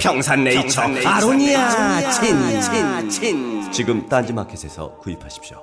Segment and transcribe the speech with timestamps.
[0.00, 3.70] 평산네이처, 아로니아 친친친.
[3.70, 5.58] 지금 딴지마켓에서 구입하십시오.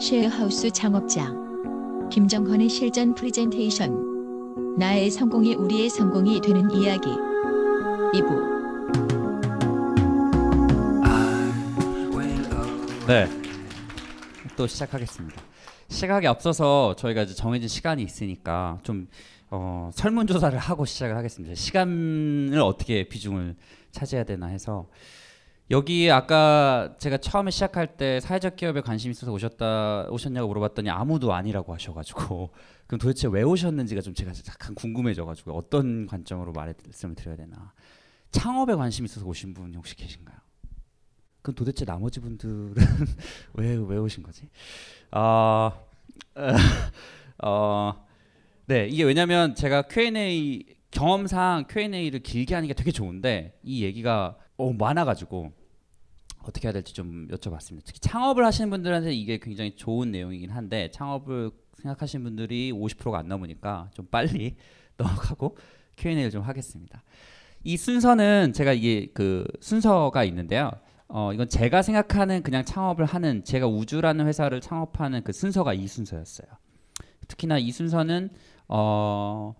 [0.00, 2.08] 쉐어하우스 창업장.
[2.10, 4.76] 김정헌의 실전 프레젠테이션.
[4.76, 7.08] 나의 성공이 우리의 성공이 되는 이야기.
[8.14, 8.58] 2부.
[13.06, 13.28] 네.
[14.56, 15.40] 또 시작하겠습니다.
[15.88, 19.08] 시각에 앞서서 저희가 이제 정해진 시간이 있으니까 좀
[19.50, 21.54] 어, 설문조사를 하고 시작을 하겠습니다.
[21.54, 23.56] 시간을 어떻게 비중을
[23.92, 24.88] 차지해야 되나 해서
[25.70, 31.74] 여기 아까 제가 처음에 시작할 때 사회적 기업에 관심 있어서 오셨다 오셨냐고 물어봤더니 아무도 아니라고
[31.74, 32.50] 하셔가지고
[32.86, 37.72] 그럼 도대체 왜 오셨는지가 좀 제가 약간 궁금해져가지고 어떤 관점으로 말씀을 드려야 되나
[38.30, 40.36] 창업에 관심 있어서 오신 분 혹시 계신가요?
[41.42, 42.74] 그럼 도대체 나머지 분들은
[43.54, 44.48] 왜 왜 오신 거지?
[45.10, 45.72] 아
[47.44, 48.06] 어,
[48.68, 54.72] 네 이게 왜냐면 제가 Q&A 경험상 Q&A를 길게 하는 게 되게 좋은데 이 얘기가 어,
[54.74, 55.52] 많아가지고
[56.42, 57.80] 어떻게 해야 될지 좀 여쭤봤습니다.
[57.86, 63.90] 특히 창업을 하시는 분들한테 이게 굉장히 좋은 내용이긴 한데 창업을 생각하시는 분들이 50%가 안 넘으니까
[63.94, 64.56] 좀 빨리
[64.98, 65.56] 넘어가고
[65.96, 67.02] Q&A를 좀 하겠습니다.
[67.64, 70.70] 이 순서는 제가 이게 그 순서가 있는데요.
[71.08, 76.48] 어 이건 제가 생각하는 그냥 창업을 하는 제가 우주라는 회사를 창업하는 그 순서가 이 순서였어요.
[77.28, 78.30] 특히나 이 순서는
[78.68, 79.54] 어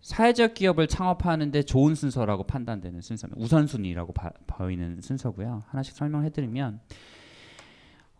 [0.00, 3.42] 사회적 기업을 창업하는데 좋은 순서라고 판단되는 순서입니다.
[3.42, 5.64] 우선순위라고 바, 보이는 순서고요.
[5.68, 6.80] 하나씩 설명해드리면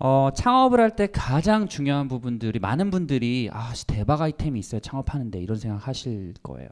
[0.01, 5.57] 어, 창업을 할 때 가장 중요한 부분들이 많은 분들이 아 대박 아이템이 있어요 창업하는데 이런
[5.59, 6.69] 생각하실 거예요.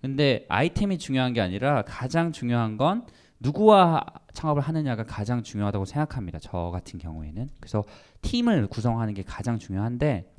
[0.00, 3.06] 근데 아이템이 중요한 게 아니라 가장 중요한 건
[3.40, 6.38] 누구와 창업을 하느냐가 가장 중요하다고 생각합니다.
[6.40, 7.84] 저 같은 경우에는 그래서
[8.22, 10.32] 팀을 구성하는 게 가장 중요한데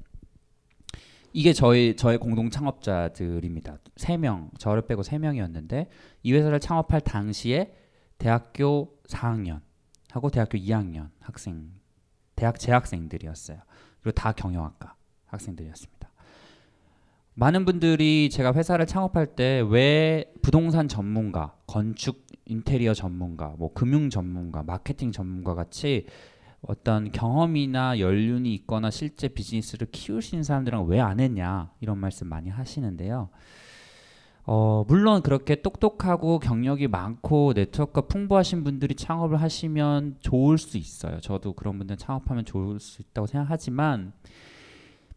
[1.33, 3.77] 이게 저희 저의 공동 창업자들입니다.
[3.95, 5.87] 세 명, 저를 빼고 세 명이었는데
[6.23, 7.73] 이 회사를 창업할 당시에
[8.17, 9.61] 대학교 4학년
[10.11, 11.71] 하고 대학교 2학년 학생,
[12.35, 13.59] 대학 재학생들이었어요.
[14.01, 14.95] 그리고 다 경영학과
[15.27, 16.09] 학생들이었습니다.
[17.35, 24.63] 많은 분들이 제가 회사를 창업할 때 왜 부동산 전문가, 건축 인테리어 전문가, 뭐 금융 전문가,
[24.63, 26.05] 마케팅 전문가 같이
[26.61, 29.87] 어떤 경험이나 연륜이 있거나 실제 비즈니스를
[30.35, 33.29] 있는 사람들은 왜 안 했냐 이런 말씀 많이 하시는데요.
[34.51, 41.19] 어, 물론 그렇게 똑똑하고 경력이 많고 네트워크가 풍부하신 분들이 창업을 하시면 좋을 수 있어요.
[41.19, 44.11] 저도 그런 분들 창업하면 좋을 수 있다고 생각하지만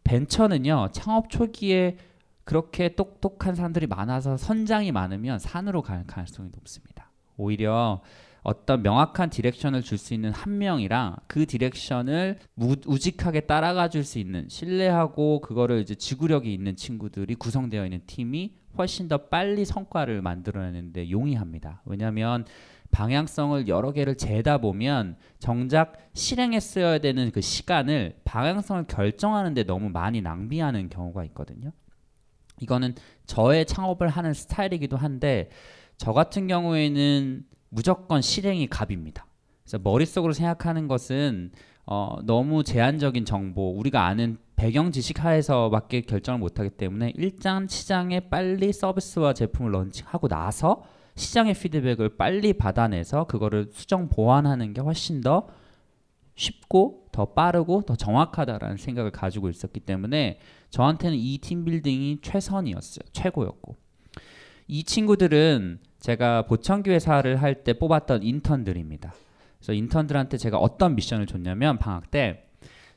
[0.03, 1.97] 벤처는요 창업 초기에
[2.43, 7.09] 그렇게 똑똑한 사람들이 많아서 선장이 많으면 산으로 갈 가능성이 높습니다.
[7.37, 8.01] 오히려
[8.43, 14.19] 어떤 명확한 디렉션을 줄 수 있는 한 명이랑 그 디렉션을 무, 우직하게 따라가 줄 수
[14.19, 21.09] 있는 신뢰하고 그거를 이제 지구력이 있는 친구들이 구성되어 있는 팀이 훨씬 더 빨리 성과를 만들어내는데
[21.09, 21.81] 용이합니다.
[21.85, 22.45] 왜냐하면
[22.91, 30.21] 방향성을 여러 개를 재다 보면 정작 실행에 쓰여야 되는 그 시간을 방향성을 결정하는데 너무 많이
[30.21, 31.71] 낭비하는 경우가 있거든요.
[32.59, 32.95] 이거는
[33.25, 35.49] 저의 창업을 하는 스타일이기도 한데
[35.97, 39.25] 저 같은 경우에는 무조건 실행이 갑입니다.
[39.63, 41.51] 그래서 머릿속으로 생각하는 것은
[41.85, 48.71] 어, 너무 제한적인 정보, 우리가 아는 배경 지식 하에서밖에 결정을 못하기 때문에 일단 시장에 빨리
[48.71, 50.83] 서비스와 제품을 런칭하고 나서
[51.15, 55.47] 시장의 피드백을 빨리 받아내서 그거를 수정 보완하는 게 훨씬 더
[56.35, 63.03] 쉽고 더 빠르고 더 정확하다라는 생각을 가지고 있었기 때문에 저한테는 이 팀빌딩이 최선이었어요.
[63.11, 63.75] 최고였고.
[64.67, 69.13] 이 친구들은 제가 보청기 회사를 할 때 뽑았던 인턴들입니다.
[69.57, 72.43] 그래서 인턴들한테 제가 어떤 미션을 줬냐면 방학 때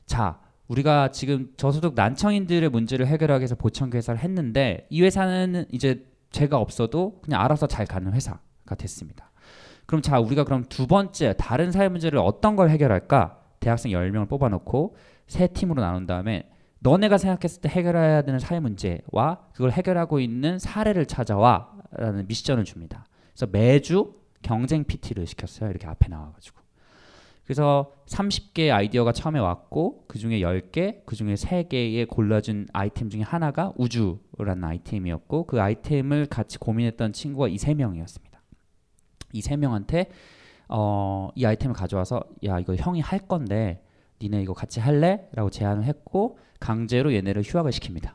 [0.05, 6.57] 자, 우리가 지금 저소득 난청인들의 문제를 해결하기 위해서 보청기 회사를 했는데 이 회사는 이제 제가
[6.57, 9.31] 없어도 그냥 알아서 잘 가는 회사가 됐습니다.
[9.85, 13.39] 그럼 자, 우리가 그럼 두 번째 다른 사회 문제를 어떤 걸 해결할까?
[13.61, 16.49] 대학생 10명을 뽑아 놓고 세 팀으로 나눈 다음에
[16.79, 23.05] 너네가 생각했을 때 해결해야 되는 사회 문제와 그걸 해결하고 있는 사례를 찾아와 라는 미션을 줍니다.
[23.33, 25.69] 그래서 매주 경쟁 PT를 시켰어요.
[25.69, 26.57] 이렇게 앞에 나와가지고.
[27.47, 33.71] 그래서 30개의 아이디어가 처음에 왔고 그 중에 10개, 그 중에 3개의 골라준 아이템 중에 하나가
[33.77, 38.41] 우주라는 아이템이었고 그 아이템을 같이 고민했던 친구가 이세 명이었습니다.
[39.31, 40.09] 이세 명한테
[40.67, 43.81] 어, 이 아이템을 가져와서 야 이거 형이 할 건데
[44.21, 45.29] 니네 이거 같이 할래?
[45.31, 48.11] 라고 제안을 했고 강제로 얘네를 휴학을 시킵니다.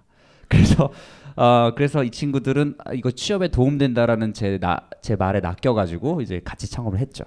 [0.49, 0.93] 그래서
[1.37, 6.70] 어 그래서 이 친구들은 아, 이거 취업에 도움된다라는 제 나 제 말에 낚여가지고 이제 같이
[6.70, 7.25] 창업을 했죠.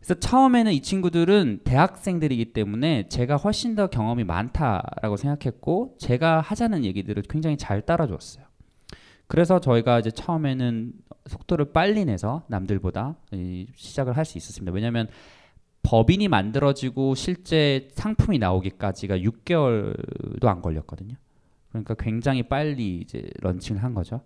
[0.00, 7.22] 그래서 처음에는 이 친구들은 대학생들이기 때문에 제가 훨씬 더 경험이 많다라고 생각했고 제가 하자는 얘기들을
[7.28, 8.44] 굉장히 잘 따라줬어요.
[9.26, 10.92] 그래서 저희가 이제 처음에는
[11.26, 13.16] 속도를 빨리 내서 남들보다
[13.76, 14.72] 시작을 할 수 있었습니다.
[14.72, 15.08] 왜냐하면
[15.82, 21.14] 법인이 만들어지고 실제 상품이 나오기까지가 6개월도 안 걸렸거든요.
[21.70, 24.20] 그러니까 굉장히 빨리 이제 런칭을 한 거죠.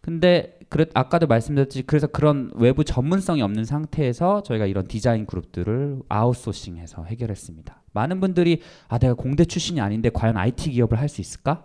[0.00, 7.04] 근데 그랬 아까도 말씀드렸지 그래서 그런 외부 전문성이 없는 상태에서 저희가 이런 디자인 그룹들을 아웃소싱해서
[7.04, 7.82] 해결했습니다.
[7.92, 11.64] 많은 분들이 아 내가 공대 출신이 아닌데 과연 IT 기업을 할 수 있을까?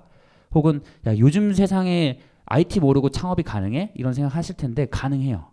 [0.54, 3.92] 혹은 야 요즘 세상에 IT 모르고 창업이 가능해?
[3.96, 5.50] 이런 생각 하실 텐데 가능해요.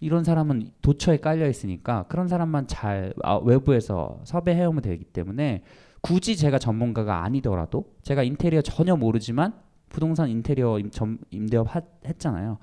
[0.00, 5.62] 이런 사람은 도처에 깔려 있으니까 그런 사람만 잘 아, 외부에서 섭외해 오면 되기 때문에
[6.04, 9.54] 굳이 제가 전문가가 아니더라도 제가 인테리어 전혀 모르지만
[9.88, 12.58] 부동산 인테리어 임, 점, 임대업 하, 했잖아요.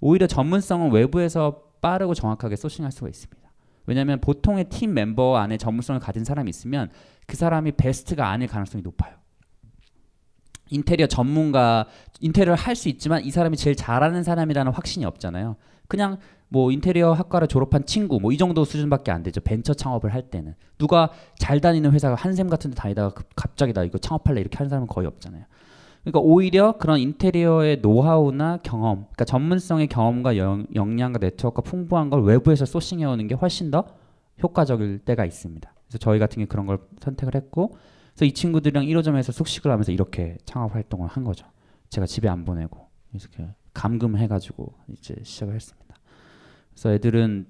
[0.00, 3.42] 오히려 전문성은 외부에서 빠르고 정확하게 소싱할 수가 있습니다.
[3.86, 6.90] 왜냐하면 보통의 팀 멤버 안에 전문성을 가진 사람이 있으면
[7.26, 9.16] 그 사람이 베스트가 아닐 가능성이 높아요.
[10.70, 11.86] 인테리어 전문가
[12.20, 15.56] 인테리어를 할 수 있지만 이 사람이 제일 잘하는 사람이라는 확신이 없잖아요.
[15.88, 16.18] 그냥
[16.48, 19.40] 뭐 인테리어 학과를 졸업한 친구 뭐 이 정도 수준밖에 안 되죠.
[19.40, 23.98] 벤처 창업을 할 때는 누가 잘 다니는 회사가 한샘 같은 데 다니다가 갑자기 나 이거
[23.98, 25.44] 창업할래 이렇게 하는 사람은 거의 없잖아요.
[26.02, 32.66] 그러니까 오히려 그런 인테리어의 노하우나 경험, 그러니까 전문성의 경험과 영, 역량과 네트워크가 풍부한 걸 외부에서
[32.66, 33.84] 소싱해 오는 게 훨씬 더
[34.42, 35.72] 효과적일 때가 있습니다.
[35.86, 37.76] 그래서 저희 같은 게 그런 걸 선택을 했고,
[38.14, 41.46] 그래서 이 친구들이랑 1호점에서 숙식을 하면서 이렇게 창업 활동을 한 거죠.
[41.90, 45.96] 제가 집에 안 보내고 이렇게 감금해가지고 이제 시작을 했습니다.
[46.70, 47.46] 그래서 애들은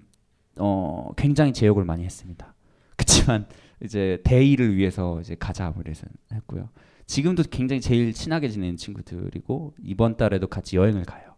[0.59, 2.55] 어, 굉장히 제욕을 많이 했습니다.
[2.97, 3.47] 그렇지만
[3.83, 6.71] 이제 대의를 위해서 이제 가자 그래서 했고요.
[7.07, 11.35] 지금도 굉장히 제일 친하게 지내는 친구들이고 이번 달에도 같이 여행을 가요.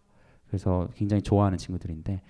[0.46, 2.22] 그래서 굉장히 좋아하는 친구들인데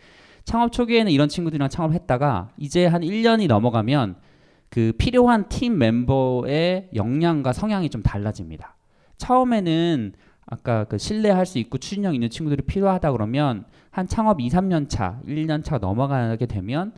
[0.45, 4.17] 창업 초기에는 이런 친구들이랑 창업했다가 이제 한 1년이 넘어가면
[4.71, 8.77] 그 필요한 팀 멤버의 역량과 성향이 좀 달라집니다.
[9.19, 10.13] 처음에는
[10.47, 15.21] 아까 그 신뢰할 수 있고 추진력 있는 친구들이 필요하다 그러면 한 창업 2, 3년 차,
[15.27, 16.93] 1년 차 넘어가게 되면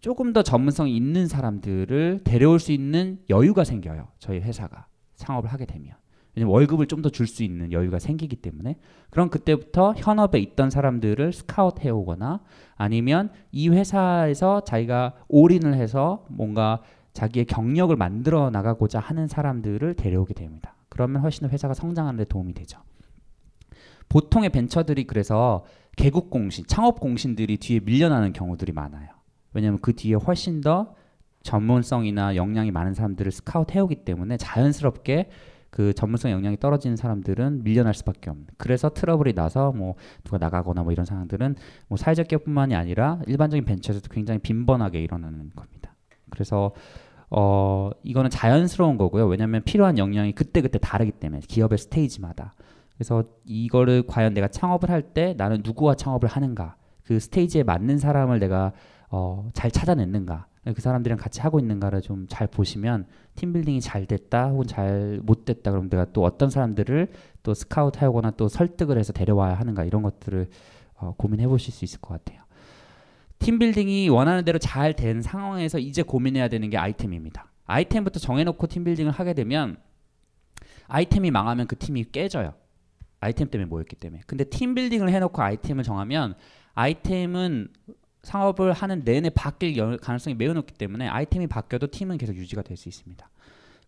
[0.00, 4.08] 조금 더 전문성이 있는 사람들을 데려올 수 있는 여유가 생겨요.
[4.18, 4.86] 저희 회사가.
[5.16, 5.94] 창업을 하게 되면
[6.36, 8.76] 왜냐면 월급을 좀 더 줄 수 있는 여유가 생기기 때문에
[9.10, 12.40] 그럼 그때부터 현업에 있던 사람들을 스카웃 해오거나
[12.76, 16.80] 아니면 이 회사에서 자기가 올인을 해서 뭔가
[17.18, 20.76] 자기의 경력을 만들어 나가고자 하는 사람들을 데려오게 됩니다.
[20.88, 22.78] 그러면 훨씬 더 회사가 성장하는 데 도움이 되죠.
[24.08, 25.64] 보통의 벤처들이 그래서
[25.96, 29.08] 개국 공신, 창업 공신들이 뒤에 밀려나는 경우들이 많아요.
[29.52, 30.94] 왜냐하면 그 뒤에 훨씬 더
[31.42, 35.28] 전문성이나 역량이 많은 사람들을 스카우트 해오기 때문에 자연스럽게
[35.70, 38.46] 그 전문성 역량이 떨어지는 사람들은 밀려날 수밖에 없는.
[38.58, 41.56] 그래서 트러블이 나서 뭐 누가 나가거나 뭐 이런 상황들은
[41.88, 45.96] 뭐 사회적 기업뿐만이 아니라 일반적인 벤처에서도 굉장히 빈번하게 일어나는 겁니다.
[46.30, 46.72] 그래서
[47.30, 49.26] 어 이거는 자연스러운 거고요.
[49.26, 52.54] 왜냐하면 필요한 역량이 그때 그때 다르기 때문에 기업의 스테이지마다.
[52.96, 58.38] 그래서 이거를 과연 내가 창업을 할 때 나는 누구와 창업을 하는가, 그 스테이지에 맞는 사람을
[58.40, 58.72] 내가
[59.10, 63.06] 어, 잘 찾아냈는가, 그 사람들이랑 같이 하고 있는가를 좀 잘 보시면
[63.36, 67.08] 팀 빌딩이 잘 됐다 혹은 잘 못 됐다 그러면 내가 또 어떤 사람들을
[67.42, 70.48] 또 스카우트 하거나 또 설득을 해서 데려와야 하는가 이런 것들을
[70.96, 72.42] 어, 고민해 보실 수 있을 것 같아요.
[73.38, 77.50] 팀빌딩이 원하는 대로 잘 된 상황에서 이제 고민해야 되는 게 아이템입니다.
[77.66, 79.76] 아이템부터 정해놓고 팀빌딩을 하게 되면
[80.88, 82.54] 아이템이 망하면 그 팀이 깨져요.
[83.20, 84.22] 아이템 때문에 모였기 때문에.
[84.26, 86.34] 근데 팀빌딩을 해놓고 아이템을 정하면
[86.74, 87.68] 아이템은
[88.22, 92.88] 상업을 하는 내내 바뀔 가능성이 매우 높기 때문에 아이템이 바뀌어도 팀은 계속 유지가 될 수
[92.88, 93.28] 있습니다.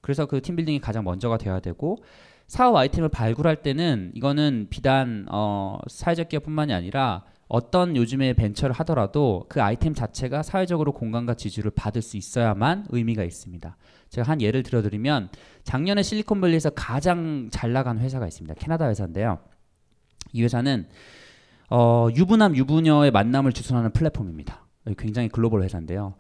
[0.01, 1.99] 그래서 그 팀빌딩이 가장 먼저가 돼야 되고
[2.47, 9.61] 사업 아이템을 발굴할 때는 이거는 비단 어, 사회적 기업뿐만이 아니라 어떤 요즘에 벤처를 하더라도 그
[9.61, 13.77] 아이템 자체가 사회적으로 공간과 지지를 받을 수 있어야만 의미가 있습니다.
[14.09, 15.31] 제가 한 예를 들어드리면
[15.65, 18.55] 작년에 실리콘밸리에서 가장 잘 나간 회사가 있습니다.
[18.55, 19.41] 캐나다 회사인데요.
[20.33, 20.87] 이 회사는
[21.71, 24.65] 어, 유부남 유부녀의 만남을 주선하는 플랫폼입니다.
[24.97, 26.15] 굉장히 글로벌 회사인데요.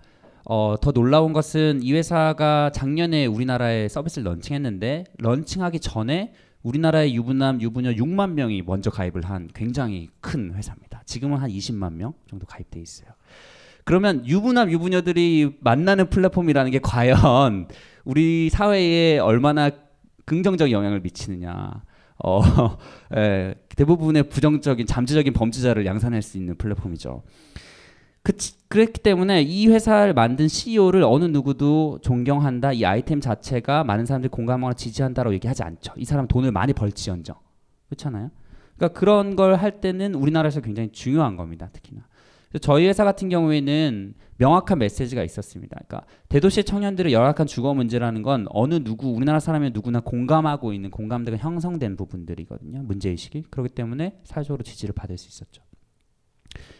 [0.45, 6.33] 어, 더 놀라운 것은 이 회사가 작년에 우리나라에 서비스를 런칭했는데 런칭하기 전에
[6.65, 10.90] 우리나라의 유부남 유부녀 6만 명이 먼저 가입을 한 굉장히 큰 회사입니다.
[11.11, 13.11] 지금은 한 20만 명 정도 가입돼 있어요.
[13.85, 17.67] 그러면 유부남 유부녀들이 만나는 플랫폼이라는 게 과연
[18.05, 19.71] 우리 사회에 얼마나
[20.25, 21.83] 긍정적 영향을 미치느냐.
[22.23, 22.40] 어,
[23.17, 27.25] 예, 대부분의 부정적인 잠재적인 범죄자를 양산할 수 있는 플랫폼이죠.
[28.23, 28.33] 그,
[28.69, 32.73] 그랬기 때문에 이 회사를 만든 CEO를 어느 누구도 존경한다.
[32.75, 35.95] 이 아이템 자체가 많은 사람들이 공감하거나 지지한다라고 얘기하지 않죠.
[35.97, 37.35] 이 사람 돈을 많이 벌지언정.
[37.88, 38.31] 그렇잖아요.
[38.81, 41.69] 그러니까 그런 걸 할 때는 우리나라에서 굉장히 중요한 겁니다.
[41.73, 42.07] 특히나.
[42.63, 45.77] 저희 회사 같은 경우에는 명확한 메시지가 있었습니다.
[45.87, 51.37] 그러니까 대도시 청년들의 열악한 주거 문제라는 건 어느 누구 우리나라 사람이 누구나 공감하고 있는 공감대가
[51.37, 52.83] 형성된 부분들이거든요.
[52.83, 55.63] 문제 의식이 그렇기 때문에 사회적으로 지지를 받을 수 있었죠.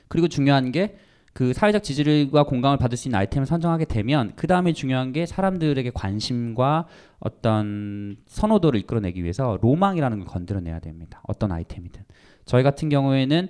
[0.09, 0.97] 그리고 중요한 게
[1.33, 5.91] 그 사회적 지지와 공감을 받을 수 있는 아이템을 선정하게 되면 그 다음에 중요한 게 사람들에게
[5.95, 6.87] 관심과
[7.21, 11.23] 어떤 선호도를 이끌어내기 위해서 로망이라는 걸 건드려내야 됩니다.
[11.27, 12.03] 어떤 아이템이든
[12.45, 13.49] 저희 같은 경우에는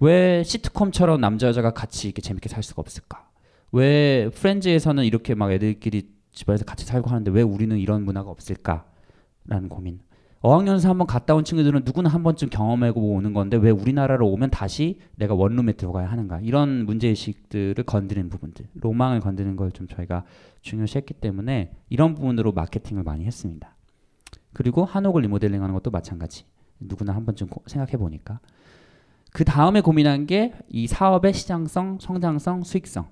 [0.00, 3.28] 왜 시트콤처럼 남자 여자가 같이 이렇게 재밌게 살 수가 없을까?
[3.70, 10.00] 왜 프렌즈에서는 이렇게 막 애들끼리 집안에서 같이 살고 하는데 왜 우리는 이런 문화가 없을까라는 고민.
[10.44, 14.98] 어학연수 한번 갔다 온 친구들은 누구나 한 번쯤 경험하고 오는 건데 왜 우리나라로 오면 다시
[15.14, 16.40] 내가 원룸에 들어가야 하는가?
[16.40, 20.24] 이런 문제의식들을 건드리는 부분들 로망을 건드리는 걸 좀 저희가
[20.62, 23.74] 중요시했기 때문에 이런 부분으로 마케팅을 많이 했습니다.
[24.52, 26.44] 그리고 한옥을 리모델링 하는 것도 마찬가지.
[26.80, 28.40] 누구나 한 번쯤 생각해 보니까.
[29.32, 33.06] 그 다음에 고민한 게 이 사업의 시장성, 성장성, 수익성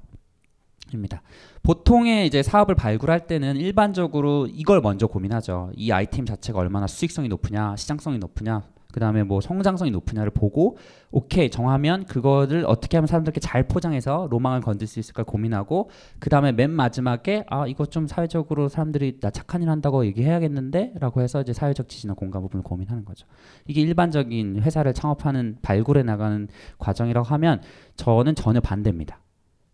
[0.94, 1.22] 입니다.
[1.62, 5.70] 보통의 이제 사업을 발굴할 때는 일반적으로 이걸 먼저 고민하죠.
[5.74, 10.76] 이 아이템 자체가 얼마나 수익성이 높으냐, 시장성이 높으냐, 그 다음에 뭐 성장성이 높으냐를 보고
[11.10, 16.52] 오케이 정하면 그거를 어떻게 하면 사람들께 잘 포장해서 로망을 건들 수 있을까 고민하고 그 다음에
[16.52, 21.88] 맨 마지막에 아 이거 좀 사회적으로 사람들이 나 착한 일 한다고 얘기해야겠는데라고 해서 이제 사회적
[21.88, 23.26] 지지나 공감 부분을 고민하는 거죠.
[23.66, 27.60] 이게 일반적인 회사를 창업하는 발굴해 나가는 과정이라고 하면
[27.96, 29.20] 저는 전혀 반대입니다.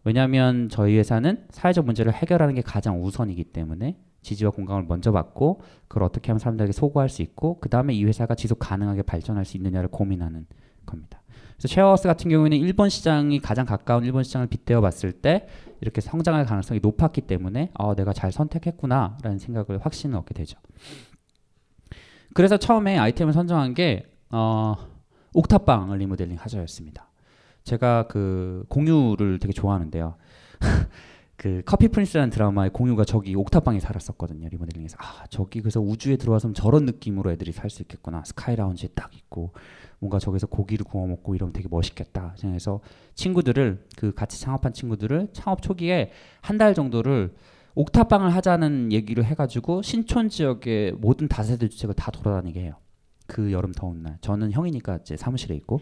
[0.07, 6.05] 왜냐하면 저희 회사는 사회적 문제를 해결하는 게 가장 우선이기 때문에 지지와 공감을 먼저 받고 그걸
[6.05, 9.89] 어떻게 하면 사람들에게 소구할 수 있고 그 다음에 이 회사가 지속 가능하게 발전할 수 있느냐를
[9.89, 10.47] 고민하는
[10.87, 11.21] 겁니다.
[11.57, 15.49] 그래서 쉐어하우스 같은 경우에는 일본 시장이 가장 가까운 일본 시장을 빗대어 봤을 때
[15.81, 20.57] 이렇게 성장할 가능성이 높았기 때문에 어, 내가 잘 선택했구나라는 생각을 확신을 얻게 되죠.
[22.33, 24.77] 그래서 처음에 아이템을 선정한 게 어,
[25.35, 27.09] 옥탑방을 리모델링 하자였습니다.
[27.67, 30.15] 제가 그 공유를 되게 좋아하는데요.
[31.37, 34.97] 그 커피 프린스라는 드라마의 공유가 저기 옥탑방에 살았었거든요 리모델링에서.
[34.99, 38.23] 아 저기 그래서 우주에 들어와서 저런 느낌으로 애들이 살 수 있겠구나.
[38.25, 39.53] sky lounge에 딱 있고
[39.99, 42.81] 뭔가 저기서 고기를 구워 먹고 이러면 되게 멋있겠다 생각해서
[43.15, 47.35] 친구들을 그 같이 창업한 친구들을 창업 초기에 한 달 정도를
[47.75, 52.77] 옥탑방을 하자는 얘기를 해가지고 신촌 지역의 모든 다세대 주택을 다 돌아다니게 해요.
[53.27, 54.17] 그 여름 더운 날.
[54.23, 55.81] 저는 형이니까 이제 사무실에 있고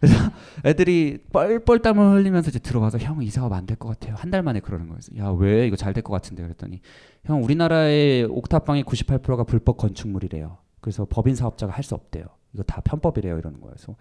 [0.00, 0.14] 그래서
[0.64, 4.14] 애들이 뻘뻘 땀을 흘리면서 이제 들어가서 형 이사 가면 안될 것 같아요.
[4.16, 5.00] 한 달 만에 그러는 거예요.
[5.16, 6.80] 야왜 이거 잘 될 것 같은데 그랬더니
[7.24, 10.58] 형 우리나라의 옥탑방의 98%가 불법 건축물이래요.
[10.80, 12.24] 그래서 법인 사업자가 할 수 없대요.
[12.54, 13.74] 이거 다 편법이래요 이러는 거예요.
[13.76, 13.96] 그래서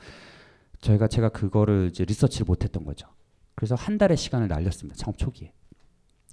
[0.82, 3.08] 저희가 제가 그거를 이제 리서치를 못했던 거죠.
[3.56, 4.96] 그래서 한 달의 시간을 날렸습니다.
[4.98, 5.52] 창업 초기에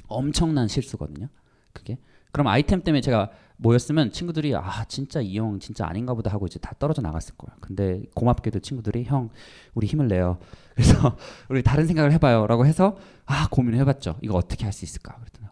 [0.06, 1.28] 엄청난 실수거든요.
[1.72, 1.98] 그게
[2.32, 6.58] 그럼 아이템 때문에 제가 모였으면 친구들이 아 진짜 이 형 진짜 아닌가 보다 하고 이제
[6.58, 7.54] 다 떨어져 나갔을 거야.
[7.60, 9.30] 근데 고맙게도 친구들이 형
[9.74, 10.38] 우리 힘을 내요.
[10.74, 11.16] 그래서
[11.48, 14.18] 우리 다른 생각을 해봐요라고 해서 아 고민을 해봤죠.
[14.22, 15.16] 이거 어떻게 할 수 있을까?
[15.16, 15.46] 그랬더니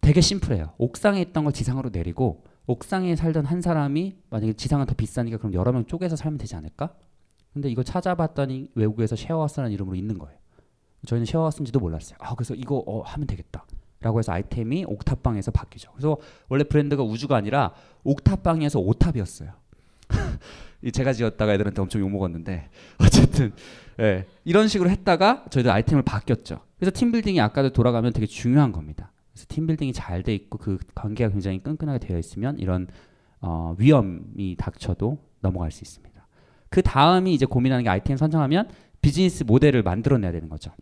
[0.00, 0.72] 되게 심플해요.
[0.78, 5.72] 옥상에 있던 걸 지상으로 내리고 옥상에 살던 한 사람이 만약에 지상은 더 비싸니까 그럼 여러
[5.72, 6.94] 명 쪼개서 살면 되지 않을까?
[7.52, 10.38] 근데 이거 찾아봤더니 외국에서 쉐어하우스라는 이름으로 있는 거예요.
[11.06, 12.16] 저희는 쉐어하우스인지도 몰랐어요.
[12.20, 13.64] 아 그래서 이거 어, 하면 되겠다.
[14.02, 15.90] 라고 해서 아이템이 옥탑방에서 바뀌죠.
[15.92, 16.18] 그래서
[16.48, 17.72] 원래 브랜드가 우주가 아니라
[18.04, 19.50] 옥탑방에서 오탑이었어요.
[20.92, 22.68] 제가 지었다가 애들한테 엄청 욕 먹었는데
[22.98, 23.52] 어쨌든
[24.00, 26.60] 예, 이런 식으로 했다가 저희도 아이템을 바뀌었죠.
[26.78, 29.12] 그래서 팀빌딩이 아까도 돌아가면 되게 중요한 겁니다.
[29.32, 32.88] 그래서 팀빌딩이 잘 돼 있고 그 관계가 굉장히 끈끈하게 되어 있으면 이런
[33.40, 36.26] 어, 위험이 닥쳐도 넘어갈 수 있습니다.
[36.68, 38.68] 그 다음이 이제 고민하는 게 아이템 선정하면
[39.00, 40.72] 비즈니스 모델을 만들어내야 되는 거죠.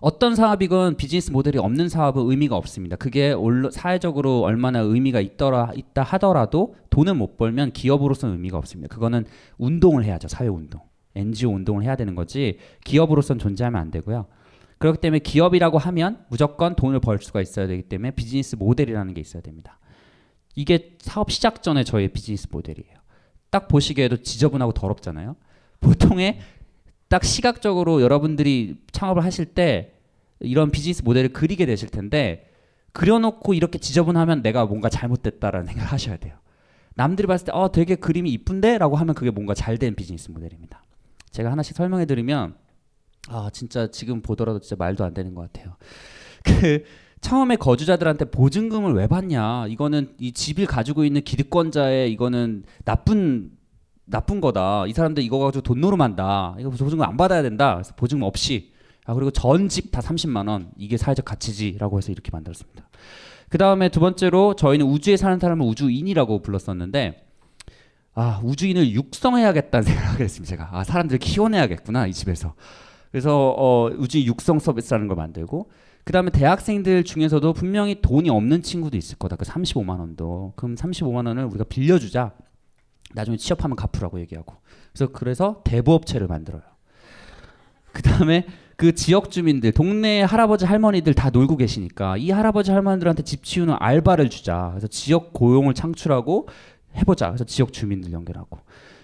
[0.00, 2.96] 어떤 사업이건 비즈니스 모델이 없는 사업은 의미가 없습니다.
[2.96, 3.34] 그게
[3.72, 8.94] 사회적으로 얼마나 의미가 있더라 있다 하더라도 돈을 못 벌면 기업으로서는 의미가 없습니다.
[8.94, 9.24] 그거는
[9.58, 10.28] 운동을 해야죠.
[10.28, 10.80] 사회 운동.
[11.14, 14.26] NGO 운동을 해야 되는 거지 기업으로서는 존재하면 안 되고요.
[14.78, 19.42] 그렇기 때문에 기업이라고 하면 무조건 돈을 벌 수가 있어야 되기 때문에 비즈니스 모델이라는 게 있어야
[19.42, 19.78] 됩니다.
[20.54, 22.96] 이게 사업 시작 전에 저의 비즈니스 모델이에요.
[23.50, 25.36] 딱 보시기에도 지저분하고 더럽잖아요.
[25.80, 26.40] 보통의
[27.08, 29.92] 딱 시각적으로 여러분들이 창업을 하실 때
[30.40, 32.50] 이런 비즈니스 모델을 그리게 되실 텐데
[32.92, 36.36] 그려놓고 이렇게 지저분하면 내가 뭔가 잘못됐다라는 생각을 하셔야 돼요.
[36.94, 38.78] 남들이 봤을 때 어, 되게 그림이 이쁜데?
[38.78, 40.82] 라고 하면 그게 뭔가 잘 된 비즈니스 모델입니다.
[41.30, 42.54] 제가 하나씩 설명해 드리면
[43.28, 45.76] 아 진짜 지금 보더라도 진짜 말도 안 되는 것 같아요.
[46.44, 46.84] 그
[47.20, 49.66] 처음에 거주자들한테 보증금을 왜 받냐?
[49.68, 53.50] 이거는 이 집을 가지고 있는 기득권자의 이거는 나쁜
[54.06, 54.86] 나쁜 거다.
[54.86, 56.56] 이 사람들 이거 가지고 돈 노름한다.
[56.58, 57.74] 이거 보증금 안 받아야 된다.
[57.74, 58.72] 그래서 보증금 없이
[59.04, 62.88] 아 그리고 전 집 다 30만 원 이게 사회적 가치지라고 해서 이렇게 만들었습니다.
[63.48, 67.24] 그 다음에 두 번째로 저희는 우주에 사는 사람을 우주인이라고 불렀었는데
[68.14, 70.48] 아 우주인을 육성해야겠다는 생각을 했습니다.
[70.50, 72.54] 제가 아 사람들을 키워내야겠구나 이 집에서
[73.10, 75.70] 그래서 어, 우주인 육성 서비스라는 걸 만들고
[76.04, 79.34] 그 다음에 대학생들 중에서도 분명히 돈이 없는 친구도 있을 거다.
[79.36, 80.52] 그 35만 원도.
[80.54, 82.32] 그럼 35만 원을 우리가 빌려주자.
[83.14, 84.54] 나중에 취업하면 갚으라고 얘기하고.
[84.92, 86.62] 그래서 그래서 대부업체를 만들어요.
[87.92, 93.42] 그 다음에 그 지역 주민들, 동네 할아버지 할머니들 다 놀고 계시니까 이 할아버지 할머니들한테 집
[93.42, 94.68] 치우는 알바를 주자.
[94.72, 96.48] 그래서 지역 고용을 창출하고
[96.96, 97.28] 해보자.
[97.28, 98.58] 그래서 지역 주민들 연결하고.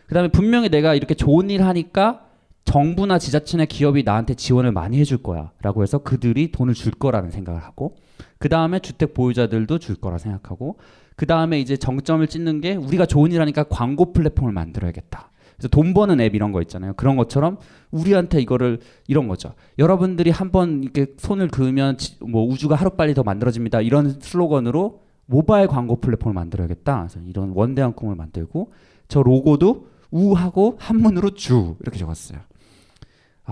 [0.07, 2.27] 그 다음에 분명히 내가 이렇게 좋은 일 하니까
[2.65, 7.63] 정부나 지자체나 기업이 나한테 지원을 많이 해줄 거야 라고 해서 그들이 돈을 줄 거라는 생각을
[7.63, 7.97] 하고
[8.39, 10.79] 그 다음에 주택 보유자들도 줄 거라 생각하고
[11.17, 15.31] 그 다음에 이제 정점을 찍는 게 우리가 좋은 일 하니까 광고 플랫폼을 만들어야겠다.
[15.57, 16.95] 그래서 돈 버는 앱 이런 거 있잖아요.
[16.95, 17.59] 그런 것처럼
[17.91, 19.55] 우리한테 이거를 이런 거죠.
[19.79, 23.81] 여러분들이 한번 이렇게 손을 그으면 뭐 우주가 하루빨리 더 만들어집니다.
[23.81, 27.07] 이런 슬로건으로 모바일 광고 플랫폼을 만들어야겠다.
[27.07, 28.73] 그래서 이런 원대한 꿈을 만들고
[29.09, 32.41] 저 로고도 우하고 한문으로 주 이렇게 적었어요.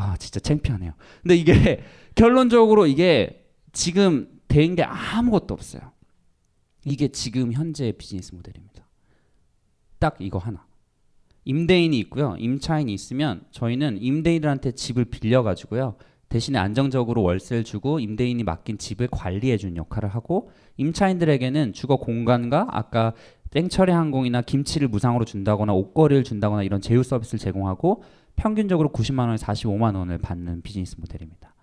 [0.01, 0.93] 아 진짜 창피하네요.
[1.23, 1.83] 근데 이게
[2.15, 5.93] 결론적으로 이게 지금 된 게 아무것도 없어요.
[6.85, 8.89] 이게 지금 현재 비즈니스 모델입니다.
[9.99, 10.67] 딱 이거 하나.
[11.45, 12.37] 임대인이 있고요.
[12.39, 15.97] 임차인이 있으면 저희는 임대인들한테 집을 빌려 가지고요.
[16.29, 23.15] 대신에 안정적으로 월세를 주고 임대인이 맡긴 집을 관리해 주는 역할을 하고 임차인들에게는 주거 공간과 아까
[23.51, 28.05] 땡처리 항공이나 김치를 무상으로 준다거나 옷걸이를 준다거나 이런 제휴 서비스를 제공하고
[28.41, 31.55] 평균적으로 90만 원에 45만 원을 받는 비즈니스 모델입니다.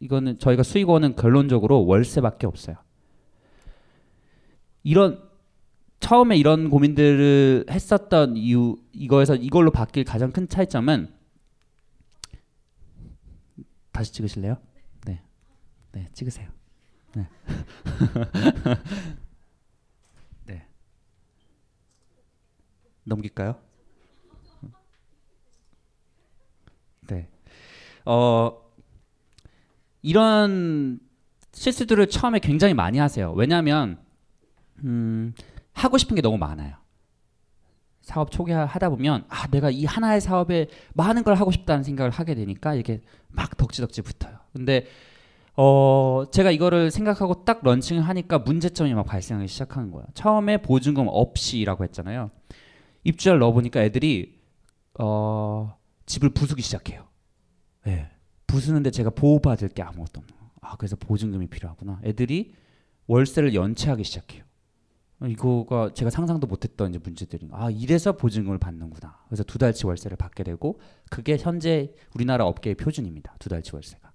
[0.00, 2.76] 이거는 저희가 수익원은 결론적으로 월세밖에 없어요.
[4.82, 5.22] 이런
[6.00, 11.14] 처음에 이런 고민들을 했었던 이유 이거에서 이걸로 바뀔 가장 큰 차이점은
[13.92, 14.56] 다시 찍으실래요?
[15.06, 15.22] 네,
[15.92, 16.48] 네 찍으세요.
[17.14, 17.28] 네.
[20.46, 20.66] 네.
[23.04, 23.66] 넘길까요?
[27.08, 27.28] 네.
[28.06, 28.52] 어,
[30.02, 31.00] 이런
[31.52, 33.32] 실수들을 처음에 굉장히 많이 하세요.
[33.32, 33.98] 왜냐하면
[34.84, 35.34] 음,
[35.72, 36.76] 하고 싶은 게 너무 많아요.
[38.02, 42.36] 사업 초기 하다 보면 아 내가 이 하나의 사업에 많은 걸 하고 싶다는 생각을 하게
[42.36, 44.38] 되니까 이게 막 덕지덕지 붙어요.
[44.52, 44.86] 근데
[45.56, 50.06] 어 제가 이거를 생각하고 딱 런칭을 하니까 문제점이 막 발생하기 시작하는 거예요.
[50.14, 52.30] 처음에 보증금 없이라고 했잖아요.
[53.02, 54.38] 입주자를 넣어보니까 애들이
[55.00, 57.06] 어 집을 부수기 시작해요.
[57.86, 57.90] 예.
[57.90, 58.10] 네.
[58.46, 60.50] 부수는데 제가 보호받을 게 아무것도 없는 거예요.
[60.60, 62.00] 아, 그래서 보증금이 필요하구나.
[62.04, 62.54] 애들이
[63.06, 64.44] 월세를 연체하기 시작해요.
[65.24, 69.18] 이거가 제가 상상도 못했던 이제 문제들이 아 이래서 보증금을 받는구나.
[69.28, 70.78] 그래서 두 달치 월세를 받게 되고
[71.10, 73.36] 그게 현재 우리나라 업계의 표준입니다.
[73.38, 74.12] 두 달치 월세가.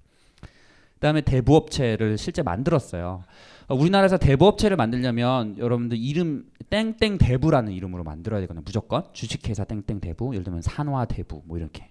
[0.93, 3.23] 그다음에 대부업체를 실제 만들었어요.
[3.67, 8.61] 어, 우리나라에서 대부업체를 만들려면 여러분들 이름 땡땡 대부라는 이름으로 만들어야 되거든요.
[8.63, 11.89] 무조건 주식회사 땡땡 대부, 예를 들면 산화 대부 뭐 이렇게.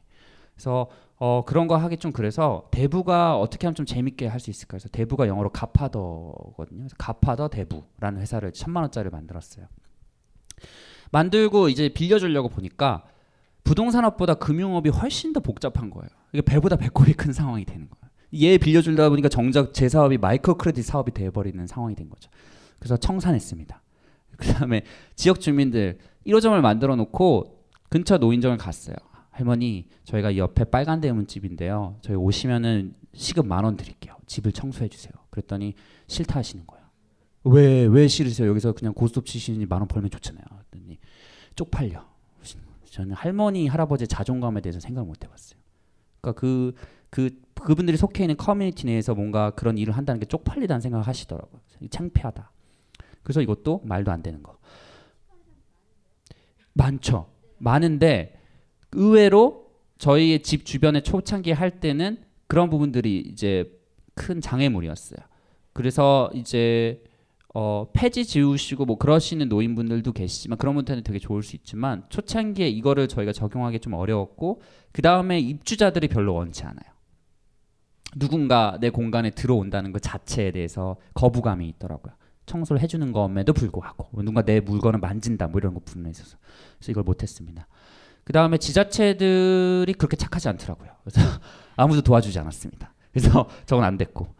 [0.61, 4.73] 그래서 어, 그런 거 하기 좀 그래서 대부가 어떻게 하면 좀 재밌게 할 수 있을까?
[4.73, 6.81] 그래서 대부가 영어로 가파더거든요.
[6.81, 9.66] 그래서 가파더 대부라는 회사를 천만 원짜리 만들었어요.
[11.12, 13.05] 만들고 이제 빌려주려고 보니까
[13.64, 16.09] 부동산업보다 금융업이 훨씬 더 복잡한 거예요.
[16.35, 18.11] 이게 배보다 배꼽이 큰 상황이 되는 거예요.
[18.35, 22.31] 얘 빌려주다 보니까 정작 제 사업이 마이크로 크레딧 사업이 돼버리는 상황이 된 거죠.
[22.79, 23.83] 그래서 청산했습니다.
[24.37, 24.83] 그 다음에
[25.16, 28.96] 지역 주민들 1호점을 만들어 놓고 근처 노인정을 갔어요.
[29.44, 31.96] 할머니 저희가 옆에 빨간 대문집인데요.
[32.03, 34.16] 저희 오시면은 시급 만 원 드릴게요.
[34.26, 35.12] 집을 청소해 주세요.
[35.31, 35.74] 그랬더니
[36.07, 36.85] 싫다 하시는 거예요.
[37.44, 38.48] 왜 왜 싫으세요?
[38.48, 40.44] 여기서 그냥 고스톱 치시니 만 원 벌면 좋잖아요.
[40.70, 40.98] 그랬더니
[41.57, 42.09] 쪽팔려.
[42.90, 45.59] 저는 할머니 할아버지의 자존감에 대해서 생각을 못 해봤어요.
[46.20, 46.74] 그러니까 그,
[47.09, 51.61] 그 그분들이 속해 있는 커뮤니티 내에서 뭔가 그런 일을 한다는 게 쪽팔리다는 생각을 하시더라고요.
[51.88, 52.50] 창피하다.
[53.22, 54.59] 그래서 이것도 말도 안 되는 거.
[56.72, 57.31] 많죠.
[57.59, 58.39] 많은데
[58.92, 63.70] 의외로 저희의 집 주변에 초창기 할 때는 그런 부분들이 이제
[64.14, 65.18] 큰 장애물이었어요.
[65.72, 67.03] 그래서 이제
[67.53, 73.09] 어, 폐지 지우시고 뭐 그러시는 노인분들도 계시지만 그런 분들은 되게 좋을 수 있지만 초창기에 이거를
[73.09, 76.90] 저희가 적용하기 좀 어려웠고 그 다음에 입주자들이 별로 원치 않아요.
[78.16, 82.14] 누군가 내 공간에 들어온다는 것 자체에 대해서 거부감이 있더라고요.
[82.46, 86.37] 청소를 해주는 것에도 불구하고 누군가 내 물건을 만진다 뭐 이런 것 부분에 있어서
[86.79, 87.66] 그래서 이걸 못했습니다.
[88.24, 90.90] 그 다음에 지자체들이 그렇게 착하지 않더라고요.
[91.04, 91.20] 그래서
[91.76, 92.92] 아무도 도와주지 않았습니다.
[93.12, 94.35] 그래서 저건 안 됐고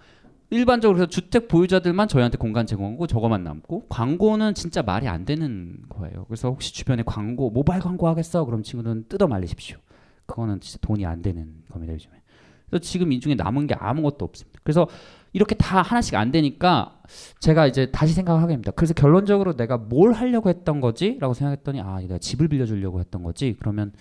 [0.51, 6.25] 일반적으로 그래서 주택 보유자들만 저희한테 공간 제공하고 저거만 남고 광고는 진짜 말이 안 되는 거예요.
[6.27, 8.45] 그래서 혹시 주변에 광고 모바일 광고 하겠어?
[8.45, 9.79] 그럼 친구들은 뜯어 말리십시오.
[10.27, 12.21] 그거는 진짜 돈이 안 되는 겁니다 요즘에.
[12.69, 14.61] 그래서 지금 이 중에 남은 게 아무것도 없습니다.
[14.63, 14.89] 그래서
[15.33, 17.00] 이렇게 다 하나씩 안 되니까
[17.41, 18.73] 제가 이제 다시 생각을 하게 됩니다.
[18.73, 21.17] 그래서 결론적으로 내가 뭘 하려고 했던 거지?
[21.21, 23.57] 라고 생각했더니 아, 내가 집을 빌려주려고 했던 거지?
[23.59, 23.93] 그러면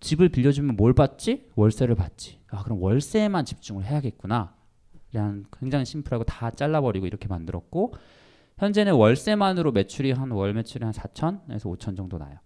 [0.00, 1.48] 집을 빌려주면 뭘 받지?
[1.56, 2.40] 월세를 받지.
[2.50, 4.54] 아, 그럼 월세에만 집중을 해야겠구나.
[5.10, 7.94] 그냥 굉장히 심플하고 다 잘라버리고 이렇게 만들었고
[8.58, 12.36] 현재는 월세만으로 매출이 한 월 매출이 한 4천에서 5천 정도 나요.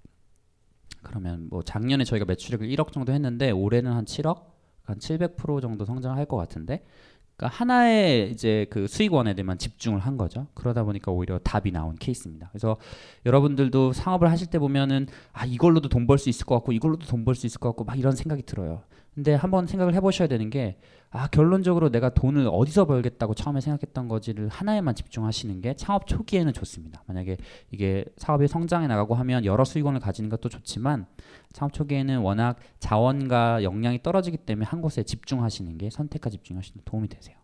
[1.03, 4.45] 그러면 뭐 작년에 저희가 매출액을 1억 정도 했는데 올해는 한 7억,
[4.85, 6.85] 한 700% 정도 성장할 것 같은데
[7.37, 10.47] 그러니까 하나의 이제 그 수익원에 대만 집중을 한 거죠.
[10.55, 12.49] 그러다 보니까 오히려 답이 나온 케이스입니다.
[12.53, 12.77] 그래서
[13.27, 17.25] 여러분들도 창업을 하실 때 보면은 아 이걸로도 돈 벌 수 있을 것 같고 이걸로도 돈
[17.25, 18.83] 벌 수 있을 것 같고 막 이런 생각이 들어요.
[19.15, 20.77] 근데 한번 생각을 해보셔야 되는 게
[21.17, 27.05] 아 결론적으로 내가 돈을 어디서 벌겠다고 처음에 생각했던 거지를 하나에만 집중하시는 게 창업 초기에는 좋습니다.
[27.07, 27.37] 만약에
[27.71, 31.07] 이게 사업이 성장해 나가고 하면 여러 수익원을 가지는 것도 좋지만
[31.53, 37.07] 창업 초기에는 워낙 자원과 역량이 떨어지기 때문에 한 곳에 집중하시는 게 선택과 집중하시는 데 도움이
[37.07, 37.37] 되세요.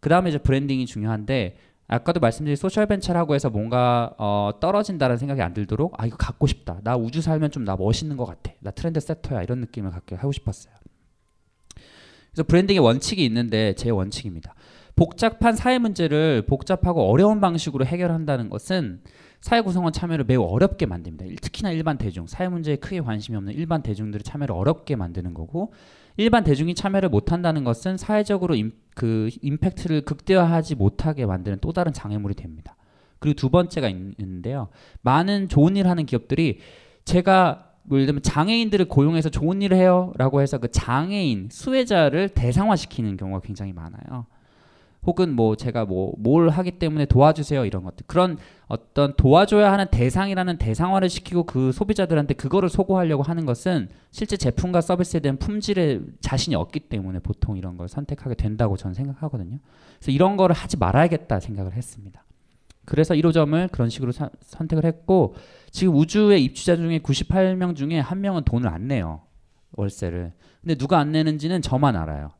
[0.00, 5.52] 그 다음에 이제 branding이 중요한데 아까도 말씀드린 social venture라고 해서 뭔가 어, 떨어진다는 생각이 안
[5.52, 6.80] 들도록 아 이거 갖고 싶다.
[6.82, 8.50] 나 우주 살면 좀 나 멋있는 것 같아.
[8.60, 10.72] 나 trendsetter야 이런 느낌을 갖게 하고 싶었어요.
[12.34, 14.54] 그래서 branding의 원칙이 있는데 제 원칙입니다.
[14.96, 19.00] 복잡한 사회 문제를 복잡하고 어려운 방식으로 해결한다는 것은
[19.40, 21.24] 사회 구성원 참여를 매우 어렵게 만듭니다.
[21.40, 25.72] 특히나 일반 대중, 사회 문제에 크게 관심이 없는 일반 대중들의 참여를 어렵게 만드는 거고
[26.16, 32.34] 일반 대중이 참여를 못한다는 것은 사회적으로 임, 그 임팩트를 극대화하지 못하게 만드는 또 다른 장애물이
[32.34, 32.76] 됩니다.
[33.18, 34.68] 그리고 두 번째가 있는데요.
[35.02, 36.58] 많은 좋은 일 하는 기업들이
[37.04, 43.40] 제가 뭐 예를 들면 장애인들을 고용해서 좋은 일을 해요라고 해서 그 장애인 수혜자를 대상화시키는 경우가
[43.40, 44.26] 굉장히 많아요.
[45.06, 50.56] 혹은 뭐 제가 뭐 뭘 하기 때문에 도와주세요 이런 것들 그런 어떤 도와줘야 하는 대상이라는
[50.56, 56.80] 대상화를 시키고 그 소비자들한테 그거를 소구하려고 하는 것은 실제 제품과 서비스에 대한 품질에 자신이 없기
[56.80, 59.58] 때문에 보통 이런 걸 선택하게 된다고 저는 생각하거든요.
[59.98, 62.23] 그래서 이런 거를 하지 말아야겠다 생각을 했습니다.
[62.84, 65.34] 그래서 1호점을 그런 식으로 사, 선택을 했고
[65.70, 69.22] 지금 우주의 입주자 중에 98명 중에 한 명은 돈을 안 내요.
[69.72, 70.32] 월세를.
[70.60, 72.30] 근데 누가 안 내는지는 저만 알아요.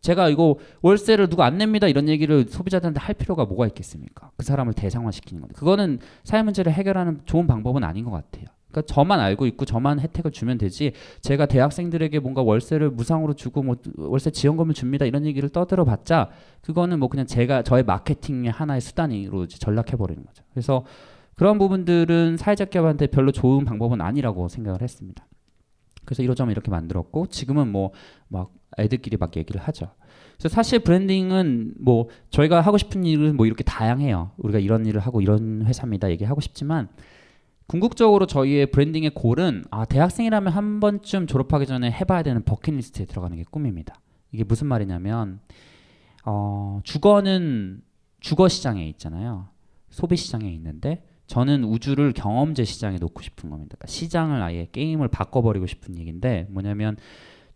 [0.00, 4.30] 제가 이거 월세를 누가 안 냅니다 이런 얘기를 소비자들한테 할 필요가 뭐가 있겠습니까?
[4.36, 8.46] 그 사람을 대상화시키는 건데 그거는 사회 문제를 해결하는 좋은 방법은 아닌 것 같아요.
[8.70, 13.76] 그러니까 저만 알고 있고 저만 혜택을 주면 되지 제가 대학생들에게 뭔가 월세를 무상으로 주고 뭐
[13.96, 16.30] 월세 지원금을 줍니다 이런 얘기를 떠들어 봤자
[16.62, 20.44] 그거는 뭐 그냥 제가 저의 마케팅의 하나의 수단으로 전락해 버리는 거죠.
[20.52, 20.84] 그래서
[21.34, 25.26] 그런 부분들은 사회적 기업한테 별로 좋은 방법은 아니라고 생각을 했습니다.
[26.04, 27.92] 그래서 이러저러 이렇게 만들었고 지금은 뭐
[28.28, 29.88] 막 애들끼리 막 얘기를 하죠.
[30.38, 34.30] 그래서 사실 브랜딩은 뭐 저희가 하고 싶은 일은 뭐 이렇게 다양해요.
[34.38, 36.08] 우리가 이런 일을 하고 이런 회사입니다.
[36.10, 36.88] 얘기하고 싶지만
[37.70, 43.44] 궁극적으로 저희의 브랜딩의 골은 아 대학생이라면 한 번쯤 졸업하기 전에 해봐야 되는 버킷리스트에 들어가는 게
[43.48, 44.00] 꿈입니다.
[44.32, 45.38] 이게 무슨 말이냐면
[46.24, 47.80] 어, 주거는
[48.18, 49.50] 주거 시장에 있잖아요.
[49.88, 53.76] 소비 시장에 있는데 저는 우주를 경험제 시장에 놓고 싶은 겁니다.
[53.78, 56.96] 그러니까 시장을 아예 게임을 바꿔버리고 싶은 얘기인데 뭐냐면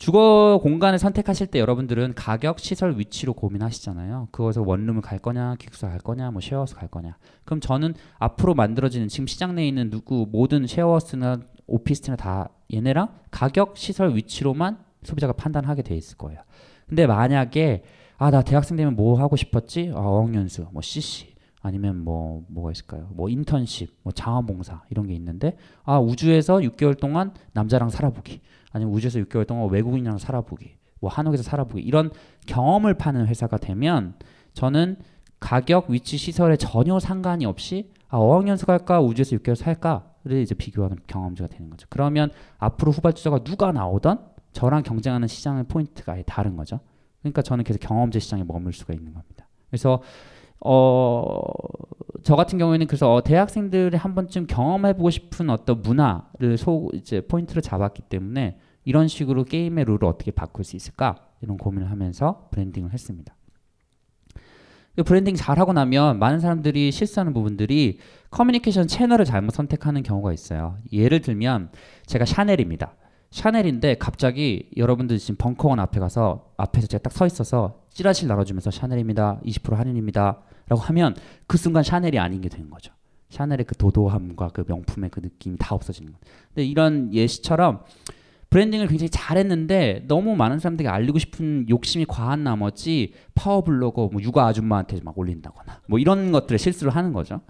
[0.04, 4.28] 주거 공간을 선택하실 때 여러분들은 가격, 시설, 위치로 고민하시잖아요.
[4.32, 7.16] 그것에서 원룸을 갈 거냐, 기숙사 갈 거냐, 뭐 쉐어하우스 갈 거냐.
[7.46, 13.78] 그럼 저는 앞으로 만들어지는 지금 시장 내에 있는 누구 모든 쉐어하우스나 오피스텔이나 다 얘네랑 가격,
[13.78, 16.42] 시설, 위치로만 소비자가 판단하게 돼 있을 거예요.
[16.86, 17.84] 근데 만약에
[18.18, 19.90] 아 나 대학생 되면 뭐 하고 싶었지?
[19.94, 23.08] 아 어학연수, 뭐 CC 아니면 뭐 뭐가 있을까요?
[23.14, 28.42] 뭐 인턴십, 뭐 자원봉사 이런 게 있는데 아 우주에서 6개월 동안 남자랑 살아보기.
[28.74, 32.10] 아니면 우주에서 6개월 동안 외국인이랑 살아보기, 뭐 한옥에서 살아보기 이런
[32.46, 34.14] 경험을 파는 회사가 되면
[34.52, 34.96] 저는
[35.40, 41.48] 가격, 위치, 시설에 전혀 상관이 없이 아, 어학연수 갈까 우주에서 6개월 살까를 이제 비교하는 경험지가
[41.48, 41.86] 되는 거죠.
[41.88, 46.80] 그러면 앞으로 후발주자가 누가 나오던 저랑 경쟁하는 시장의 포인트가 아예 다른 거죠.
[47.20, 49.48] 그러니까 저는 계속 경험제 시장에 머물 수가 있는 겁니다.
[49.68, 50.02] 그래서
[50.60, 51.40] 어,
[52.22, 57.62] 저 같은 경우에는 그래서 어, 대학생들이 한 번쯤 경험해보고 싶은 어떤 문화를 소 이제 포인트를
[57.62, 63.34] 잡았기 때문에 이런 식으로 게임의 룰을 어떻게 바꿀 수 있을까 이런 고민을 하면서 branding을 했습니다.
[65.04, 67.98] 브랜딩 잘하고 나면 많은 사람들이 실수하는 부분들이
[68.30, 70.76] 커뮤니케이션 채널을 잘못 선택하는 경우가 있어요.
[70.92, 71.70] 예를 들면
[72.06, 72.94] 제가 샤넬입니다.
[73.30, 79.40] 샤넬인데 갑자기 여러분들 지금 벙커원 앞에 가서 앞에서 제가 딱 서 있어서 찌라시를 나눠주면서 샤넬입니다.
[79.44, 80.40] 20% 할인입니다.
[80.68, 81.16] 라고 하면
[81.48, 82.92] 그 순간 샤넬이 아닌 게 되는 거죠.
[83.30, 86.20] 샤넬의 그 도도함과 그 명품의 그 느낌이 다 없어지는 거예요.
[86.48, 87.82] 근데 이런 예시처럼
[88.54, 94.46] branding을 굉장히 잘했는데 너무 많은 사람들에게 알리고 싶은 욕심이 과한 나머지 power blogger 뭐 육아
[94.46, 97.40] 아줌마한테 막 올린다거나 뭐 이런 것들을 실수를 하는 거죠.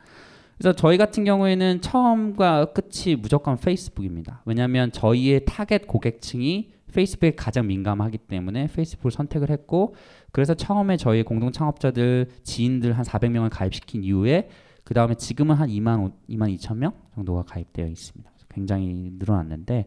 [0.57, 4.41] 그래서 저희 같은 경우에는 처음과 끝이 무조건 페이스북입니다.
[4.47, 9.97] 왜냐하면 저희의 타겟 고객층이 페이스북에 가장 민감하기 때문에 페이스북을 선택을 했고
[10.33, 14.49] 그래서 처음에 저희 공동 창업자들 지인들 한 400명을 가입시킨 이후에
[14.85, 18.31] 그 다음에 지금은 한 2만 5, 2만 2천 명 정도가 가입되어 있습니다.
[18.49, 19.85] 굉장히 늘어났는데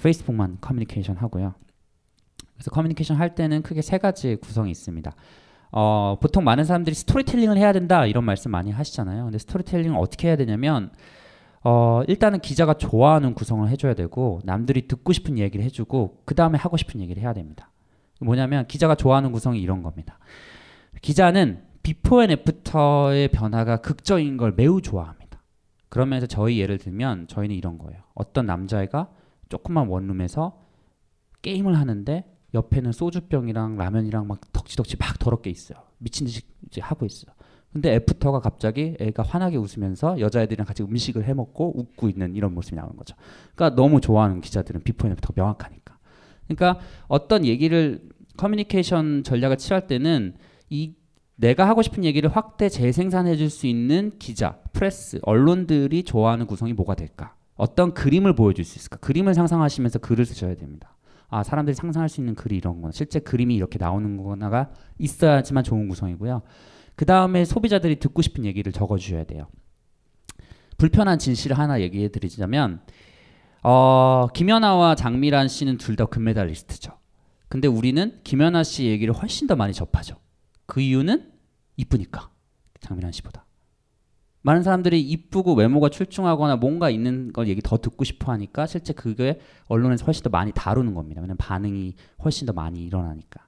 [0.00, 1.54] 페이스북만 커뮤니케이션 하고요.
[2.54, 5.14] 그래서 커뮤니케이션 할 때는 크게 세 가지 구성이 있습니다.
[5.72, 9.24] 어, 보통 많은 사람들이 storytelling을 해야 된다 이런 말씀 많이 하시잖아요.
[9.24, 10.90] 근데 storytelling을 어떻게 해야 되냐면
[11.64, 16.76] 어, 일단은 기자가 좋아하는 구성을 해줘야 되고 남들이 듣고 싶은 얘기를 해주고 그 다음에 하고
[16.76, 17.70] 싶은 얘기를 해야 됩니다.
[18.20, 20.18] 뭐냐면 기자가 좋아하는 구성이 이런 겁니다.
[21.02, 25.42] 기자는 비포 앤 애프터의 변화가 극적인 걸 매우 좋아합니다.
[25.88, 28.00] 그러면서 저희 예를 들면 저희는 이런 거예요.
[28.14, 29.10] 어떤 남자애가
[29.48, 30.58] 조그만 원룸에서
[31.42, 35.78] 게임을 하는데 옆에는 소주병이랑 라면이랑 막 덕지덕지 막 더럽게 있어요.
[35.98, 36.42] 미친 듯이
[36.80, 37.34] 하고 있어요.
[37.72, 42.76] 근데 after가 갑자기 애가 환하게 웃으면서 여자애들이랑 같이 음식을 해 먹고 웃고 있는 이런 모습이
[42.76, 43.16] 나오는 거죠.
[43.54, 45.98] 그러니까 너무 좋아하는 기자들은 before and after가 명확하니까.
[46.46, 50.36] 그러니까 어떤 얘기를 커뮤니케이션 전략을 취할 때는
[50.70, 50.94] 이
[51.36, 56.94] 내가 하고 싶은 얘기를 확대 재생산해 줄 수 있는 기자, 프레스, 언론들이 좋아하는 구성이 뭐가
[56.94, 57.34] 될까?
[57.56, 58.96] 어떤 그림을 보여줄 수 있을까?
[58.98, 60.96] 그림을 상상하시면서 글을 쓰셔야 됩니다.
[61.28, 65.88] 아, 사람들이 상상할 수 있는 글이 이런 거나 실제 그림이 이렇게 나오는 거나가 있어야지만 좋은
[65.88, 66.42] 구성이고요.
[66.96, 69.46] 그 다음에 소비자들이 듣고 싶은 얘기를 적어주셔야 돼요.
[70.76, 72.80] 불편한 진실을 하나 얘기해 드리자면,
[73.62, 76.92] 어, 김연아와 장미란 씨는 둘 다 금메달리스트죠.
[77.48, 80.16] 근데 우리는 김연아 씨 얘기를 훨씬 더 많이 접하죠.
[80.66, 81.30] 그 이유는
[81.76, 82.30] 이쁘니까.
[82.80, 83.43] 장미란 씨보다.
[84.44, 89.40] 많은 사람들이 이쁘고 외모가 출중하거나 뭔가 있는 걸 얘기 더 듣고 싶어 하니까 실제 그게
[89.68, 91.22] 언론에서 훨씬 더 많이 다루는 겁니다.
[91.22, 93.40] 왜냐면 반응이 훨씬 더 많이 일어나니까.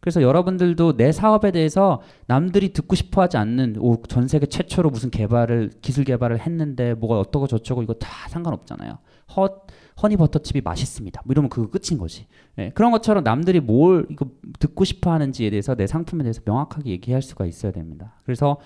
[0.00, 5.10] 그래서 여러분들도 내 사업에 대해서 남들이 듣고 싶어 하지 않는 오, 전 세계 최초로 무슨
[5.10, 8.96] 개발을 기술 개발을 했는데 뭐가 어떠고 저쩌고 이거 다 상관없잖아요.
[9.36, 9.60] 허
[10.02, 11.20] 허니 버터칩이 맛있습니다.
[11.26, 12.26] 뭐 이러면 그거 끝인 거지.
[12.56, 14.26] 예, 그런 것처럼 남들이 뭘 이거
[14.58, 18.14] 듣고 싶어 하는지에 대해서 내 상품에 대해서 명확하게 얘기할 수가 있어야 됩니다.
[18.24, 18.56] 그래서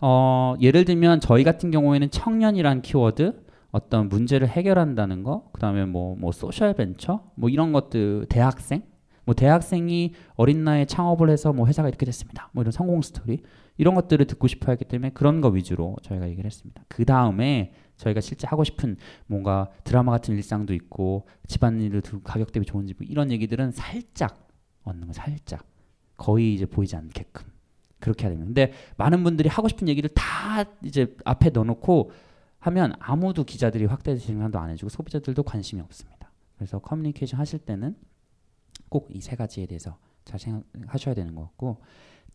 [0.00, 6.32] 어, 예를 들면 저희 같은 경우에는 청년이란 키워드, 어떤 문제를 해결한다는 거, 그다음에 뭐, 뭐
[6.32, 8.82] 소셜 벤처, 뭐 이런 것들, 대학생,
[9.26, 12.48] 뭐 대학생이 어린 나이에 창업을 해서 뭐 회사가 이렇게 됐습니다.
[12.52, 13.42] 뭐 이런 성공 스토리
[13.76, 16.84] 이런 것들을 듣고 싶어 하기 때문에 그런 거 위주로 저희가 얘기를 했습니다.
[16.88, 22.64] 그 다음에 저희가 실제 하고 싶은 뭔가 드라마 같은 일상도 있고 집안일을 두고 가격 대비
[22.64, 24.48] 좋은 집 이런 얘기들은 살짝
[24.84, 25.66] 얹는 거 살짝
[26.16, 27.55] 거의 이제 보이지 않게끔
[28.06, 28.46] 그렇게 해야 됩니다.
[28.46, 32.12] 근데 많은 분들이 하고 싶은 얘기를 다 이제 앞에 넣어놓고
[32.60, 36.30] 하면 아무도 기자들이 확대 진행도 안 해주고 소비자들도 관심이 없습니다.
[36.56, 37.96] 그래서 커뮤니케이션 하실 때는
[38.88, 41.78] 꼭 이 세 가지에 대해서 잘 생각하셔야 되는 것 같고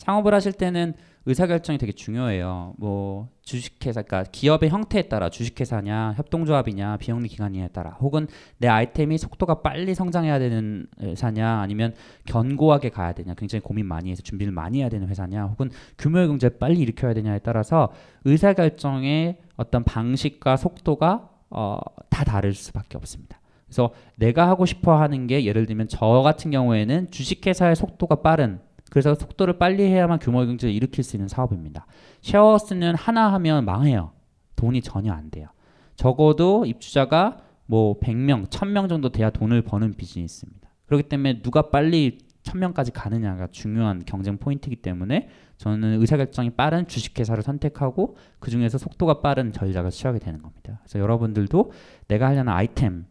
[0.01, 0.93] 창업을 하실 때는
[1.27, 2.73] 의사결정이 되게 중요해요.
[2.79, 8.25] 뭐 주식회사, 그러니까 기업의 형태에 따라 주식회사냐, 협동조합이냐, 비영리 기관이냐에 따라, 혹은
[8.57, 11.93] 내 아이템이 속도가 빨리 성장해야 되는 회사냐, 아니면
[12.25, 16.57] 견고하게 가야 되냐, 굉장히 고민 많이 해서 준비를 많이 해야 되는 회사냐, 혹은 규모의 경제를
[16.57, 17.89] 빨리 일으켜야 되냐에 따라서
[18.25, 21.77] 의사결정의 어떤 방식과 속도가 어,
[22.09, 23.39] 다 다를 수밖에 없습니다.
[23.67, 28.59] 그래서 내가 하고 싶어 하는 게 예를 들면 저 같은 경우에는 주식회사의 속도가 빠른
[28.91, 31.88] 그래서 속도를 빨리 해야만 규모 경제를 일으킬 수 있는 사업입니다.
[32.23, 34.12] 쉐어스는 하나 하면 망해요.
[34.58, 35.47] 돈이 전혀 안 돼요.
[35.95, 40.69] 적어도 입주자가 뭐 100명, 1000명 정도 돼야 돈을 버는 비즈니스입니다.
[40.88, 48.17] 그렇기 때문에 누가 빨리 1000명까지 가느냐가 중요한 경쟁 포인트이기 때문에 저는 의사결정이 빠른 주식회사를 선택하고
[48.39, 50.82] 그 중에서 속도가 빠른 전략을 취하게 되는 겁니다.
[50.82, 51.71] 그래서 여러분들도
[52.10, 53.06] 내가 하려는 아이템에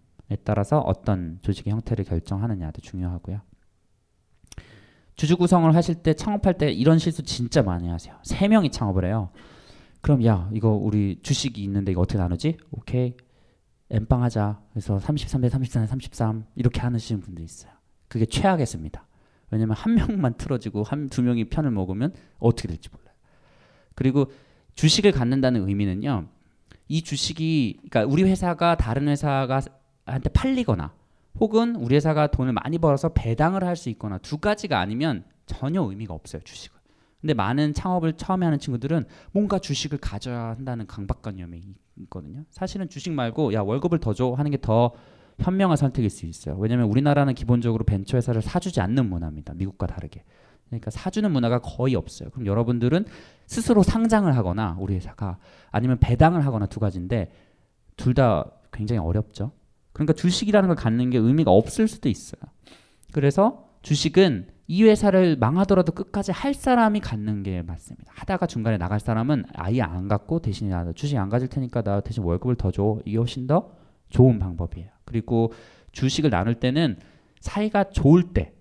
[0.45, 3.41] 따라서 어떤 조직의 형태를 결정하느냐도 중요하고요.
[5.21, 8.17] 주주 구성을 하실 때 창업할 때 이런 실수 진짜 많이 하세요.
[8.23, 9.29] 세 명이 창업을 해요.
[10.01, 12.57] 그럼 야 이거 우리 주식이 있는데 이거 어떻게 나누지?
[12.71, 13.13] 오케이
[13.91, 14.63] 엠빵 하자.
[14.71, 17.71] 그래서 33대 33대 33 이렇게 하시는 분들 있어요.
[18.09, 19.07] 그게 최악이습니다
[19.51, 23.15] 왜냐면 한 명만 틀어지고 한 두 명이 편을 먹으면 어떻게 될지 몰라요.
[23.95, 24.33] 그리고
[24.75, 26.29] 주식을 갖는다는 의미는요.
[26.89, 29.61] 이 주식이 그러니까 우리 회사가 다른 회사가
[30.07, 30.95] 한테 팔리거나
[31.39, 36.13] 혹은 우리 회사가 돈을 많이 벌어서 배당을 할 수 있거나 두 가지가 아니면 전혀 의미가
[36.15, 36.79] 없어요 주식은.
[37.21, 41.63] 근데 많은 창업을 처음에 하는 친구들은 뭔가 주식을 가져야 한다는 강박관념이
[42.03, 42.45] 있거든요.
[42.51, 44.93] 사실은 주식 말고 야 월급을 더 줘 하는 게 더
[45.39, 46.57] 현명한 선택일 수 있어요.
[46.59, 49.55] 왜냐하면 우리나라는 기본적으로 벤처 회사를 사주지 않는 문화입니다.
[49.55, 50.23] 미국과 다르게.
[50.67, 52.29] 그러니까 사주는 문화가 거의 없어요.
[52.31, 53.07] 그럼 여러분들은
[53.47, 55.39] 스스로 상장을 하거나 우리 회사가
[55.71, 57.33] 아니면 배당을 하거나 두 가지인데
[57.97, 59.53] 둘 다 굉장히 어렵죠.
[59.93, 62.41] 그러니까 주식이라는 걸 갖는 게 의미가 없을 수도 있어요.
[63.13, 68.13] 그래서 주식은 이 회사를 망하더라도 끝까지 할 사람이 갖는 게 맞습니다.
[68.15, 72.23] 하다가 중간에 나갈 사람은 아예 안 갖고 대신에 나 주식 안 가질 테니까 나 대신
[72.23, 73.01] 월급을 더 줘.
[73.05, 73.73] 이게 훨씬 더
[74.11, 74.89] 좋은 방법이에요.
[75.05, 75.53] 그리고
[75.91, 76.99] 주식을 나눌 때는
[77.41, 78.55] 사이가 좋을 때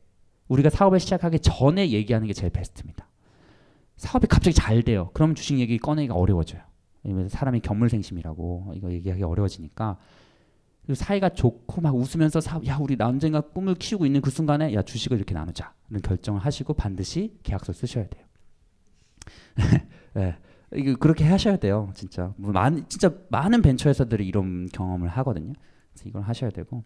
[0.47, 3.07] 우리가 사업을 시작하기 전에 얘기하는 게 제일 베스트입니다.
[3.97, 5.11] 사업이 갑자기 잘 돼요.
[5.13, 6.61] 그럼 주식 얘기 꺼내기가 어려워져요.
[7.03, 10.03] 왜냐면 사람이 견물생심이라고 이거 얘기하기 어려워지니까 그
[10.93, 15.17] 사이가 좋고 막 웃으면서 사, 야 우리 언젠가 꿈을 키우고 있는 그 순간에 야 주식을
[15.17, 18.25] 이렇게 나누자 이런 결정을 하시고 반드시 계약서 쓰셔야 돼요.
[20.13, 20.35] 네.
[20.99, 22.33] 그렇게 하셔야 돼요, 진짜.
[22.37, 25.53] 뭐 많, 진짜 많은 벤처 회사들이 이런 경험을 하거든요.
[25.93, 26.83] 그래서 이걸 하셔야 되고.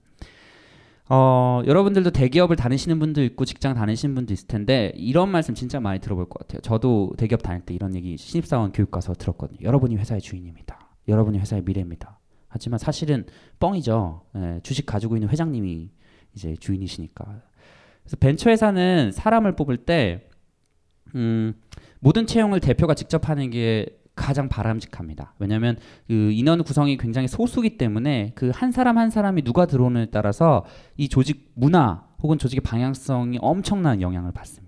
[1.10, 6.00] 어, 여러분들도 대기업을 다니시는 분도 있고 직장 다니시는 분도 있을 텐데 이런 말씀 진짜 많이
[6.00, 6.62] 들어볼 것 같아요.
[6.62, 9.60] 저도 대기업 다닐 때 이런 얘기 신입사원 교육 가서 들었거든요.
[9.62, 10.80] 여러분이 회사의 주인입니다.
[11.10, 12.20] 여러분이 회사의 미래입니다.
[12.54, 13.26] 하지만 사실은
[13.60, 14.22] 뻥이죠.
[14.36, 15.90] 예, 주식 가지고 있는 회장님이
[16.36, 17.42] 이제 주인이시니까.
[18.04, 20.30] 그래서 벤처 회사는 사람을 뽑을 때
[21.16, 21.54] 음,
[22.00, 23.86] 모든 채용을 대표가 직접 하는 게
[24.16, 25.34] 가장 바람직합니다.
[25.40, 30.64] 왜냐하면 그 인원 구성이 굉장히 소수기 때문에 그 한 사람 한 사람이 누가 들어오느냐에 따라서
[30.98, 34.63] 이 조직 문화 혹은 조직의 방향성이 엄청난 영향을 받습니다.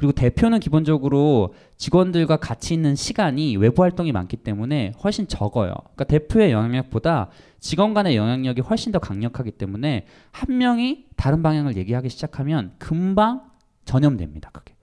[0.00, 5.74] 그리고 대표는 기본적으로 직원들과 같이 있는 시간이 외부 활동이 많기 때문에 훨씬 적어요.
[5.76, 12.08] 그러니까 대표의 영향력보다 직원 간의 영향력이 훨씬 더 강력하기 때문에 한 명이 다른 방향을 얘기하기
[12.08, 13.42] 시작하면 금방
[13.84, 14.48] 전염됩니다.
[14.52, 14.74] 그게.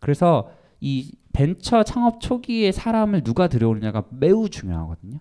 [0.00, 0.50] 그래서
[0.80, 5.20] 이 벤처 창업 초기에 사람을 누가 들여오느냐가 매우 중요하거든요.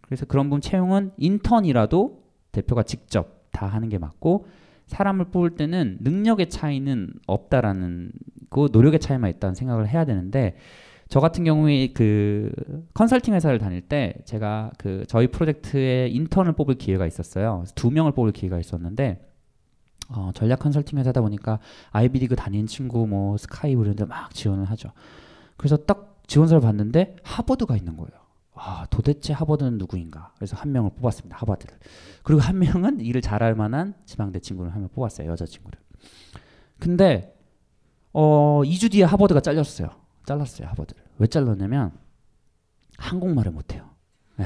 [0.00, 2.22] 그래서 그런 분 채용은 인턴이라도
[2.52, 4.46] 대표가 직접 다 하는 게 맞고
[4.90, 8.10] 사람을 뽑을 때는 능력의 차이는 없다라는
[8.50, 10.56] 그 노력의 차이만 있다는 생각을 해야 되는데
[11.08, 12.52] 저 같은 경우에 그
[12.94, 17.64] 컨설팅 회사를 다닐 때 제가 그 저희 프로젝트에 인턴을 뽑을 기회가 있었어요.
[17.74, 19.26] 두 명을 뽑을 기회가 있었는데
[20.08, 21.60] 어, 전략 컨설팅 회사다 보니까
[21.92, 24.90] 아이비리그 다닌 친구 뭐 스카이 이런 데막 지원을 하죠.
[25.56, 28.19] 그래서 딱 지원서를 봤는데 하버드가 있는 거예요.
[28.62, 30.32] 아, 도대체 하버드는 누구인가?
[30.36, 31.36] 그래서 한 명을 뽑았습니다.
[31.38, 31.78] 하버드를.
[32.22, 35.30] 그리고 한 명은 일을 잘할 만한 지방대 친구를 한 명 뽑았어요.
[35.30, 35.78] 여자친구를.
[36.78, 37.34] 근데
[38.12, 39.88] 어, 2주 뒤에 하버드가 잘렸어요.
[40.26, 40.68] 잘랐어요.
[40.68, 41.02] 하버드를.
[41.18, 41.92] 왜 잘랐냐면
[42.98, 43.88] 한국말을 못 해요.
[44.36, 44.44] 네.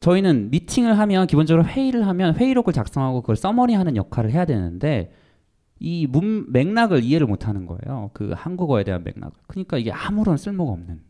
[0.00, 5.12] 저희는 미팅을 하면 기본적으로 회의를 하면 회의록을 작성하고 그걸 서머리하는 역할을 해야 되는데
[5.80, 8.10] 이 문, 맥락을 이해를 못하는 거예요.
[8.14, 9.32] 그 한국어에 대한 맥락을.
[9.46, 11.02] 그러니까 이게 아무런 쓸모가 없는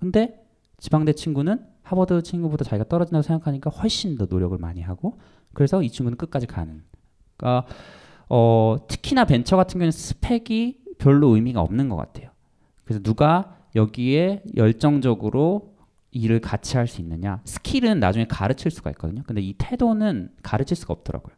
[0.00, 0.42] 근데
[0.78, 5.18] 지방대 친구는 하버드 친구보다 자기가 떨어진다고 생각하니까 훨씬 더 노력을 많이 하고
[5.52, 6.82] 그래서 이 친구는 끝까지 가는.
[7.36, 7.66] 그러니까
[8.28, 12.30] 어, 특히나 벤처 같은 경우는 스펙이 별로 의미가 없는 것 같아요.
[12.84, 15.74] 그래서 누가 여기에 열정적으로
[16.12, 17.40] 일을 같이 할 수 있느냐?
[17.44, 19.22] 스킬은 나중에 가르칠 수가 있거든요.
[19.26, 21.34] 근데 이 태도는 가르칠 수가 없더라고요.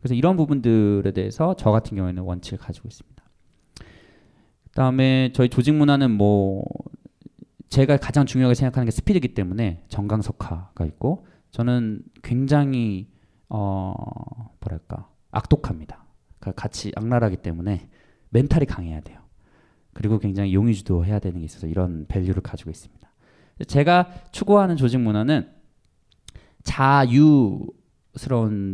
[0.00, 3.22] 그래서 이런 부분들에 대해서 저 같은 경우에는 원칙을 가지고 있습니다.
[4.70, 6.64] 그다음에 저희 조직 문화는 뭐
[7.68, 13.08] 제가 가장 중요하게 생각하는 게 스피드이기 때문에 정강석화가 있고 저는 굉장히
[13.48, 13.94] 어
[14.60, 16.04] 뭐랄까 악독합니다.
[16.38, 17.88] 그러니까 같이 악랄하기 때문에
[18.30, 19.20] 멘탈이 강해야 돼요.
[19.92, 23.08] 그리고 굉장히 용의주도 해야 되는 게 있어서 이런 밸류를 가지고 있습니다.
[23.66, 25.50] 제가 추구하는 조직 문화는
[26.62, 27.72] 자유스러운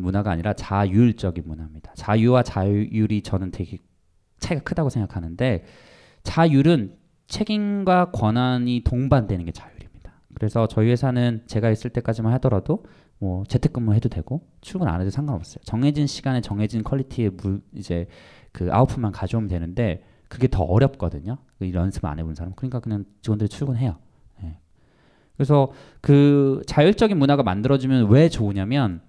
[0.01, 1.93] 문화가 아니라 자율적인 문화입니다.
[1.95, 3.79] 자유와 자율이 저는 되게
[4.39, 5.65] 차이가 크다고 생각하는데
[6.25, 6.97] 자율은
[7.27, 10.13] 책임과 권한이 동반되는 게 자율입니다.
[10.35, 12.85] 그래서 저희 회사는 제가 있을 때까지만 하더라도
[13.19, 15.63] 뭐 재택근무 해도 되고 출근 안 해도 상관없어요.
[15.65, 18.07] 정해진 시간에 정해진 퀄리티의 물 이제
[18.53, 21.39] 그 아웃풋만 가져오면 되는데 그게 더 어렵거든요.
[21.73, 22.53] 연습 안 해본 사람.
[22.55, 23.97] 그러니까 그냥 직원들이 출근해요.
[24.43, 24.59] 네.
[25.37, 29.01] 그래서 그 자율적인 문화가 만들어지면 왜 좋으냐면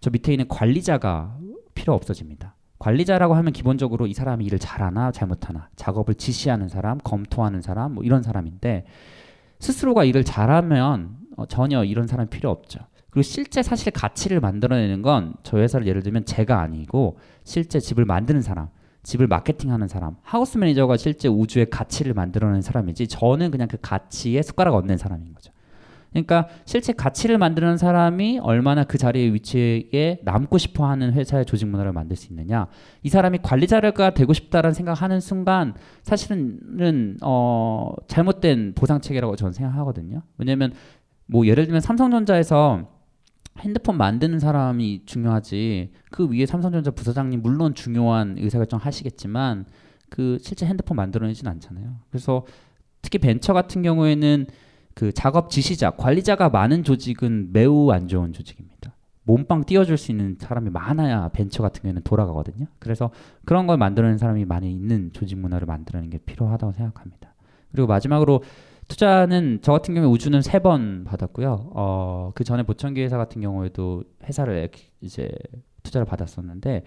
[0.00, 1.38] 저 밑에 있는 관리자가
[1.74, 2.53] 필요 없어집니다.
[2.84, 8.22] 관리자라고 하면 기본적으로 이 사람이 일을 잘하나 잘못하나 작업을 지시하는 사람, 검토하는 사람 뭐 이런
[8.22, 8.84] 사람인데
[9.58, 12.80] 스스로가 일을 잘하면 어, 전혀 이런 사람 필요 없죠.
[13.08, 18.42] 그리고 실제 사실 가치를 만들어내는 건 저희 회사를 예를 들면 제가 아니고 실제 집을 만드는
[18.42, 18.68] 사람,
[19.02, 24.74] 집을 마케팅하는 사람, 하우스 매니저가 실제 우주의 가치를 만들어내는 사람이지 저는 그냥 그 가치에 숟가락
[24.74, 25.53] 얹는 사람인 거죠.
[26.14, 31.92] 그러니까 실제 가치를 만드는 사람이 얼마나 그 자리에 위치에 남고 싶어 하는 회사의 조직 문화를
[31.92, 32.68] 만들 수 있느냐.
[33.02, 40.22] 이 사람이 관리자가 되고 싶다라는 생각하는 순간 사실은 어 잘못된 보상 체계라고 저는 생각하거든요.
[40.38, 40.72] 왜냐면
[41.26, 42.88] 뭐 예를 들면 삼성전자에서
[43.60, 49.66] 핸드폰 만드는 사람이 중요하지 그 위에 삼성전자 부사장님 물론 중요한 의사결정 하시겠지만
[50.08, 51.96] 그 실제 핸드폰 만들어내진 않잖아요.
[52.10, 52.46] 그래서
[53.02, 54.46] 특히 벤처 같은 경우에는
[54.94, 58.92] 그 작업 지시자, 관리자가 많은 조직은 매우 안 좋은 조직입니다.
[59.24, 62.66] 몸빵 띄워줄 수 있는 사람이 많아야 벤처 같은 경우에는 돌아가거든요.
[62.78, 63.10] 그래서
[63.44, 67.34] 그런 걸 만들어내는 사람이 많이 있는 조직 문화를 만들어내는 게 필요하다고 생각합니다.
[67.72, 68.42] 그리고 마지막으로
[68.86, 71.70] 투자는 저 같은 경우에 우주는 세 번 받았고요.
[71.74, 74.68] 어, 그 전에 보청기 회사 같은 경우에도 회사를
[75.00, 75.30] 이제
[75.82, 76.84] 투자를 받았었는데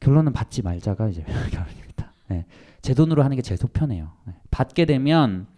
[0.00, 2.12] 결론은 받지 말자가 이제 결론입니다.
[2.28, 2.46] 네.
[2.82, 4.12] 제 돈으로 하는 게 제일 속편해요.
[4.26, 4.34] 네.
[4.52, 5.48] 받게 되면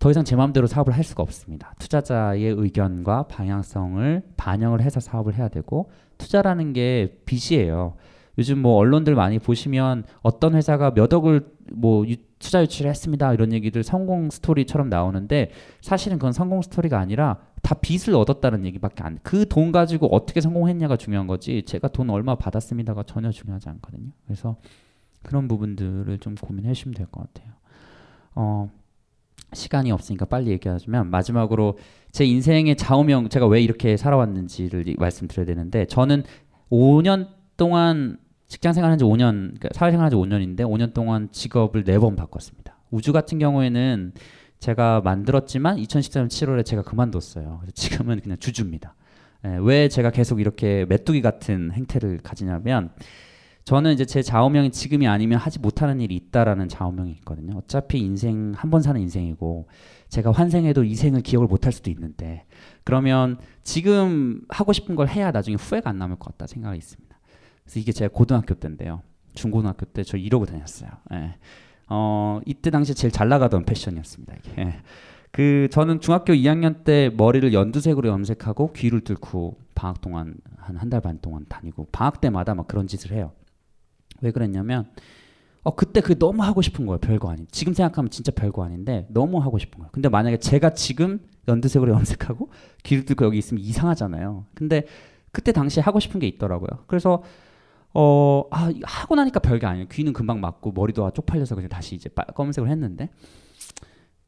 [0.00, 1.74] 더 이상 제 마음대로 사업을 할 수가 없습니다.
[1.78, 7.94] 투자자의 의견과 방향성을 반영을 해서 사업을 해야 되고 투자라는 게 빚이에요.
[8.38, 12.06] 요즘 뭐 언론들 많이 보시면 어떤 회사가 몇 억을 뭐
[12.38, 15.50] 투자 유치를 했습니다 이런 얘기들 성공 스토리처럼 나오는데
[15.82, 19.18] 사실은 그건 성공 스토리가 아니라 다 빚을 얻었다는 얘기밖에 안.
[19.22, 21.62] 그 돈 가지고 어떻게 성공했냐가 중요한 거지.
[21.66, 24.12] 제가 돈 얼마 받았습니다가 전혀 중요하지 않거든요.
[24.24, 24.56] 그래서
[25.22, 27.52] 그런 부분들을 좀 고민해 주시면 될 것 같아요.
[28.34, 28.70] 어,
[29.52, 31.78] 시간이 없으니까 빨리 얘기하자면 마지막으로
[32.12, 36.24] 제 인생의 좌우명 제가 왜 이렇게 살아왔는지를 말씀드려야 되는데 저는
[36.70, 41.84] 5년 동안 직장 생활한 지 5년, 그러니까 사회 생활 한 지 5년인데 5년 동안 직업을
[41.84, 42.76] 4번 바꿨습니다.
[42.90, 44.12] 우주 같은 경우에는
[44.58, 47.62] 제가 만들었지만 2013년 7월에 제가 그만뒀어요.
[47.74, 48.94] 지금은 그냥 주주입니다.
[49.46, 52.90] 예, 왜 제가 계속 이렇게 메뚜기 같은 행태를 가지냐면
[53.70, 57.56] 저는 이제 제 좌우명이 지금이 아니면 하지 못하는 일이 있다라는 좌우명이 있거든요.
[57.56, 59.68] 어차피 인생 한 번 사는 인생이고
[60.08, 62.46] 제가 환생해도 이 생을 기억을 못할 수도 있는데
[62.82, 67.16] 그러면 지금 하고 싶은 걸 해야 나중에 후회가 안 남을 것 같다 생각이 있습니다.
[67.62, 69.02] 그래서 이게 제가 고등학교 때인데요.
[69.34, 70.90] 중고등학교 때 저 이러고 다녔어요.
[71.12, 71.36] 예.
[71.88, 74.34] 어, 이때 당시에 제일 잘 나가던 패션이었습니다.
[74.34, 74.62] 이게.
[74.62, 74.80] 예.
[75.30, 81.00] 그 저는 중학교 2학년 때 머리를 연두색으로 염색하고 귀를 뚫고 방학 동안 한 한 달
[81.00, 83.30] 반 동안 다니고 방학 때마다 막 그런 짓을 해요.
[84.20, 84.90] 왜 그랬냐면
[85.62, 86.98] 어 그때 그 너무 하고 싶은 거예요.
[86.98, 87.46] 별거 아닌.
[87.50, 89.90] 지금 생각하면 진짜 별거 아닌데 너무 하고 싶은 거예요.
[89.92, 92.50] 근데 만약에 제가 지금 연두색으로 염색하고
[92.82, 94.46] 귀를 뚫고 여기 있으면 이상하잖아요.
[94.54, 94.86] 근데
[95.32, 96.84] 그때 당시에 하고 싶은 게 있더라고요.
[96.86, 97.22] 그래서
[97.92, 99.88] 어, 아, 하고 나니까 별게 아니에요.
[99.88, 103.10] 귀는 금방 맞고 머리도 쪽팔려서 그냥 다시 이제 검은색을 했는데.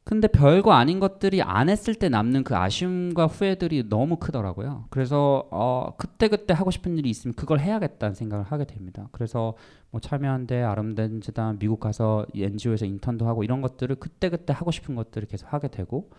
[0.03, 4.85] 근데 별거 아닌 것들이 안 했을 때 남는 그 아쉬움과 후회들이 너무 크더라고요.
[4.89, 9.07] 그래서 어, 그때 그때 하고 싶은 일이 있으면 그걸 해야겠다는 생각을 하게 됩니다.
[9.13, 9.53] 그래서
[9.91, 14.95] 뭐 참여한대, 아름다운 재단, 미국 가서 NGO에서 인턴도 하고 이런 것들을 그때 그때 하고 싶은
[14.95, 16.09] 것들을 계속 하게 되고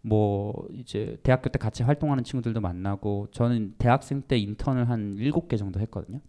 [0.00, 5.56] 뭐 이제 대학교 때 같이 활동하는 친구들도 만나고 저는 대학생 때 인턴을 한 일곱 개
[5.56, 6.20] 정도 했거든요.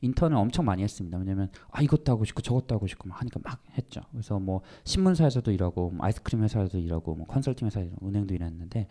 [0.00, 1.18] 인턴을 엄청 많이 했습니다.
[1.18, 4.00] 왜냐면 아 이것도 하고 싶고 저것도 하고 싶고 막 하니까 막 했죠.
[4.10, 8.88] 그래서 뭐 신문사에서도 일하고 뭐 아이스크림 회사에도 일하고 뭐 컨설팅 회사, 은행도 일했는데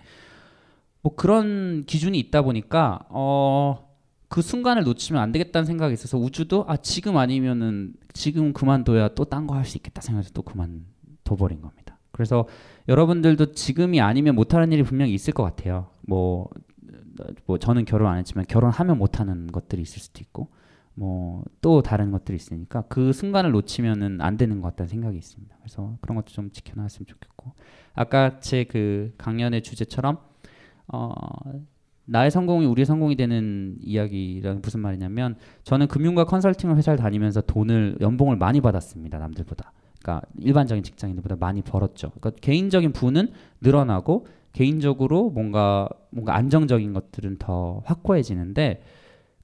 [1.02, 3.88] 뭐 그런 기준이 있다 보니까 어.
[4.32, 9.48] 그 순간을 놓치면 안 되겠다는 생각이 있어서 우주도 아 지금 아니면은 지금 그만둬야 또 딴
[9.48, 11.98] 거 할 수 있겠다 생각해서 또 그만둬 버린 겁니다.
[12.12, 12.46] 그래서
[12.88, 15.88] 여러분들도 지금이 아니면 못하는 일이 분명히 있을 것 같아요.
[16.02, 16.48] 뭐,
[17.48, 20.50] 뭐 저는 결혼 안 했지만 결혼하면 못하는 것들이 있을 수도 있고
[21.00, 25.56] 뭐 또 다른 것들이 있으니까 그 순간을 놓치면은 안 되는 것 같다는 생각이 있습니다.
[25.60, 27.54] 그래서 그런 것도 좀 지켜나갔으면 좋겠고.
[27.93, 30.20] 아까 제 그 강연의 주제처럼
[30.88, 31.12] 어
[32.06, 38.38] 나의 성공이 우리의 성공이 되는 이야기랑 무슨 말이냐면 저는 금융과 컨설팅을 회사를 다니면서 돈을 연봉을
[38.38, 39.72] 많이 받았습니다 남들보다.
[40.02, 42.12] 그러니까 일반적인 직장인들보다 많이 벌었죠.
[42.12, 43.28] 그러니까 개인적인 부는
[43.62, 48.82] 늘어나고 개인적으로 뭔가 뭔가 안정적인 것들은 더 확고해지는데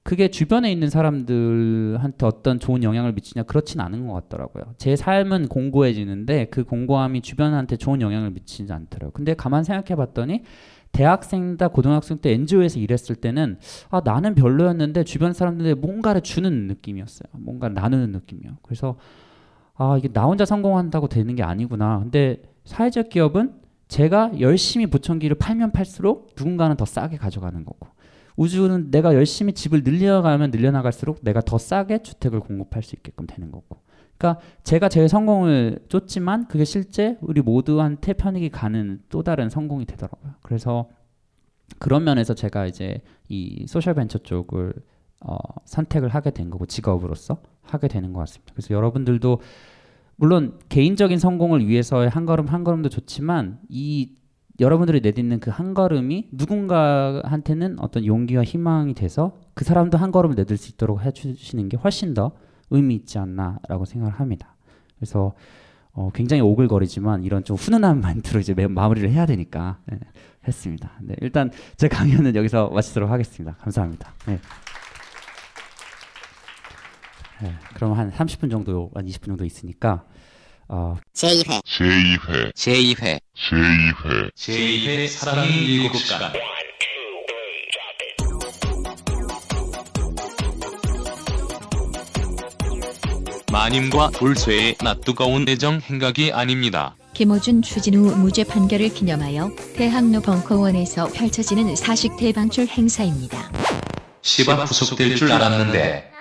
[0.06, 4.74] 그게 주변에 있는 사람들한테 어떤 좋은 영향을 미치냐 그렇진 않은 것 같더라고요.
[4.78, 9.10] 제 삶은 공고해지는데 그 공고함이 주변한테 좋은 영향을 미치지 않더라고요.
[9.10, 10.44] 근데 가만 생각해봤더니
[10.92, 13.58] 대학생이다 고등학생 때 NGO에서 일했을 때는
[13.90, 17.28] 아 나는 별로였는데 주변 사람들에 뭔가를 주는 느낌이었어요.
[17.32, 18.58] 뭔가 나누는 느낌이요.
[18.62, 18.96] 그래서
[19.74, 21.98] 아 이게 나 혼자 성공한다고 되는 게 아니구나.
[21.98, 23.54] 근데 사회적 기업은
[23.88, 27.88] 제가 열심히 보청기를 팔면 팔수록 누군가는 더 싸게 가져가는 거고
[28.36, 33.78] 우주는 내가 열심히 집을 늘려가면 늘려나갈수록 내가 더 싸게 주택을 공급할 수 있게끔 되는 거고.
[34.18, 40.34] 그러니까 제가 제 성공을 쫓지만 그게 실제 우리 모두한테 편익이 가는 또 다른 성공이 되더라고요.
[40.42, 40.88] 그래서
[41.78, 44.72] 그런 면에서 제가 이제 이 소셜 벤처 쪽을
[45.20, 48.52] 어, 선택을 하게 된 거고 직업으로서 하게 되는 것 같습니다.
[48.54, 49.40] 그래서 여러분들도
[50.16, 54.14] 물론 개인적인 성공을 위해서의 한 걸음 한 걸음도 좋지만 이
[54.60, 60.56] 여러분들이 내딛는 그 한 걸음이 누군가한테는 어떤 용기와 희망이 돼서 그 사람도 한 걸음을 내딜
[60.56, 62.32] 수 있도록 해주시는 게 훨씬 더
[62.70, 64.54] 의미 있지 않나라고 생각을 합니다.
[64.98, 65.34] 그래서
[65.92, 69.98] 어, 굉장히 오글거리지만 이런 좀 훈훈한 멘트로 이제 매- 마무리를 해야 되니까 네,
[70.46, 70.90] 했습니다.
[71.00, 73.56] 네, 일단 제 강연은 여기서 마치도록 하겠습니다.
[73.60, 74.12] 감사합니다.
[74.26, 74.38] 네.
[77.42, 80.04] 네, 그럼 한 30분 정도, 한 20분 정도 있으니까
[80.68, 81.62] 어, 제2회.
[81.62, 82.52] 제2회.
[82.54, 83.20] 제2회.
[83.36, 84.30] 제2회.
[84.34, 86.32] 제2회 사랑이 일곱 시간.
[93.52, 96.96] 마님과 돌쇠의 낮 뜨거운 애정 행각이 아닙니다.
[97.14, 103.50] 김호준 추진우 무죄 판결을 기념하여 대학로 벙커원에서 펼쳐지는 사식 대방출 행사입니다.
[104.20, 106.15] 시바 후속될 줄 알았는데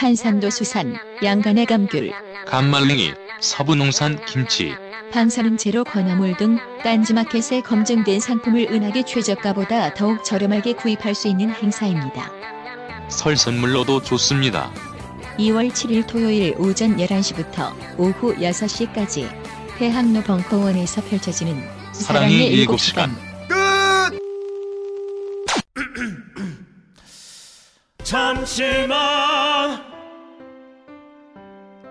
[0.00, 2.10] 한산도 수산, 양간의 감귤,
[2.46, 4.72] 감말랭이, 서부농산 김치,
[5.12, 12.32] 방사능 제로 건어물 등 딴지마켓에 검증된 상품을 은하계 최저가보다 더욱 저렴하게 구입할 수 있는 행사입니다.
[13.10, 14.72] 설 선물로도 좋습니다.
[15.38, 19.28] 2월 7일 토요일 오전 11시부터 오후 6시까지
[19.76, 23.14] 대학로 벙커원에서 펼쳐지는 사랑의 일곱 시간.
[28.02, 29.89] 잠시만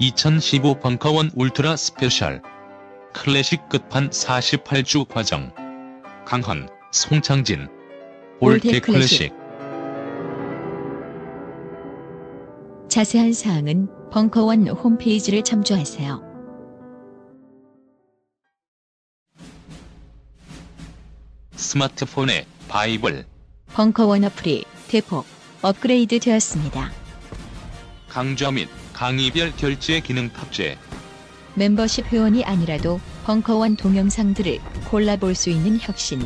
[0.00, 2.40] (2015) 벙커원 Ultra Special.
[3.12, 5.52] 클래식 끝판 48주 과정.
[6.24, 7.68] 강헌, 송창진.
[8.38, 9.32] Old 클래식.
[12.88, 16.22] 자세한 사항은 벙커원 홈페이지를 참조하세요.
[21.56, 23.26] 스마트폰에 바이블.
[23.74, 25.26] 벙커원 어플이 대폭
[25.60, 26.92] 업그레이드 되었습니다.
[28.08, 28.68] 강좌 및
[28.98, 30.76] 강의별 결제 기능 탑재.
[31.54, 34.58] 멤버십 회원이 아니라도 벙커원 동영상들을
[34.90, 36.18] 골라볼 수 있는 혁신.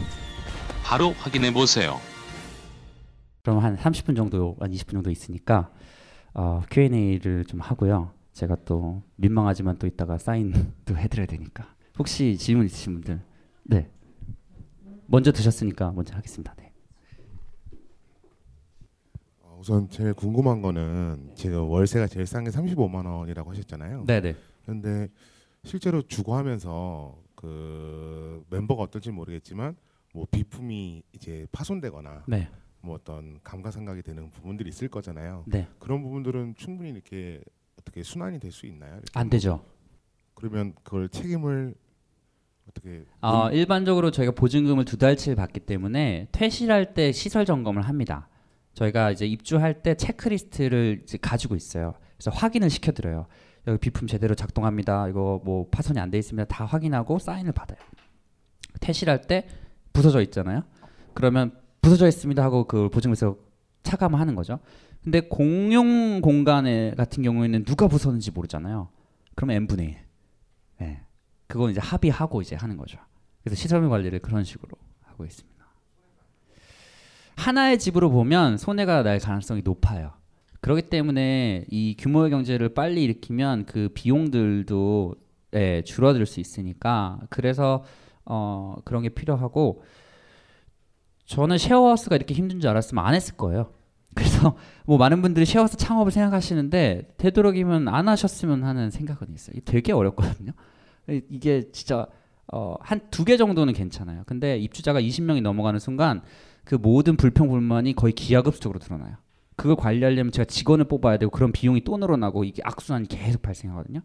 [0.83, 2.01] 바로 확인해 보세요.
[3.43, 5.71] 그럼 한 30분 정도, 한 20분 정도 있으니까
[6.33, 8.15] 어, Q&A를 좀 하고요.
[8.33, 11.75] 제가 또 민망하지만 또 이따가 사인도 해드려야 되니까.
[11.99, 13.21] 혹시 질문 있으신 분들?
[13.65, 13.91] 네.
[15.09, 16.55] 먼저 드셨으니까 먼저 하겠습니다.
[16.57, 16.73] 네.
[19.43, 24.07] 어, 우선 제일 궁금한 거는 제가 월세가 제일 싼 게 35만 원이라고 하셨잖아요.
[24.09, 24.35] 네네.
[24.67, 25.07] 근데
[25.63, 29.77] 실제로 주거하면서 그 멤버가 어떨지 모르겠지만
[30.15, 32.49] 뭐 비품이 이제 파손되거나 네.
[32.81, 35.45] 뭐 어떤 감가상각이 되는 부분들이 있을 거잖아요.
[35.47, 35.69] 네.
[35.79, 37.41] 그런 부분들은 충분히 이렇게
[37.79, 39.01] 어떻게 순환이 될 수 있나요?
[39.15, 39.65] 안뭐 되죠.
[40.35, 41.77] 그러면 그걸 책임을
[42.69, 48.29] 어떻게 어, 음, 일반적으로 저희가 보증금을 두 달치를 받기 때문에 퇴실할 때 시설 점검을 합니다.
[48.75, 51.95] 저희가 이제 입주할 때 체크리스트를 이제 가지고 있어요.
[52.17, 53.27] 그래서 확인을 시켜드려요.
[53.67, 55.09] 여기 비품 제대로 작동합니다.
[55.09, 56.47] 이거 뭐 파손이 안 돼 있습니다.
[56.47, 57.79] 다 확인하고 사인을 받아요.
[58.81, 59.47] 퇴실할 때
[59.93, 60.63] 부서져 있잖아요.
[61.15, 63.37] 그러면 부서져 있습니다 하고 그 보증금에서
[63.83, 64.59] 차감하는 거죠.
[65.03, 68.89] 근데 공용 공간에 같은 경우에는 누가 부서는지 모르잖아요.
[69.35, 69.97] 그러면 n 분의 1.
[70.79, 71.01] 네.
[71.49, 72.99] 그건 이제 합의하고 이제 하는 거죠.
[73.43, 74.71] 그래서 시설물 관리를 그런 식으로
[75.03, 75.52] 하고 있습니다.
[77.37, 80.13] 하나의 집으로 보면 손해가 날 가능성이 높아요.
[80.61, 85.15] 그렇기 때문에 이 규모의 경제를 빨리 일으키면 그 비용들도
[85.55, 87.85] 예, 줄어들 수 있으니까 그래서
[88.25, 89.83] 어, 그런 게 필요하고
[91.27, 93.73] 저는 쉐어하우스가 이렇게 힘든 줄 알았으면 안 했을 거예요.
[94.15, 99.57] 그래서 뭐 많은 분들이 쉐어하우스 창업을 생각하시는데 되도록이면 안 하셨으면 하는 생각은 있어요.
[99.65, 100.53] 되게 어렵거든요.
[101.09, 102.07] 이- 이게 진짜
[102.53, 104.23] 어, 한 두 개 정도는 괜찮아요.
[104.27, 106.23] 근데 입주자가 20명이 넘어가는 순간
[106.65, 109.17] 그 모든 불평 불만이 거의 기하급수적으로 드러나요.
[109.57, 114.01] 그걸 관리하려면 제가 직원을 뽑아야 되고 그런 비용이 또 늘어나고 이게 악순환이 계속 발생하거든요.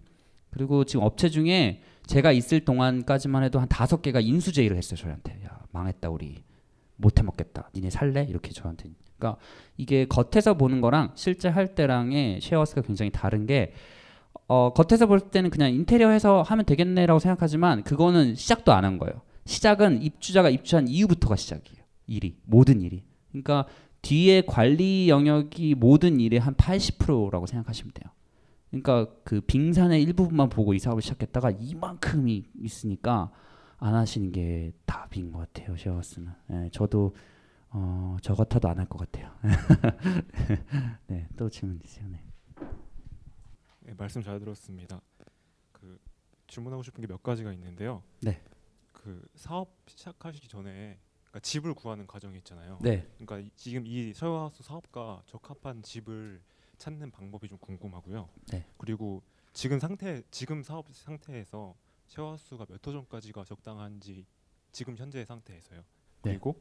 [0.50, 5.42] 그리고 지금 업체 중에 제가 있을 동안까지만 해도 한 다섯 개가 인수 제의를 했어요 저희한테.
[5.46, 6.44] 야 망했다 우리
[6.96, 7.70] 못 해 먹겠다.
[7.76, 8.26] 니네 살래?
[8.30, 8.90] 이렇게 저한테.
[9.18, 9.40] 그러니까
[9.78, 13.74] 이게 겉에서 보는 거랑 실제 할 때랑의 쉐어스가 굉장히 다른 게
[14.48, 19.22] 어, 겉에서 볼 때는 그냥 인테리어 해서 하면 되겠네라고 생각하지만 그거는 시작도 안 한 거예요.
[19.46, 21.77] 시작은 입주자가 입주한 이후부터가 시작이에요.
[22.08, 23.04] 일이 모든 일이.
[23.30, 23.68] 그러니까
[24.02, 28.12] 뒤에 관리 영역이 모든 일의 한 80%라고 생각하시면 돼요.
[28.70, 33.32] 그러니까 그 빙산의 일부분만 보고 이 사업을 시작했다가 이만큼이 있으니까
[33.78, 35.76] 안 하시는 게 답인 것 같아요.
[35.78, 36.32] 쉐어스는.
[36.52, 37.16] 예, 저도
[37.70, 39.32] 어, 저 같아도 안 할 것 같아요.
[41.08, 42.08] 네, 또 질문 있으세요?
[42.10, 42.24] 네.
[43.82, 45.02] 네, 말씀 잘 들었습니다.
[45.72, 46.00] 그
[46.48, 48.04] 질문하고 싶은 게 몇 가지가 있는데요.
[48.22, 48.42] 네.
[48.92, 50.98] 그 사업 시작하시기 전에
[51.38, 52.80] 그러니까 집을 구하는 과정이 있잖아요.
[52.82, 53.08] 네.
[53.18, 56.42] 그러니까 이- 지금 이 쉐어하우스 사업과 적합한 집을
[56.78, 58.30] 찾는 방법이 좀 궁금하고요.
[58.52, 58.66] 네.
[58.78, 59.22] 그리고
[59.54, 61.76] 지금 상태 지금 사업 상태에서
[62.08, 64.26] 쉐어하우스가 몇 호 전까지가 적당한지
[64.72, 65.80] 지금 현재 상태에서요.
[65.80, 65.86] 네.
[66.32, 66.60] 그리고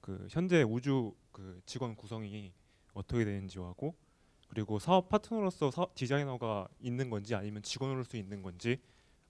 [0.00, 2.52] 그 현재 우주 그 직원 구성이
[2.94, 3.94] 어떻게 되는지 하고
[4.48, 8.80] 그리고 사업 파트너로서 사업 디자이너가 있는 건지 아니면 직원으로서 있는 건지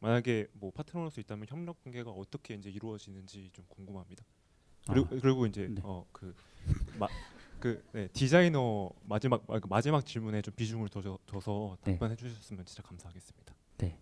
[0.01, 4.24] 만약에 뭐 파트너로서 있다면 협력 관계가 어떻게 이제 이루어지는지 좀 궁금합니다.
[4.89, 5.80] 그리고 아, 그리고 이제 네.
[5.82, 6.34] 어그
[7.61, 11.93] 그 네, 디자이너 마지막 아, 그 마지막 질문에 좀 비중을 둬서, 둬서 네.
[11.93, 13.55] 답변해 주셨으면 진짜 감사하겠습니다.
[13.78, 13.99] 네.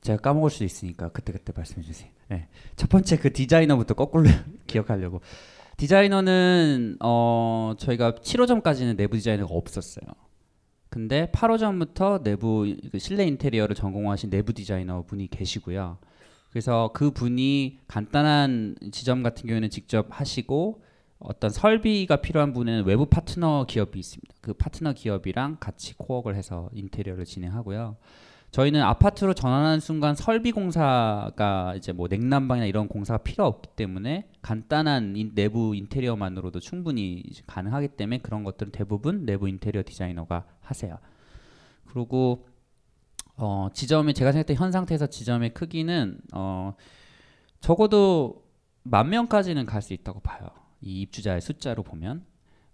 [0.00, 2.10] 제가 까먹을 수도 있으니까 그때 그때 말씀해 주세요.
[2.28, 2.48] 네.
[2.76, 4.24] 첫 번째 그 디자이너부터 거꾸로
[4.66, 5.20] 기억하려고.
[5.76, 10.06] 디자이너는 어 저희가 7호점까지는 내부 디자이너가 없었어요.
[10.90, 15.98] 근데 8호점부터 내부 그 실내 인테리어를 전공하신 내부 디자이너 분이 계시고요.
[16.50, 20.82] 그래서 그 분이 간단한 지점 같은 경우에는 직접 하시고
[21.18, 24.34] 어떤 설비가 필요한 분은 외부 파트너 기업이 있습니다.
[24.40, 27.96] 그 파트너 기업이랑 같이 코업을 해서 인테리어를 진행하고요.
[28.50, 35.16] 저희는 아파트로 전환하는 순간 설비 공사가 이제 뭐 냉난방이나 이런 공사가 필요 없기 때문에 간단한
[35.16, 40.98] 인- 내부 인테리어만으로도 충분히 가능하기 때문에 그런 것들은 대부분 내부 인테리어 디자이너가 하세요.
[41.92, 42.47] 그리고
[43.38, 46.74] 어, 지점이 제가 생각할 때 현 상태에서 지점의 크기는 어,
[47.60, 48.44] 적어도
[48.82, 50.48] 만 명까지는 갈 수 있다고 봐요.
[50.80, 52.24] 이 입주자의 숫자로 보면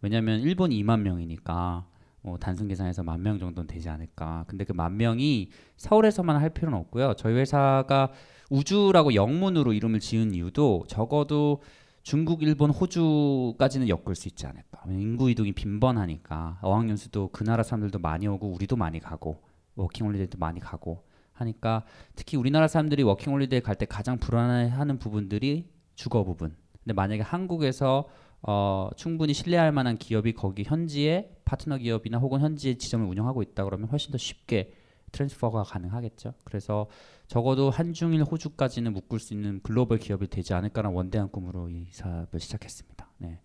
[0.03, 1.87] 왜냐하면 일본 2만 명이니까
[2.23, 4.45] 뭐 단순 계산해서 만 명 정도는 되지 않을까.
[4.47, 7.15] 근데 그 만 명이 서울에서만 할 필요는 없고요.
[7.17, 8.11] 저희 회사가
[8.51, 11.63] 우주라고 영문으로 이름을 지은 이유도 적어도
[12.03, 14.83] 중국, 일본, 호주까지는 엮을 수 있지 않을까.
[14.89, 19.41] 인구 이동이 빈번하니까 어학연수도 그 나라 사람들도 많이 오고 우리도 많이 가고
[19.77, 26.57] 워킹홀리데이도 많이 가고 하니까 특히 우리나라 사람들이 워킹홀리데이 갈 때 가장 불안해하는 부분들이 주거 부분.
[26.83, 28.09] 근데 만약에 한국에서
[28.43, 33.89] 어, 충분히 신뢰할 만한 기업이 거기 현지에 파트너 기업이나 혹은 현지에 지점을 운영하고 있다 그러면
[33.89, 34.73] 훨씬 더 쉽게
[35.13, 36.35] transfer가 가능하겠죠.
[36.45, 36.89] 그래서
[37.27, 43.09] 적어도 한중일 호주까지는 묶을 수 있는 글로벌 기업이 되지 않을까라는 원대한 꿈으로 이 사업을 시작했습니다.
[43.19, 43.41] 네.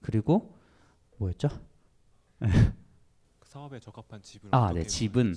[0.00, 0.54] 그리고
[1.18, 1.48] 뭐였죠?
[2.38, 5.34] 그 사업에 적합한 집을 아, 네, 집은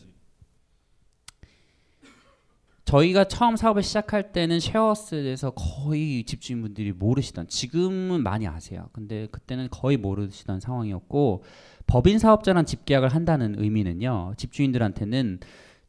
[2.91, 8.89] 저희가 처음 사업을 시작할 때는 쉐어하우스에서 거의 집주인분들이 모르시던 지금은 많이 아세요.
[8.91, 11.43] 근데 그때는 거의 모르시던 상황이었고
[11.87, 14.33] 법인 사업자랑 집계약을 한다는 의미는요.
[14.35, 15.39] 집주인들한테는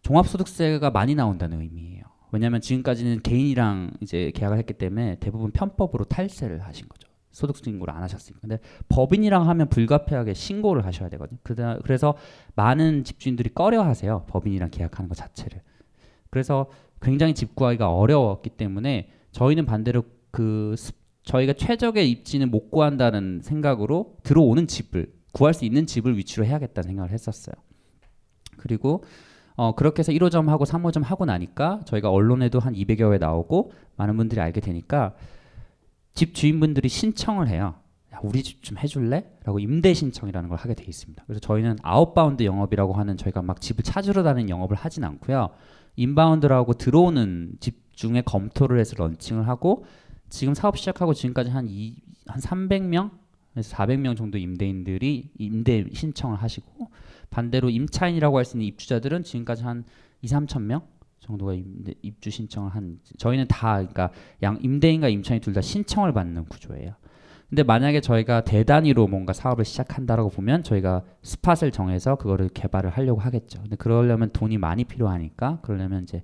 [0.03, 2.05] 종합소득세가 많이 나온다는 의미예요.
[2.31, 7.09] 왜냐하면 지금까지는 개인이랑 이제 계약을 했기 때문에 대부분 편법으로 탈세를 하신 거죠.
[7.33, 8.41] 소득 신고를 안 하셨으니까.
[8.43, 8.59] 근데
[8.91, 11.41] 법인이랑 하면 불가피하게 신고를 하셔야 되거든요.
[11.83, 12.15] 그래서
[12.55, 14.25] 많은 집주인들이 꺼려 하세요.
[14.29, 15.63] 법인이랑 계약하는 것 자체를.
[16.31, 16.71] 그래서
[17.03, 24.17] 굉장히 집 구하기가 어려웠기 때문에 저희는 반대로 그 습- 저희가 최적의 입지는 못 구한다는 생각으로
[24.23, 27.55] 들어오는 집을 구할 수 있는 집을 위치로 해야겠다는 생각을 했었어요.
[28.57, 29.03] 그리고
[29.55, 34.17] 어, 그렇게 해서 1호점 하고 3호점 하고 나니까 저희가 언론에도 한 200여 회 나오고 많은
[34.17, 35.15] 분들이 알게 되니까
[36.15, 37.75] 집 주인분들이 신청을 해요.
[38.15, 39.27] 야, 우리 집 좀 해줄래?
[39.45, 41.23] 라고 임대 신청이라는 걸 하게 돼 있습니다.
[41.27, 45.51] 그래서 저희는 outbound 영업이라고 하는 저희가 막 집을 찾으러 다니는 영업을 하진 않고요.
[45.97, 49.85] inbound라고 들어오는 집 중에 검토를 해서 런칭을 하고
[50.29, 53.11] 지금 사업 시작하고 지금까지 한, 이, 한 300명?
[53.55, 56.91] 에서 400명 정도 임대인들이 임대 신청을 하시고
[57.29, 59.85] 반대로 임차인이라고 할 수 있는 입주자들은 지금까지 한
[60.23, 60.81] 2, 3천 명
[61.21, 64.11] 정도가 임대, 입주 신청을 한 저희는 다 그러니까
[64.43, 66.95] 양 임대인과 임차인 둘 다 신청을 받는 구조예요.
[67.53, 73.61] 근데 만약에 저희가 대단위로 뭔가 사업을 시작한다라고 보면 저희가 스팟을 정해서 그거를 개발을 하려고 하겠죠.
[73.61, 76.23] 근데 그러려면 돈이 많이 필요하니까 그러려면 이제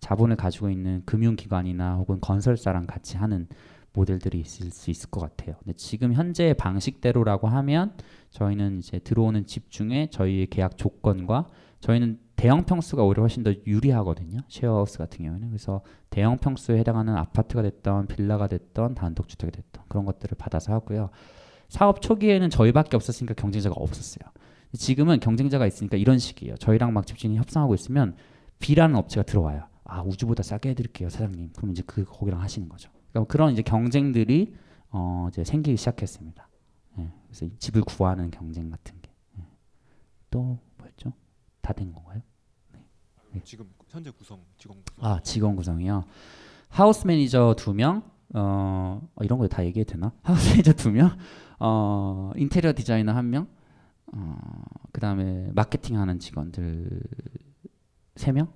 [0.00, 3.48] 자본을 가지고 있는 금융기관이나 혹은 건설사랑 같이 하는
[3.92, 5.56] 모델들이 있을 수 있을 것 같아요.
[5.58, 7.92] 근데 지금 현재의 방식대로라고 하면
[8.30, 11.48] 저희는 이제 들어오는 집 중에 저희의 계약 조건과
[11.80, 14.40] 저희는 대형 평수가 오히려 훨씬 더 유리하거든요.
[14.48, 15.80] 쉐어하우스 같은 경우는 그래서
[16.10, 21.10] 대형 평수에 해당하는 아파트가 됐던 빌라가 됐던 단독주택이 됐던 그런 것들을 받아서 하고요.
[21.68, 24.28] 사업 초기에는 저희밖에 없었으니까 경쟁자가 없었어요.
[24.72, 26.56] 지금은 경쟁자가 있으니까 이런 식이에요.
[26.56, 28.16] 저희랑 막 집주인이 협상하고 있으면
[28.58, 29.68] B라는 업체가 들어와요.
[29.84, 31.52] 아 우주보다 싸게 해드릴게요, 사장님.
[31.56, 32.90] 그럼 이제 그 거기랑 하시는 거죠.
[33.12, 34.56] 그러니까 그런 이제 경쟁들이
[34.90, 36.48] 어 이제 생기기 시작했습니다.
[36.98, 39.12] 예, 그래서 이 집을 구하는 경쟁 같은 게.
[39.38, 39.44] 예.
[40.28, 41.12] 또 뭐였죠?
[41.60, 42.20] 다 된 건가요?
[43.44, 46.04] 지금 현재 구성 직원 구성 아 직원 구성이요.
[46.68, 48.02] 하우스 매니저 두 명,
[48.34, 50.12] 어 어, 이런 거 다 얘기해도 되나?
[50.22, 51.16] 하우스 매니저 두 명,
[51.58, 53.48] 어 인테리어 디자이너 한 명,
[54.12, 54.36] 어
[54.92, 57.00] 그다음에 마케팅 하는 직원들
[58.16, 58.52] 세 명.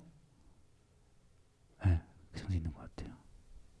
[1.85, 2.01] 네,
[2.31, 3.13] 그 정도 있는 것 같아요.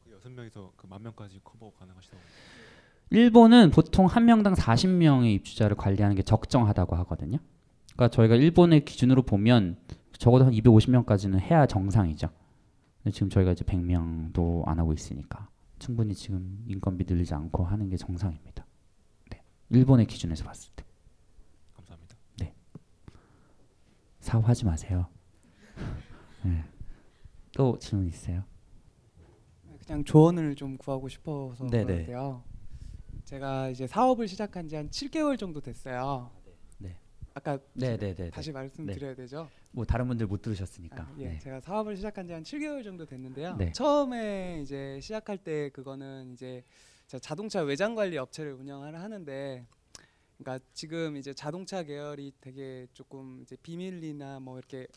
[0.03, 2.21] 그 여섯 명에서 그 만 명까지 커버 가능하시다고.
[3.09, 7.37] 일본은 보통 한 명당 40명의 입주자를 관리하는 게 적정하다고 하거든요.
[7.93, 9.77] 그러니까 저희가 일본의 기준으로 보면
[10.17, 12.29] 적어도 한 250명까지는 해야 정상이죠.
[13.03, 15.49] 근데 지금 저희가 이제 100명도 안 하고 있으니까
[15.79, 18.65] 충분히 지금 인건비 늘리지 않고 하는 게 정상입니다.
[19.29, 19.41] 네.
[19.69, 20.83] 일본의 기준에서 봤을 때.
[21.75, 22.15] 감사합니다.
[22.39, 22.53] 네.
[24.19, 25.07] 사업하지 마세요.
[26.43, 26.63] 네.
[27.55, 28.43] 또 질문 있어요?
[29.85, 31.85] 그냥 조언을 좀 구하고 싶어서 네네.
[31.85, 32.43] 그런데요.
[33.23, 36.29] 제가 이제 사업을 시작한 지 한 7개월 정도 됐어요.
[36.77, 36.97] 네.
[37.33, 38.53] 아까 네, 네, 네, 다시 네.
[38.53, 39.47] 말씀드려야 되죠.
[39.77, 41.03] 뭐 다른 분들 못 들으셨으니까.
[41.03, 41.37] 아, 예, 네.
[41.37, 43.57] 제가 사업을 시작한 지 한 7개월 정도 됐는데요.
[43.57, 43.71] 네.
[43.73, 46.63] 처음에 이제 시작할 때 그거는 이제
[47.21, 49.67] 자동차 외장 관리 업체를 운영을 하는데
[50.39, 54.87] 그러니까 지금 이제 자동차 계열이 되게 조금 이제 비밀리나 뭐 이렇게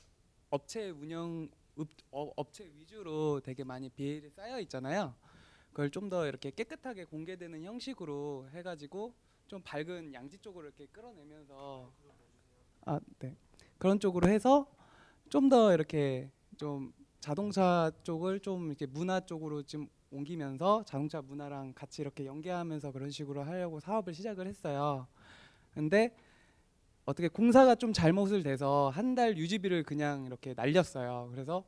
[0.48, 5.14] 업체 운영 업, 어, 업체 위주로 되게 많이 비밀이 쌓여 있잖아요.
[5.72, 9.12] 그걸 좀 더 이렇게 깨끗하게 공개되는 형식으로 해가지고
[9.46, 11.92] 좀 밝은 양지 쪽으로 이렇게 끌어내면서
[12.86, 13.36] 아 네.
[13.80, 14.66] 그런 쪽으로 해서
[15.30, 22.02] 좀 더 이렇게 좀 자동차 쪽을 좀 이렇게 문화 쪽으로 좀 옮기면서 자동차 문화랑 같이
[22.02, 25.06] 이렇게 연계하면서 그런 식으로 하려고 사업을 시작을 했어요.
[25.72, 26.14] 근데
[27.06, 31.28] 어떻게 공사가 좀 잘못을 돼서 한 달 유지비를 그냥 이렇게 날렸어요.
[31.32, 31.64] 그래서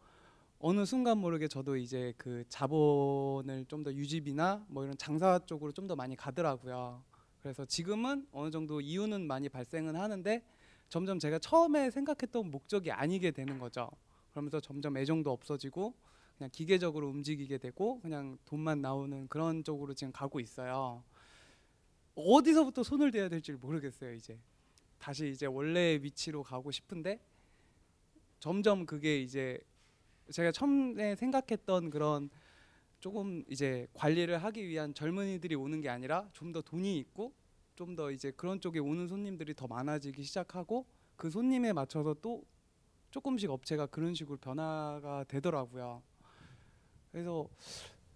[0.59, 5.87] 어느 순간 모르게 저도 이제 그 자본을 좀 더 유지비나 뭐 이런 장사 쪽으로 좀
[5.89, 7.03] 더 많이 가더라고요.
[7.41, 10.45] 그래서 지금은 어느 정도 이유는 많이 발생은 하는데
[10.93, 13.89] 점점 제가 처음에 생각했던 목적이 아니게 되는 거죠.
[14.31, 15.95] 그러면서 점점 애정도 없어지고
[16.37, 21.03] 그냥 기계적으로 움직이게 되고 그냥 돈만 나오는 그런 쪽으로 지금 가고 있어요.
[22.15, 24.39] 어디서부터 손을 대야 될지 모르겠어요 이제
[24.99, 27.19] 다시 이제 원래 위치로 가고 싶은데
[28.39, 29.59] 점점 그게 이제
[30.31, 32.29] 제가 처음에 생각했던 그런
[33.01, 37.33] 조금 이제 관리를 하기 위한 젊은이들이 오는 게 아니라 좀 더 돈이 있고
[37.83, 42.45] 좀 더 이제 그런 쪽에 오는 손님들이 더 많아지기 시작하고 그 손님에 맞춰서 또
[43.11, 46.01] 조금씩 업체가 그런 식으로 변화가 되더라고요.
[47.11, 47.49] 그래서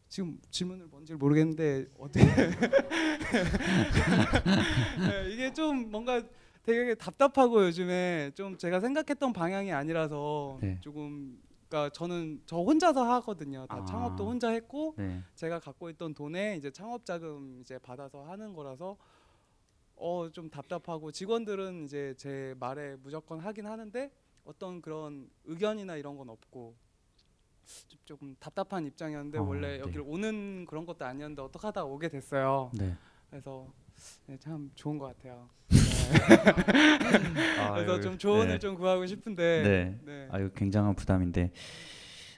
[0.08, 2.24] 지금 질문을 뭔지 모르겠는데 어떻게
[5.08, 6.22] 네, 이게 좀 뭔가
[6.62, 10.78] 되게 답답하고 요즘에 좀 제가 생각했던 방향이 아니라서 네.
[10.80, 13.66] 조금 그러니까 저는 저 혼자서 하거든요.
[13.66, 13.84] 다 아.
[13.84, 15.22] 창업도 혼자 했고 네.
[15.34, 18.96] 제가 갖고 있던 돈에 이제 창업 자금 이제 받아서 하는 거라서
[19.96, 24.10] 어 좀 답답하고 직원들은 이제 제 말에 무조건 하긴 하는데
[24.44, 26.74] 어떤 그런 의견이나 이런 건 없고
[27.88, 29.80] 좀 조금 답답한 입장이었는데 어, 원래 네.
[29.80, 32.70] 여기를 오는 그런 것도 아니었는데 어떻게 하다 오게 됐어요.
[32.74, 32.94] 네.
[33.30, 33.66] 그래서
[34.26, 35.48] 네, 참 좋은 것 같아요.
[37.58, 38.58] 아유, 그래서 좀 조언을 네.
[38.58, 40.00] 좀 구하고 싶은데 네.
[40.04, 40.28] 네.
[40.30, 41.50] 아유 굉장한 부담인데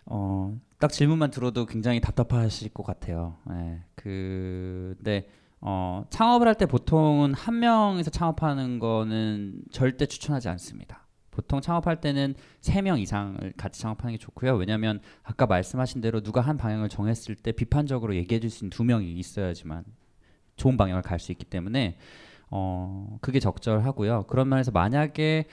[0.06, 3.36] 어, 딱 질문만 들어도 굉장히 답답하실 것 같아요.
[3.50, 3.82] 예.
[3.94, 5.28] 그 근데
[5.60, 11.06] 어, 창업을 할 때 보통은 한 명에서 창업하는 거는 절대 추천하지 않습니다.
[11.30, 14.54] 보통 창업할 때는 세 명 이상을 같이 창업하는 게 좋고요.
[14.56, 18.84] 왜냐하면 아까 말씀하신 대로 누가 한 방향을 정했을 때 비판적으로 얘기해 줄 수 있는 두
[18.84, 19.84] 명이 있어야지만
[20.56, 21.96] 좋은 방향을 갈 수 있기 때문에
[22.50, 24.24] 어, 그게 적절하고요.
[24.26, 25.44] 그런 면에서 만약에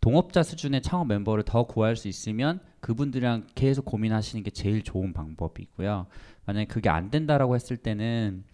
[0.00, 6.06] 동업자 수준의 창업 멤버를 더 구할 수 있으면 그분들이랑 계속 고민하시는 게 제일 좋은 방법이고요.
[6.44, 8.44] 만약에 그게 안 된다라고 했을 때는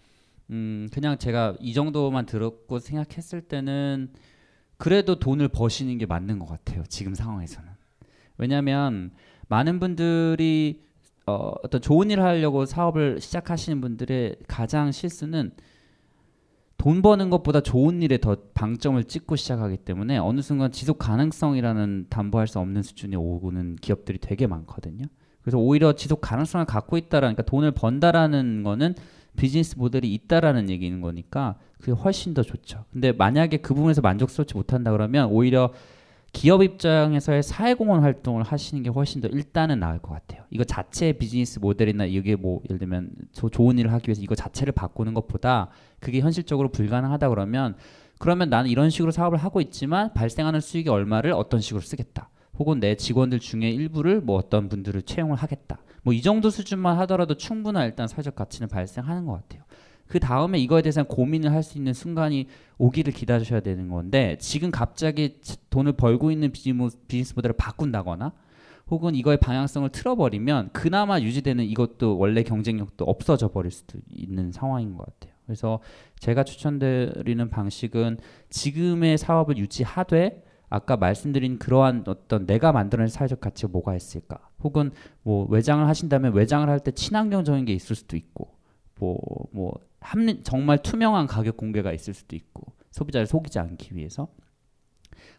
[0.50, 4.10] 음 그냥 제가 이 정도만 들었고 생각했을 때는
[4.76, 6.84] 그래도 돈을 버시는 게 맞는 것 같아요.
[6.88, 7.68] 지금 상황에서는.
[8.38, 9.10] 왜냐하면
[9.48, 10.82] 많은 분들이
[11.26, 15.52] 어, 어떤 좋은 일을 하려고 사업을 시작하시는 분들의 가장 실수는
[16.78, 22.46] 돈 버는 것보다 좋은 일에 더 방점을 찍고 시작하기 때문에 어느 순간 지속 가능성이라는 담보할
[22.46, 25.04] 수 없는 수준에 오는 기업들이 되게 많거든요.
[25.42, 28.94] 그래서 오히려 지속 가능성을 갖고 있다라는 그러니까 돈을 번다라는 거는
[29.38, 32.84] 비즈니스 모델이 있다라는 얘기인 거니까 그게 훨씬 더 좋죠.
[32.92, 35.72] 근데 만약에 그 부분에서 만족스럽지 못한다 그러면 오히려
[36.32, 40.42] 기업 입장에서의 사회공헌 활동을 하시는 게 훨씬 더 일단은 나을 것 같아요.
[40.50, 44.72] 이거 자체의 비즈니스 모델이나 이게 뭐 예를 들면 조- 좋은 일을 하기 위해서 이거 자체를
[44.74, 45.68] 바꾸는 것보다
[46.00, 47.76] 그게 현실적으로 불가능하다 그러면
[48.18, 52.28] 그러면 나는 이런 식으로 사업을 하고 있지만 발생하는 수익의 얼마를 어떤 식으로 쓰겠다.
[52.58, 55.78] 혹은 내 직원들 중에 일부를 뭐 어떤 분들을 채용을 하겠다.
[56.02, 59.62] 뭐 이 정도 수준만 하더라도 충분한 일단 사회적 가치는 발생하는 것 같아요.
[60.06, 62.46] 그 다음에 이거에 대해서 고민을 할 수 있는 순간이
[62.78, 68.32] 오기를 기다리셔야 되는 건데 지금 갑자기 치- 돈을 벌고 있는 비즈니스 모델을 바꾼다거나
[68.90, 75.04] 혹은 이거의 방향성을 틀어버리면 그나마 유지되는 이것도 원래 경쟁력도 없어져 버릴 수도 있는 상황인 것
[75.04, 75.34] 같아요.
[75.44, 75.80] 그래서
[76.20, 78.16] 제가 추천드리는 방식은
[78.48, 84.48] 지금의 사업을 유지하되 아까 말씀드린 그러한 어떤 내가 만들어낸 사회적 가치가 뭐가 있을까?
[84.62, 84.90] 혹은
[85.22, 88.54] 뭐 외장을 하신다면 외장을 할 때 친환경적인 게 있을 수도 있고
[88.98, 89.18] 뭐
[89.52, 94.28] 뭐 합리 정말 투명한 가격 공개가 있을 수도 있고 소비자를 속이지 않기 위해서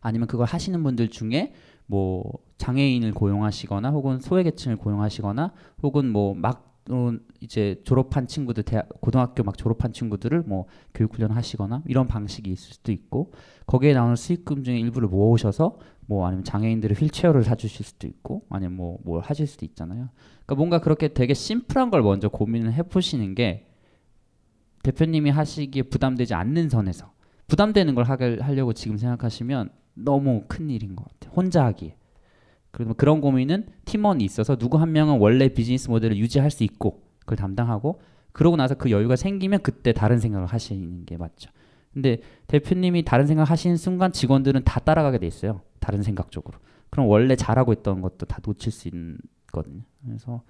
[0.02, 1.54] 아니면 그걸 하시는 분들 중에
[1.86, 2.24] 뭐
[2.58, 5.54] 장애인을 고용하시거나 혹은 소외계층을 고용하시거나
[5.84, 11.32] 혹은 뭐 막 어, 이제 졸업한 친구들 대학 고등학교 막 졸업한 친구들을 뭐 교육 훈련
[11.32, 13.32] 하시거나 이런 방식이 있을 수도 있고
[13.68, 15.78] 거기에 나오는 수익금 중에 일부를 모으셔서
[16.08, 20.10] 뭐 아니면 장애인들의 휠체어를 사주실 수도 있고 아니면 뭐 뭘 하실 수도 있잖아요.
[20.46, 23.68] 그러니까 뭔가 그렇게 되게 심플한 걸 먼저 고민을 해보시는 게
[24.84, 27.12] 대표님이 하시기에 부담되지 않는 선에서
[27.48, 31.34] 부담되는 걸 하게 하려고 지금 생각하시면 너무 큰 일인 것 같아요.
[31.36, 31.96] 혼자 하기에.
[32.72, 37.38] 그러면 그런 고민은 팀원이 있어서 누구 한 명은 원래 비즈니스 모델을 유지할 수 있고 그걸
[37.38, 38.01] 담당하고
[38.32, 41.51] 그러고 나서 그 여유가 생기면 그때 다른 생각을 하시는 게 맞죠.
[41.93, 45.61] 근데 대표님이 다른 생각 하시는 순간 직원들은 다 따라가게 돼 있어요.
[45.80, 46.59] 다른 생각 쪽으로.
[46.89, 49.82] 그럼 원래 잘하고 있던 것도 다 놓칠 수 있거든요.
[50.05, 50.43] 그래서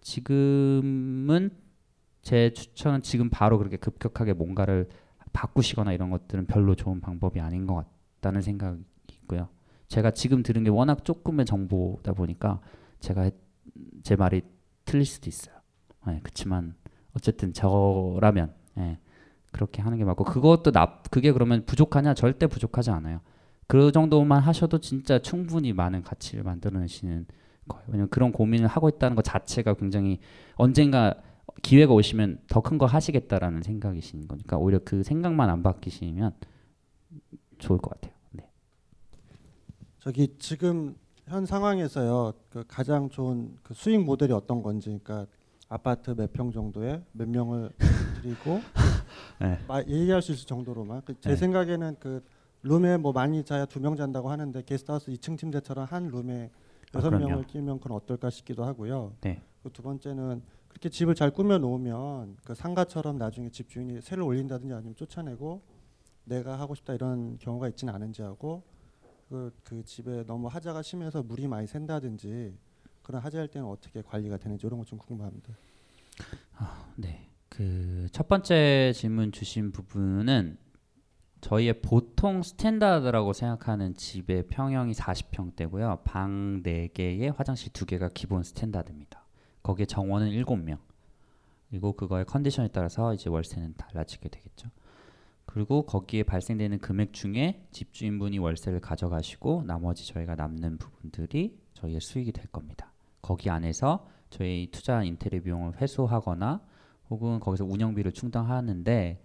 [0.00, 1.50] 지금은
[2.22, 4.88] 제 추천은 지금 바로 그렇게 급격하게 뭔가를
[5.32, 7.84] 바꾸시거나 이런 것들은 별로 좋은 방법이 아닌 것
[8.20, 9.48] 같다는 생각이 있고요.
[9.88, 12.60] 제가 지금 들은 게 워낙 조금의 정보다 보니까
[13.00, 13.34] 제가 했-
[14.02, 14.42] 제 말이
[14.84, 15.54] 틀릴 수도 있어요.
[16.08, 16.74] 예, 그렇지만
[17.14, 18.98] 어쨌든 저라면 예,
[19.52, 23.20] 그렇게 하는 게 맞고 그것도 나 그게 그러면 부족하냐 절대 부족하지 않아요.
[23.66, 27.26] 그 정도만 하셔도 진짜 충분히 많은 가치를 만들어내시는
[27.68, 27.84] 거예요.
[27.88, 30.20] 왜냐면 그런 고민을 하고 있다는 것 자체가 굉장히
[30.56, 31.14] 언젠가
[31.62, 36.32] 기회가 오시면 더 큰 거 하시겠다라는 생각이신 거니까 오히려 그 생각만 안 바뀌시면
[37.58, 38.14] 좋을 것 같아요.
[39.98, 40.04] 네.
[40.04, 40.96] 저기 지금
[41.26, 45.26] 현 상황에서요 그 가장 좋은 그 수익 모델이 어떤 건지 그러니까
[45.68, 47.70] 아파트 몇 평 정도에 몇 명을
[48.22, 48.60] 드리고
[49.40, 49.58] 네.
[49.68, 51.36] 마- 얘기할 수 있을 정도로만 그 제 네.
[51.36, 52.24] 생각에는 그
[52.62, 56.50] 룸에 뭐 많이 자야 두 명 잔다고 하는데 게스트하우스 2층 침대처럼 한 룸에
[56.94, 57.28] 아, 여섯 그럼요.
[57.28, 59.12] 명을 끼면 그건 어떨까 싶기도 하고요.
[59.20, 59.42] 네.
[59.62, 64.94] 그 두 번째는 그렇게 집을 잘 꾸며 놓으면 그 상가처럼 나중에 집주인이 세를 올린다든지 아니면
[64.94, 65.60] 쫓아내고
[66.24, 68.62] 내가 하고 싶다 이런 경우가 있지는 않은지 하고
[69.28, 72.56] 그, 그 집에 너무 하자가 심해서 물이 많이 샌다든지
[73.02, 75.54] 그런 하자일 때는 어떻게 관리가 되는지 이런 것 좀 궁금합니다.
[76.96, 77.28] 네.
[77.48, 80.58] 그 첫 번째 질문 주신 부분은
[81.40, 86.02] 저희의 보통 standard라고 생각하는 집의 평형이 40평대고요.
[86.04, 89.24] 방 4개에 화장실 2개가 기본 standard입니다.
[89.62, 90.78] 거기에 정원은 7명.
[91.70, 94.68] 그리고 그거의 컨디션에 따라서 이제 월세는 달라지게 되겠죠.
[95.50, 102.46] 그리고 거기에 발생되는 금액 중에 집주인분이 월세를 가져가시고 나머지 저희가 남는 부분들이 저희의 수익이 될
[102.48, 102.92] 겁니다.
[103.22, 106.60] 거기 안에서 저희 투자 인테리어 비용을 회수하거나
[107.08, 109.22] 혹은 거기서 운영비를 충당하는데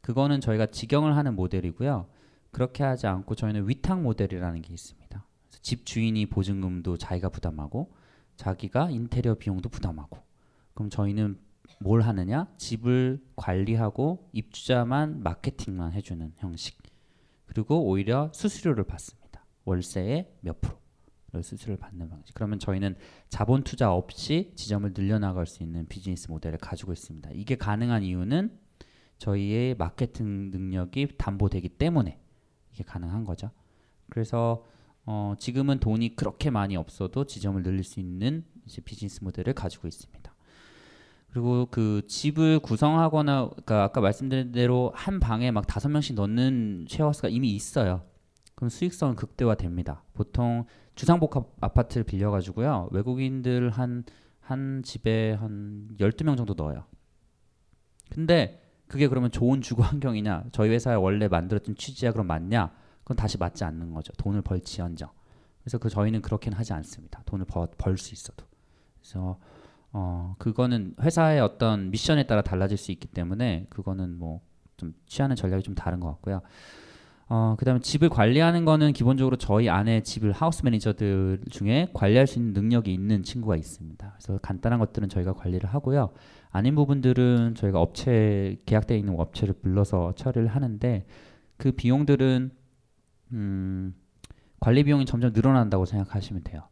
[0.00, 2.08] 그거는 저희가 직영을 하는 모델이고요.
[2.52, 5.26] 그렇게 하지 않고 저희는 위탁 모델이라는 게 있습니다.
[5.60, 7.92] 집 주인이 보증금도 자기가 부담하고
[8.36, 10.16] 자기가 인테리어 비용도 부담하고
[10.72, 11.38] 그럼 저희는
[11.78, 12.48] 뭘 하느냐?
[12.56, 16.78] 집을 관리하고 입주자만 마케팅만 해주는 형식.
[17.46, 19.44] 그리고 오히려 수수료를 받습니다.
[19.64, 20.78] 월세의 몇 프로.
[21.42, 22.34] 수수료를 받는 방식.
[22.34, 22.96] 그러면 저희는
[23.28, 27.30] 자본 투자 없이 지점을 늘려나갈 수 있는 비즈니스 모델을 가지고 있습니다.
[27.34, 28.58] 이게 가능한 이유는
[29.18, 32.18] 저희의 마케팅 능력이 담보되기 때문에
[32.72, 33.50] 이게 가능한 거죠.
[34.08, 34.64] 그래서
[35.04, 38.44] 어, 지금은 돈이 그렇게 많이 없어도 지점을 늘릴 수 있는
[38.84, 40.25] 비즈니스 모델을 가지고 있습니다.
[41.36, 47.28] 그리고 그 집을 구성하거나 그러니까 아까 말씀드린 대로 한 방에 막 다섯 명씩 넣는 쉐어하우스가
[47.28, 48.06] 이미 있어요.
[48.54, 50.02] 그럼 수익성은 극대화됩니다.
[50.14, 50.64] 보통
[50.94, 52.88] 주상복합 아파트를 빌려가지고요.
[52.90, 54.04] 외국인들 한,
[54.40, 56.86] 한 집에 한 12명 정도 넣어요.
[58.08, 60.44] 근데 그게 그러면 좋은 주거 환경이냐?
[60.52, 62.72] 저희 회사에 원래 만들었던 취지야 그럼 맞냐?
[63.02, 64.10] 그건 다시 맞지 않는 거죠.
[64.14, 65.10] 돈을 벌지언정.
[65.60, 67.22] 그래서 그 저희는 그렇게는 하지 않습니다.
[67.26, 68.46] 돈을 벌 수 있어도.
[69.02, 69.38] 그래서
[69.98, 74.40] 어 그거는 회사의 어떤 미션에 따라 달라질 수 있기 때문에 그거는 뭐
[74.76, 76.42] 좀 취하는 전략이 좀 다른 것 같고요.
[77.28, 82.38] 어 그 다음에 집을 관리하는 거는 기본적으로 저희 안에 집을 하우스 매니저들 중에 관리할 수
[82.38, 84.14] 있는 능력이 있는 친구가 있습니다.
[84.16, 86.10] 그래서 간단한 것들은 저희가 관리를 하고요.
[86.50, 91.06] 아닌 부분들은 저희가 업체 계약되어 있는 업체를 불러서 처리를 하는데
[91.56, 92.50] 그 비용들은
[93.32, 93.94] 음,
[94.60, 96.62] 관리 비용이 점점 늘어난다고 생각하시면 돼요.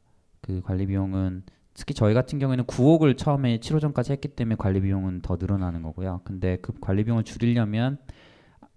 [0.40, 1.42] 그 관리 비용은
[1.74, 6.20] 특히 저희 같은 경우에는 9억을 처음에 7호전까지 했기 때문에 관리 비용은 더 늘어나는 거고요.
[6.24, 7.98] 근데 그 관리 비용을 줄이려면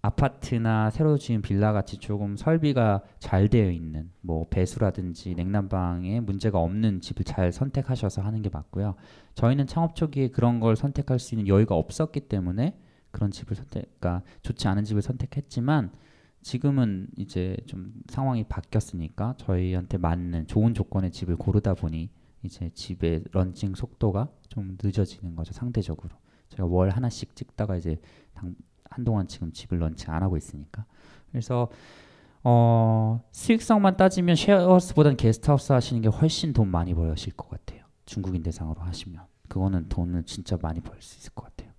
[0.02, 7.02] 아파트나 새로 지은 빌라 같이 조금 설비가 잘 되어 있는 뭐 배수라든지 냉난방에 문제가 없는
[7.02, 8.96] 집을 잘 선택하셔서 하는 게 맞고요.
[9.36, 12.78] 저희는 창업 초기에 그런 걸 선택할 수 있는 여유가 없었기 때문에
[13.12, 15.92] 그런 집을 선택, 그러니까 좋지 않은 집을 선택했지만
[16.42, 22.10] 지금은 이제 좀 상황이 바뀌었으니까 저희한테 맞는 좋은 조건의 집을 고르다 보니
[22.44, 26.16] 이제 집의 런칭 속도가 좀 늦어지는 거죠 상대적으로.
[26.50, 27.98] 제가 월 하나씩 찍다가 이제
[28.34, 28.56] 당,
[28.90, 30.86] 한동안 지금 집을 런칭 안 하고 있으니까.
[31.32, 31.70] 그래서
[32.44, 37.84] 어, 수익성만 따지면 쉐어하우스보다는 게스트하우스 하시는 게 훨씬 돈 많이 벌으실 것 같아요.
[38.06, 39.22] 중국인 대상으로 하시면.
[39.50, 41.72] 그거는 돈을 진짜 많이 벌 수 있을 것 같아요.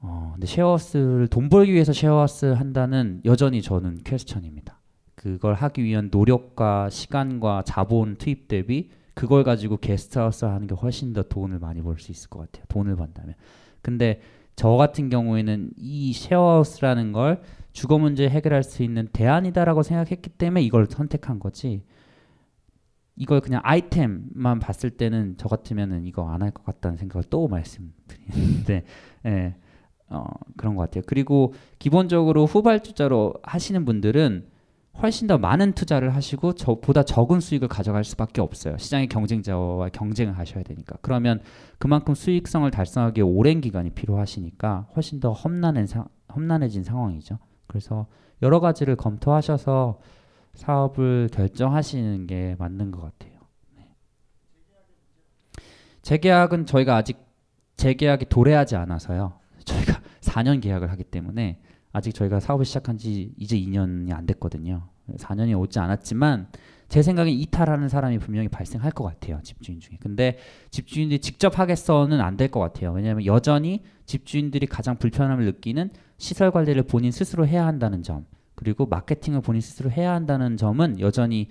[0.00, 4.78] 어, 근데 쉐어하우스를 돈 벌기 위해서 쉐어하우스 한다는 여전히 저는 question입니다.
[5.14, 11.22] 그걸 하기 위한 노력과 시간과 자본 투입 대비 그걸 가지고 게스트하우스 하는 게 훨씬 더
[11.22, 12.64] 돈을 많이 벌 수 있을 것 같아요.
[12.68, 13.34] 돈을 번다면.
[13.82, 14.20] 근데
[14.56, 17.42] 저 같은 경우에는 이 쉐어하우스라는 걸
[17.72, 21.82] 주거 문제 해결할 수 있는 대안이다라고 생각했기 때문에 이걸 선택한 거지.
[23.16, 28.84] 이걸 그냥 아이템만 봤을 때는 저 같으면은 이거 안 할 것 같다는 생각을 또 말씀드리는데,
[29.26, 29.54] 예,
[30.08, 30.24] 어,
[30.56, 31.04] 그런 것 같아요.
[31.06, 34.46] 그리고 기본적으로 후발주자로 하시는 분들은
[35.02, 38.78] 훨씬 더 많은 투자를 하시고 저보다 적은 수익을 가져갈 수밖에 없어요.
[38.78, 40.96] 시장의 경쟁자와 경쟁을 하셔야 되니까.
[41.02, 41.40] 그러면
[41.78, 47.38] 그만큼 수익성을 달성하기에 오랜 기간이 필요하시니까 훨씬 더 험난한 사, 험난해진 상황이죠.
[47.66, 48.06] 그래서
[48.42, 49.98] 여러 가지를 검토하셔서
[50.54, 53.40] 사업을 결정하시는 게 맞는 것 같아요.
[53.76, 53.88] 네.
[56.02, 57.18] 재계약은 저희가 아직
[57.76, 59.40] 재계약이 도래하지 않아서요.
[59.64, 61.58] 저희가 4년 계약을 하기 때문에
[61.94, 64.88] 아직 저희가 사업을 시작한 지 이제 2년이 안 됐거든요.
[65.16, 66.48] 4년이 오지 않았지만
[66.88, 69.40] 제 생각엔 이탈하는 사람이 분명히 발생할 것 같아요.
[69.42, 69.96] 집주인 중에.
[70.00, 70.38] 근데
[70.70, 72.92] 집주인들이 직접 하겠어는 안 될 것 같아요.
[72.92, 78.26] 왜냐하면 여전히 집주인들이 가장 불편함을 느끼는 시설 관리를 본인 스스로 해야 한다는 점
[78.56, 81.48] 그리고 마케팅을 본인 스스로 해야 한다는 점은 여전히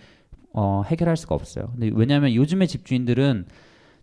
[0.52, 1.70] 어, 해결할 수가 없어요.
[1.72, 3.46] 근데 왜냐하면 요즘의 집주인들은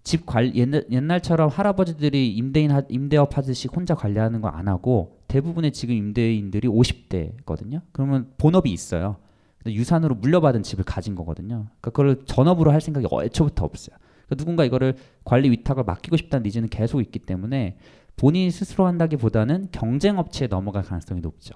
[0.03, 5.71] 집 관리 옛날, 옛날처럼 할아버지들이 임대인 하, 임대업 하듯이 혼자 관리하는 거 안 하고 대부분의
[5.71, 7.83] 지금 임대인들이 50대거든요.
[7.93, 9.17] 그러면 본업이 있어요.
[9.65, 11.67] 유산으로 물려받은 집을 가진 거거든요.
[11.81, 13.97] 그러니까 그걸 전업으로 할 생각이 애초부터 없어요.
[14.27, 17.77] 그러니까 누군가 이거를 관리 위탁을 맡기고 싶다는 니즈는 계속 있기 때문에
[18.17, 21.55] 본인이 스스로 한다기보다는 경쟁 업체에 넘어갈 가능성이 높죠.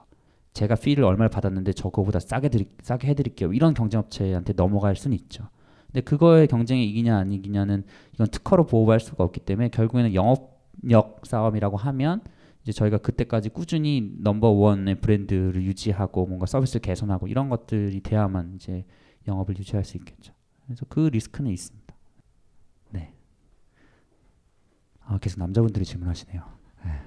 [0.53, 3.53] 제가 피를 얼마를 받았는데 저거보다 싸게 드리, 싸게 해드릴게요.
[3.53, 5.49] 이런 경쟁 업체한테 넘어갈 수는 있죠.
[5.87, 7.83] 근데 그거의 경쟁이 이기냐 안 이기냐는
[8.15, 12.21] 이건 특허로 보호할 수가 없기 때문에 결국에는 영업력 싸움이라고 하면
[12.65, 18.85] 이제 저희가 그때까지 꾸준히 넘버 원의 브랜드를 유지하고 뭔가 서비스를 개선하고 이런 것들이 돼야만 이제
[19.29, 20.33] 영업을 유지할 수 있겠죠.
[20.65, 21.95] 그래서 그 리스크는 있습니다.
[22.91, 23.15] 네.
[25.01, 26.59] 아, 계속 남자분들이 질문하시네요.
[26.87, 27.03] 네.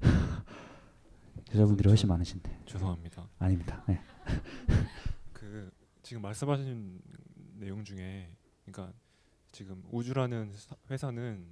[1.54, 2.60] 여자분들이 훨씬 많으신데.
[2.66, 3.26] 죄송합니다.
[3.38, 3.82] 아닙니다.
[3.88, 3.98] 네.
[5.32, 5.70] 그
[6.02, 7.00] 지금 말씀하신
[7.54, 8.28] 내용 중에
[8.66, 8.94] 그러니까
[9.50, 11.46] 지금 우주라는 사- 회사는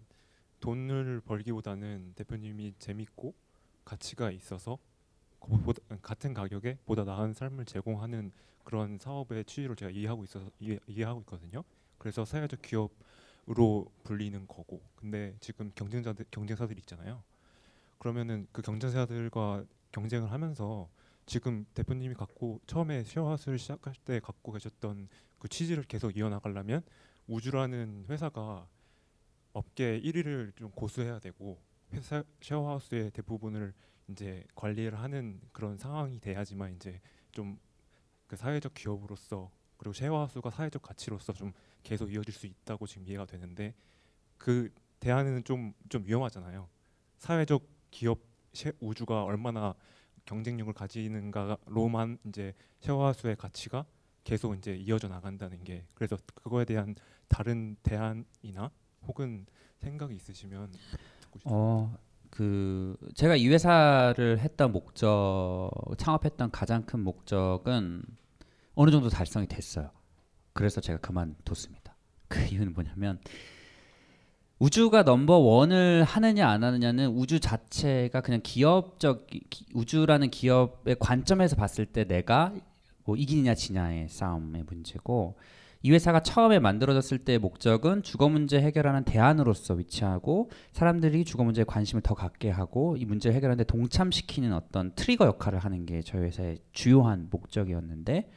[0.60, 3.34] 돈을 벌기보다는 대표님이 재밌고
[3.84, 4.78] 가치가 있어서
[5.40, 8.32] 그보다 같은 가격에 보다 나은 삶을 제공하는
[8.64, 10.24] 그런 사업의 취지를 제가 이해하고
[10.60, 11.64] 이해, 이해하고 있거든요.
[11.96, 14.82] 그래서 사회적 기업으로 불리는 거고.
[14.94, 17.22] 근데 지금 경쟁자들 경쟁사들 있잖아요.
[17.98, 20.88] 그러면은 그 경쟁사들과 경쟁을 하면서
[21.24, 26.82] 지금 대표님이 갖고 처음에 쉐어하우스를 시작할 때 갖고 계셨던 그 취지를 계속 이어나가려면
[27.26, 28.66] 우주라는 회사가
[29.58, 31.60] 업계 1위를 좀 고수해야 되고
[31.92, 33.74] 회사 쉐어하우스의 대부분을
[34.08, 37.00] 이제 관리를 하는 그런 상황이 돼야지만 이제
[37.32, 37.58] 좀
[38.28, 41.52] 그 사회적 기업으로서 그리고 쉐어하우스가 사회적 가치로서 좀
[41.82, 43.74] 계속 이어질 수 있다고 지금 이해가 되는데
[44.36, 46.68] 그 대안은 좀 좀 위험하잖아요.
[47.16, 48.20] 사회적 기업
[48.52, 49.74] 쉐, 우주가 얼마나
[50.26, 53.86] 경쟁력을 가지는가로만 이제 쉐어하우스의 가치가
[54.24, 56.94] 계속 이제 이어져 나간다는 게 그래서 그거에 대한
[57.28, 58.70] 다른 대안이나
[59.08, 59.46] 혹은
[59.78, 60.70] 생각이 있으시면
[61.20, 61.50] 듣고 싶습니다.
[61.56, 61.96] 어,
[62.30, 68.02] 그 제가 이 회사를 했던 목적, 창업했던 가장 큰 목적은
[68.74, 69.90] 어느 정도 달성이 됐어요.
[70.52, 71.96] 그래서 제가 그만뒀습니다.
[72.28, 73.18] 그 이유는 뭐냐면
[74.58, 81.86] 우주가 넘버 원을 하느냐 안 하느냐는 우주 자체가 그냥 기업적 기- 우주라는 기업의 관점에서 봤을
[81.86, 82.52] 때 내가
[83.04, 85.38] 뭐 이기느냐 지냐의 싸움의 문제고
[85.82, 92.02] 이 회사가 처음에 만들어졌을 때의 목적은 주거 문제 해결하는 대안으로서 위치하고 사람들이 주거 문제에 관심을
[92.02, 96.58] 더 갖게 하고 이 문제를 해결하는 데 동참시키는 어떤 트리거 역할을 하는 게 저희 회사의
[96.72, 98.28] 주요한 목적이었는데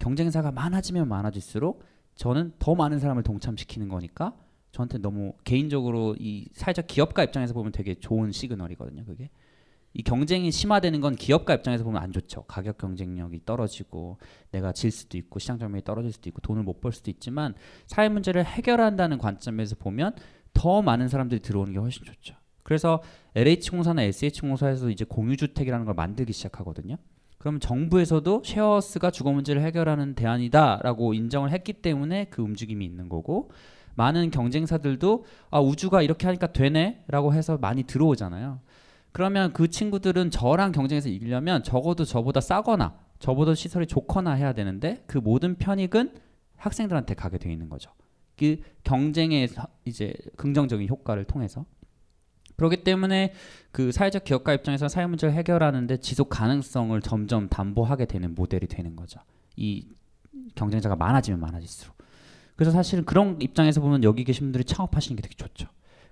[0.00, 1.84] 경쟁사가 많아지면 많아질수록
[2.16, 4.34] 저는 더 많은 사람을 동참시키는 거니까
[4.72, 9.04] 저한테 너무 개인적으로 이 사회적 기업가 입장에서 보면 되게 좋은 시그널이거든요.
[9.04, 9.30] 그게
[9.98, 12.44] 이 경쟁이 심화되는 건 기업가 입장에서 보면 안 좋죠.
[12.44, 14.18] 가격 경쟁력이 떨어지고
[14.52, 17.54] 내가 질 수도 있고 시장 점유율이 떨어질 수도 있고 돈을 못 벌 수도 있지만
[17.88, 20.14] 사회 문제를 해결한다는 관점에서 보면
[20.54, 22.36] 더 많은 사람들이 들어오는 게 훨씬 좋죠.
[22.62, 23.02] 그래서
[23.34, 26.96] LH공사나 SH공사에서 이제 공유주택이라는 걸 만들기 시작하거든요.
[27.38, 33.50] 그러면 정부에서도 쉐어하우스가 주거 문제를 해결하는 대안이다라고 인정을 했기 때문에 그 움직임이 있는 거고
[33.96, 38.60] 많은 경쟁사들도 아 우주가 이렇게 하니까 되네라고 해서 많이 들어오잖아요.
[39.12, 45.18] 그러면 그 친구들은 저랑 경쟁에서 이기려면 적어도 저보다 싸거나 저보다 시설이 좋거나 해야 되는데 그
[45.18, 46.12] 모든 편익은
[46.56, 47.90] 학생들한테 가게 돼 있는 거죠.
[48.36, 51.64] 그 경쟁의 사- 이제 긍정적인 효과를 통해서
[52.56, 53.34] 그렇기 때문에
[53.70, 59.20] 그 사회적 기업가 입장에서 사회 문제를 해결하는데 지속 가능성을 점점 담보하게 되는 모델이 되는 거죠.
[59.56, 59.86] 이
[60.54, 61.96] 경쟁자가 많아지면 많아질수록.
[62.56, 65.68] 그래서 사실 그런 입장에서 보면 여기 계신 분들이 창업하시는 게 되게 좋죠.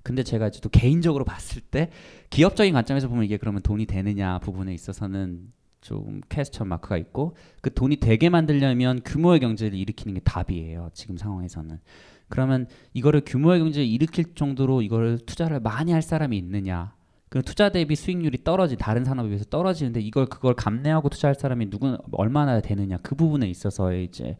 [0.07, 1.91] 근데 제가 이제 또 개인적으로 봤을 때
[2.31, 7.97] 기업적인 관점에서 보면 이게 그러면 돈이 되느냐 부분에 있어서는 좀 퀘스천 마크가 있고 그 돈이
[7.97, 10.91] 되게 만들려면 규모의 경제를 일으키는 게 답이에요.
[10.95, 11.81] 지금 상황에서는.
[12.29, 16.95] 그러면 이거를 규모의 경제를 일으킬 정도로 이거를 투자를 많이 할 사람이 있느냐?
[17.29, 21.99] 그 투자 대비 수익률이 떨어지 다른 산업에 비해서 떨어지는데 이걸 그걸 감내하고 투자할 사람이 누구
[22.13, 24.37] 얼마나 되느냐 그 부분에 있어서의 이제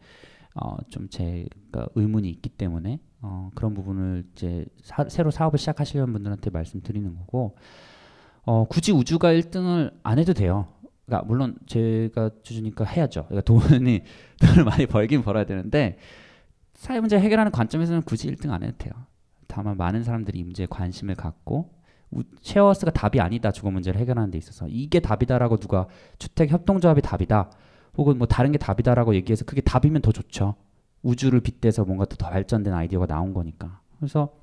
[0.55, 6.49] 어, 좀 제가 의문이 있기 때문에 어, 그런 부분을 이제 사, 새로 사업을 시작하시려는 분들한테
[6.49, 7.55] 말씀드리는 거고
[8.43, 10.67] 어, 굳이 우주가 1등을 안 해도 돼요.
[11.05, 13.25] 그러니까 물론 제가 주주니까 해야죠.
[13.27, 14.01] 그러니까 돈이
[14.41, 15.97] 돈을 많이 벌긴 벌어야 되는데
[16.73, 18.93] 사회 문제 해결하는 관점에서는 굳이 1등 안 해도 돼요.
[19.47, 21.71] 다만 많은 사람들이 이 문제에 관심을 갖고
[22.11, 25.87] 우, 쉐어하우스가 답이 아니다 주거 문제를 해결하는 데 있어서 이게 답이다라고 누가
[26.19, 27.51] 주택 협동조합이 답이다
[27.97, 30.55] 혹은 뭐 다른 게 답이다라고 얘기해서 그게 답이면 더 좋죠.
[31.03, 33.81] 우주를 빗대서 뭔가 더 발전된 아이디어가 나온 거니까.
[33.97, 34.33] 그래서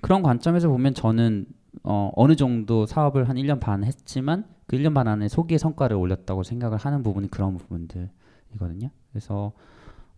[0.00, 1.46] 그런 관점에서 보면 저는
[1.84, 6.42] 어, 어느 정도 사업을 한 1년 반 했지만 그 1년 반 안에 소기의 성과를 올렸다고
[6.42, 8.90] 생각을 하는 부분이 그런 부분들이거든요.
[9.10, 9.52] 그래서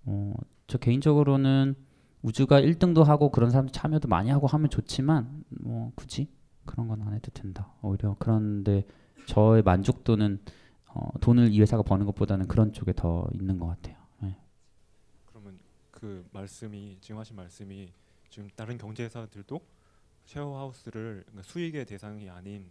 [0.05, 0.33] 어,
[0.67, 1.75] 저 개인적으로는
[2.23, 6.29] 우주가 1등도 하고 그런 사람들 참여도 많이 하고 하면 좋지만 뭐 굳이
[6.65, 7.73] 그런 건 안 해도 된다.
[7.83, 8.85] 오히려 그런데
[9.27, 10.41] 저의 만족도는
[10.95, 13.97] 어, 돈을 이 회사가 버는 것보다는 그런 쪽에 더 있는 것 같아요.
[15.99, 17.89] 그 말씀이 지금 하신 말씀이
[18.31, 19.61] 지금 다른 경제사들도
[20.27, 22.67] 쉐어하우스를 그러니까 수익의 대상이 아닌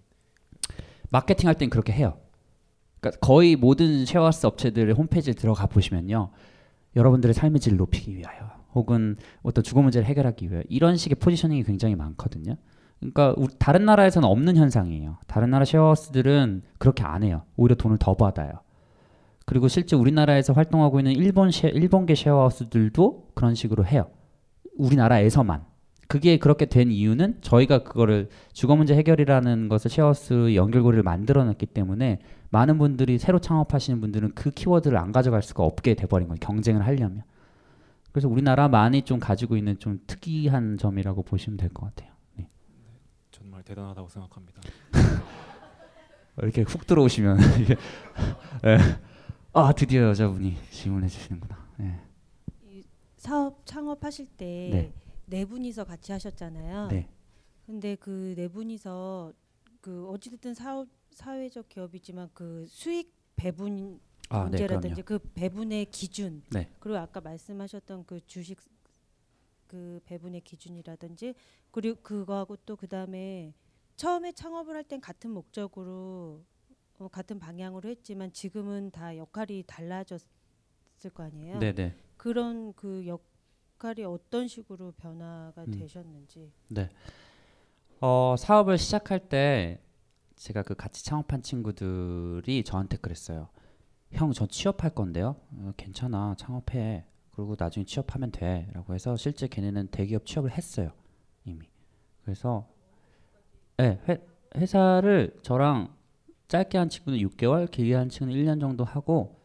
[1.10, 2.18] 마케팅 할 땐 그렇게 해요.
[3.00, 6.32] 그러니까 거의 모든 쉐어하우스 업체들의 홈페이지에 들어가 보시면요.
[6.96, 11.96] 여러분들의 삶의 질을 높이기 위하여 혹은 어떤 주거 문제를 해결하기 위해 이런 식의 포지셔닝이 굉장히
[11.96, 12.56] 많거든요.
[13.00, 15.18] 그러니까 다른 나라에서는 없는 현상이에요.
[15.28, 17.44] 다른 나라 쉐어하우스들은 그렇게 안 해요.
[17.58, 18.62] 오히려 돈을 더 받아요.
[19.48, 24.10] 그리고 실제 우리나라에서 활동하고 있는 일본 쉐, 일본계 쉐어하우스들도 그런 식으로 해요.
[24.78, 25.64] 우리나라에서만.
[26.10, 32.20] 그게 그렇게 된 이유는 저희가 그거를 주거 문제 해결이라는 것을 쉐어하우스 연결고리를 만들어 놨기 때문에
[32.50, 36.40] 많은 분들이 새로 창업하시는 분들은 그 키워드를 안 가져갈 수가 없게 돼버린 거예요.
[36.42, 37.24] 경쟁을 하려면.
[38.12, 42.12] 그래서 우리나라만이 좀 가지고 있는 좀 특이한 점이라고 보시면 될 것 같아요.
[42.36, 42.50] 네.
[43.32, 44.62] 정말 대단하다고 생각합니다.
[46.42, 47.38] 이렇게 훅 들어오시면
[48.64, 48.78] 네.
[49.54, 51.68] 아 드디어 여자분이 질문해 주시는구나.
[51.78, 52.00] 네.
[52.64, 52.84] 이
[53.18, 54.94] 사업 창업하실 때 네.
[55.26, 56.88] 네 분이서 같이 하셨잖아요.
[56.90, 57.10] 네.
[57.66, 59.34] 근데 그 네 분이서
[59.82, 64.00] 그 어찌됐든 사업 사회적 기업이지만 그 수익 배분
[64.30, 65.22] 아, 네, 문제라든지 그럼요.
[65.24, 66.70] 그 배분의 기준 네.
[66.80, 68.60] 그리고 아까 말씀하셨던 그 주식
[69.68, 71.34] 그 배분의 기준이라든지
[71.72, 73.54] 그리고 그거하고 또 그다음에
[73.96, 76.44] 처음에 창업을 할 땐 같은 목적으로
[77.00, 80.28] 어, 같은 방향으로 했지만 지금은 다 역할이 달라졌을
[81.14, 81.60] 거 아니에요.
[81.60, 81.96] 네네.
[82.18, 85.72] 그런 그 역할이 어떤 식으로 변화가 음.
[85.72, 86.52] 되셨는지.
[86.70, 86.90] 네.
[88.02, 89.80] 어, 사업을 시작할 때
[90.36, 93.50] 제가 그 같이 창업한 친구들이 저한테 그랬어요.
[94.12, 95.36] 형, 저 취업할 건데요.
[95.52, 97.06] 어, 괜찮아, 창업해.
[97.32, 100.92] 그리고 나중에 취업하면 돼.라고 해서 실제 걔네는 대기업 취업을 했어요.
[101.46, 101.70] 이미.
[102.24, 102.68] 그래서
[103.78, 104.26] 네, 회,
[104.56, 105.96] 회사를 저랑
[106.48, 109.36] 짧게 한 친구는 6개월, 길게 한 친구는 1년 정도 하고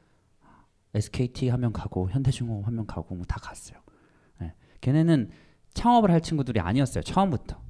[0.94, 3.78] SKT 하면 가고 현대중공업 하면 가고 뭐 다 갔어요.
[4.40, 4.54] 네.
[4.80, 5.30] 걔네는
[5.74, 7.02] 창업을 할 친구들이 아니었어요.
[7.02, 7.60] 처음부터.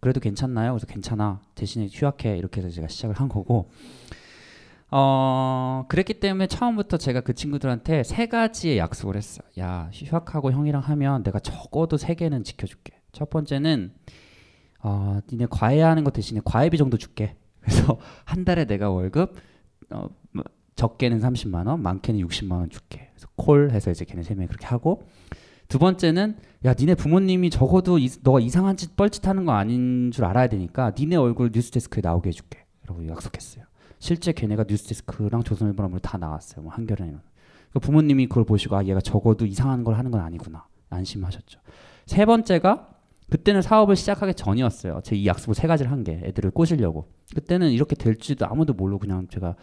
[0.00, 0.72] 그래도 괜찮나요?
[0.72, 1.40] 그래서 괜찮아.
[1.54, 2.36] 대신에 휴학해.
[2.36, 3.70] 이렇게 해서 제가 시작을 한 거고.
[4.90, 9.46] 어, 그랬기 때문에 처음부터 제가 그 친구들한테 세 가지의 약속을 했어요.
[9.58, 13.00] 야, 휴학하고 형이랑 하면 내가 적어도 세 개는 지켜줄게.
[13.12, 13.94] 첫 번째는
[14.80, 17.36] 어, 니네 과외하는 거 대신에 과외비 정도 줄게.
[17.62, 19.34] 그래서 한 달에 내가 월급
[19.90, 20.44] 어, 뭐,
[20.74, 23.10] 적게는 30만 원, 많게는 60만 원 줄게.
[23.12, 25.02] 그래서 콜 해서 이제 걔네 세 명이 그렇게 하고
[25.68, 30.48] 두 번째는 야 니네 부모님이 적어도 이, 너가 이상한 짓 뻘짓하는 거 아닌 줄 알아야
[30.48, 32.62] 되니까 니네 얼굴 뉴스데스크에 나오게 해줄게.
[32.86, 33.64] 라고 약속했어요.
[33.98, 36.62] 실제 걔네가 뉴스데스크랑 조선일보랑 다 나왔어요.
[36.62, 37.20] 뭐 한겨레는.
[37.72, 41.60] 그 부모님이 그걸 보시고 아 얘가 적어도 이상한 걸 하는 건 아니구나 안심하셨죠.
[42.06, 42.90] 세 번째가
[43.32, 45.00] 그때는 사업을 시작하기 전이었어요.
[45.02, 47.08] 제 이 약속을 세 가지를 한 게 애들을 꼬시려고.
[47.34, 49.56] 그때는 이렇게 될지도 아무도 모르고 그냥 제가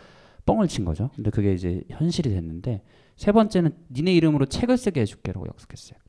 [0.45, 1.11] 뻥을 친 거죠.
[1.15, 2.81] 근데 그게 이제 현실이 됐는데
[3.15, 5.99] 세 번째는 니네 이름으로 책을 쓰게 해줄게라고 약속했어요.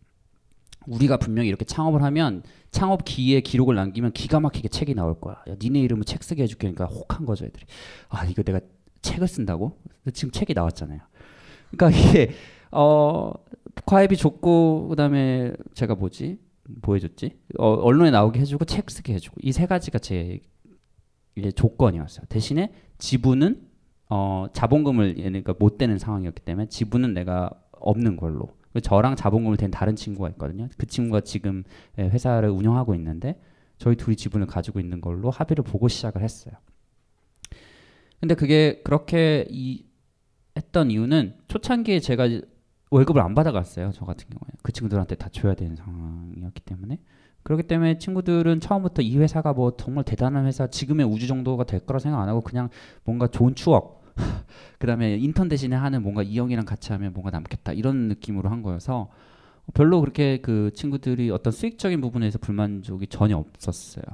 [0.86, 5.34] 우리가 분명히 이렇게 창업을 하면 창업 기에 기록을 남기면 기가 막히게 책이 나올 거야.
[5.48, 6.72] 야, 니네 이름으로 책 쓰게 해줄게.
[6.72, 7.66] 그러니까 혹한 거죠, 애들이.
[8.08, 8.60] 아, 이거 내가
[9.02, 9.76] 책을 쓴다고?
[10.14, 11.00] 지금 책이 나왔잖아요.
[11.72, 12.30] 그러니까 이게
[12.70, 13.32] 어
[13.84, 16.38] 과외비 줬고 그다음에 제가 뭐지?
[16.82, 17.38] 뭐 해줬지?
[17.59, 20.40] 어, 언론에 나오게 해주고 책 쓰게 해주고 이 세 가지가 제
[21.55, 22.26] 조건이었어요.
[22.28, 23.66] 대신에 지분은
[24.10, 28.48] 어 자본금을 얘네가 못 되는 상황이었기 때문에 지분은 내가 없는 걸로.
[28.82, 30.68] 저랑 자본금을 댄 다른 친구가 있거든요.
[30.76, 31.64] 그 친구가 지금
[31.98, 33.40] 예, 회사를 운영하고 있는데
[33.78, 36.55] 저희 둘이 지분을 가지고 있는 걸로 합의를 보고 시작을 했어요.
[38.20, 39.86] 근데 그게 그렇게 이
[40.56, 42.28] 했던 이유는 초창기에 제가
[42.90, 43.92] 월급을 안 받아갔어요.
[43.92, 46.98] 저 같은 경우에 그 친구들한테 다 줘야 되는 상황이었기 때문에
[47.42, 51.98] 그렇기 때문에 친구들은 처음부터 이 회사가 뭐 정말 대단한 회사 지금의 우주 정도가 될 거라
[51.98, 52.68] 생각 안 하고 그냥
[53.04, 54.02] 뭔가 좋은 추억
[54.78, 59.08] 그다음에 인턴 대신에 하는 뭔가 이 형이랑 같이 하면 뭔가 남겠다 이런 느낌으로 한 거여서
[59.72, 64.04] 별로 그렇게 그 친구들이 어떤 수익적인 부분에서 불만족이 전혀 없었어요.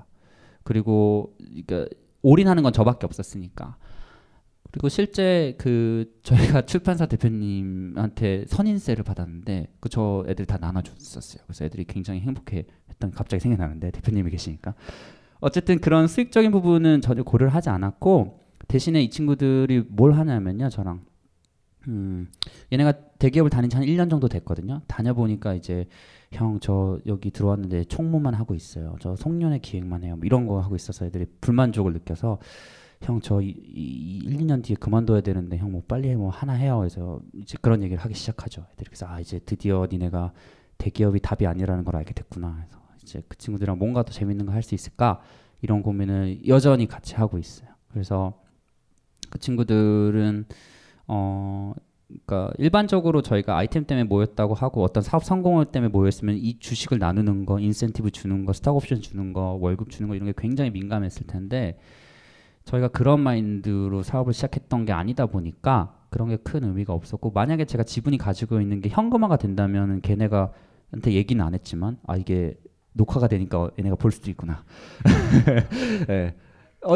[0.62, 1.86] 그리고 그러니까
[2.22, 3.76] 올인하는 건 저밖에 없었으니까.
[4.76, 11.42] 그리고 실제 그 저희가 출판사 대표님한테 선인세를 받았는데 그 저 애들 다 나눠줬었어요.
[11.46, 14.74] 그래서 애들이 굉장히 행복해 했던 갑자기 생각나는데 대표님이 계시니까
[15.40, 21.00] 어쨌든 그런 수익적인 부분은 전혀 고려를 하지 않았고 대신에 이 친구들이 뭘 하냐면요 저랑
[21.88, 22.28] 음,
[22.72, 24.82] 얘네가 대기업을 다닌 지 한 1년 정도 됐거든요.
[24.88, 25.86] 다녀보니까 이제
[26.32, 28.96] 형 저 여기 들어왔는데 총무만 하고 있어요.
[29.00, 30.16] 저 송년회 기획만 해요.
[30.16, 32.38] 뭐 이런 거 하고 있어서 애들이 불만족을 느껴서
[33.02, 36.78] 형저 이, 이 1, 2년 뒤에 그만둬야 되는데 형 뭐 빨리 뭐 하나 해요.
[36.78, 38.66] 그래서 이제 그런 얘기를 하기 시작하죠.
[38.72, 40.32] 애들이 그래서 아 이제 드디어 니네가
[40.78, 42.64] 대기업이 답이 아니라는 걸 알게 됐구나.
[42.68, 45.20] 그래서 이제 그 친구들이랑 뭔가 더 재밌는 거 할 수 있을까
[45.62, 47.68] 이런 고민을 여전히 같이 하고 있어요.
[47.90, 48.40] 그래서
[49.30, 50.46] 그 친구들은
[51.08, 51.72] 어
[52.08, 57.46] 그러니까 일반적으로 저희가 아이템 때문에 모였다고 하고 어떤 사업 성공을 때문에 모였으면 이 주식을 나누는
[57.46, 61.26] 거, 인센티브 주는 거, 스톡 옵션 주는 거, 월급 주는 거 이런 게 굉장히 민감했을
[61.26, 61.78] 텐데
[62.66, 67.84] 저희가 그런 마인드로 사업을 시작했던 게 아니다 보니까 그런 게 큰 의미가 없었고 만약에 제가
[67.84, 70.52] 지분이 가지고 있는 게 현금화가 된다면 걔네가
[70.90, 72.54] 한테 얘기는 안 했지만 아 이게
[72.92, 74.64] 녹화가 되니까 얘네가 볼 수도 있구나.
[76.10, 76.34] 예.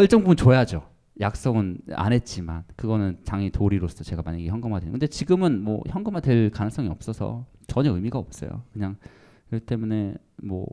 [0.01, 0.83] 일정 부분 줘야죠.
[1.21, 6.51] 약속은 안 했지만 그거는 당연히 도리로서 제가 만약에 현금화 되는 근데 지금은 뭐 현금화 될
[6.51, 8.63] 가능성이 없어서 전혀 의미가 없어요.
[8.73, 8.97] 그냥
[9.49, 10.67] 그렇기 때문에 뭐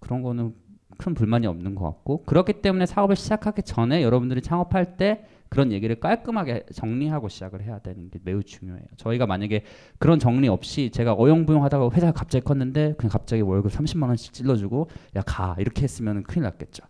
[0.00, 0.54] 그런 거는
[1.00, 5.98] 큰 불만이 없는 것 같고 그렇기 때문에 사업을 시작하기 전에 여러분들이 창업할 때 그런 얘기를
[5.98, 8.84] 깔끔하게 정리하고 시작을 해야 되는 게 매우 중요해요.
[8.98, 9.64] 저희가 만약에
[9.98, 15.22] 그런 정리 없이 제가 어영부영하다가 회사가 갑자기 컸는데 그냥 갑자기 월급 30만 원씩 찔러주고 야
[15.22, 16.84] 가 이렇게 했으면 큰일 났겠죠.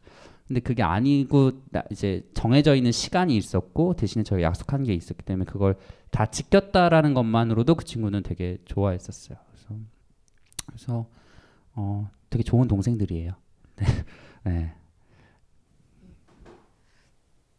[0.49, 5.45] 근데 그게 아니고 나- 이제 정해져 있는 시간이 있었고 대신에 저희가 약속한 게 있었기 때문에
[5.45, 5.77] 그걸
[6.11, 9.39] 다 지켰다라는 것만으로도 그 친구는 되게 좋아했었어요.
[9.53, 9.81] 그래서
[10.67, 11.07] 그래서
[11.77, 13.33] 어 되게 좋은 동생들이에요.
[14.45, 14.51] 네.
[14.51, 14.75] 네.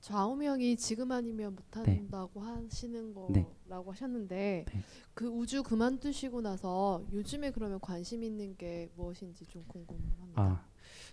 [0.01, 3.45] 좌우명이 지금 아니면 못한다고 하시는 네.
[3.67, 4.65] 거라고 하셨는데
[5.13, 10.41] 그 우주 그만두시고 나서 요즘에 그러면 관심 있는 게 무엇인지 좀 궁금합니다.
[10.41, 10.65] 아,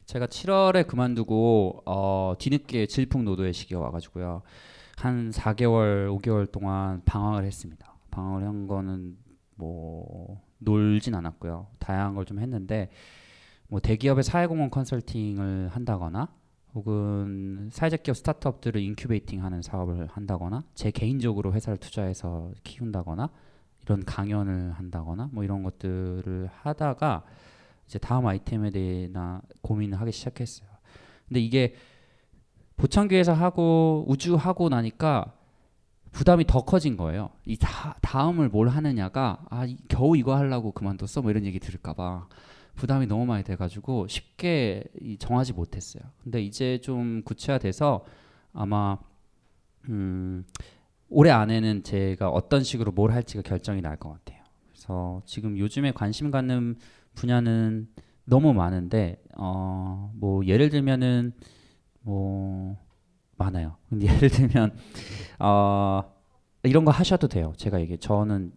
[0.06, 4.42] 제가 7월에 그만두고 어, 뒤늦게 질풍노도의 시기가 와가지고요.
[4.96, 7.94] 한 4개월, 5개월 동안 방황을 했습니다.
[8.10, 9.18] 방황을 한 거는
[9.54, 11.68] 뭐 놀진 않았고요.
[11.78, 12.90] 다양한 걸 좀 했는데
[13.68, 16.28] 뭐 대기업의 사회공헌 컨설팅을 한다거나
[16.74, 23.30] 혹은 사회적 기업 스타트업들을 인큐베이팅하는 사업을 한다거나 제 개인적으로 회사를 투자해서 키운다거나
[23.82, 27.24] 이런 강연을 한다거나 뭐 이런 것들을 하다가
[27.86, 30.68] 이제 다음 아이템에 대해나 고민을 하기 시작했어요.
[31.26, 31.74] 근데 이게
[32.76, 35.32] 보청기에서 하고 우주 하고 나니까
[36.12, 37.30] 부담이 더 커진 거예요.
[37.44, 42.28] 이 다, 다음을 뭘 하느냐가 아 이- 겨우 이거 하려고 그만뒀어 뭐 이런 얘기 들을까봐
[42.78, 46.02] 부담이 너무 많이 돼가지고 쉽게 이 정하지 못했어요.
[46.22, 48.04] 근데 이제 좀 구체화돼서
[48.52, 48.98] 아마
[49.88, 50.44] 음,
[51.08, 54.42] 올해 안에는 제가 어떤 식으로 뭘 할지가 결정이 날 것 같아요.
[54.68, 56.76] 그래서 지금 요즘에 관심 갖는
[57.14, 57.88] 분야는
[58.24, 61.32] 너무 많은데 어, 뭐 예를 들면은
[62.02, 62.76] 뭐
[63.36, 63.76] 많아요.
[63.88, 64.76] 근데 예를 들면
[65.40, 66.02] 어,
[66.62, 67.52] 이런 거 하셔도 돼요.
[67.56, 68.52] 제가 얘기 저는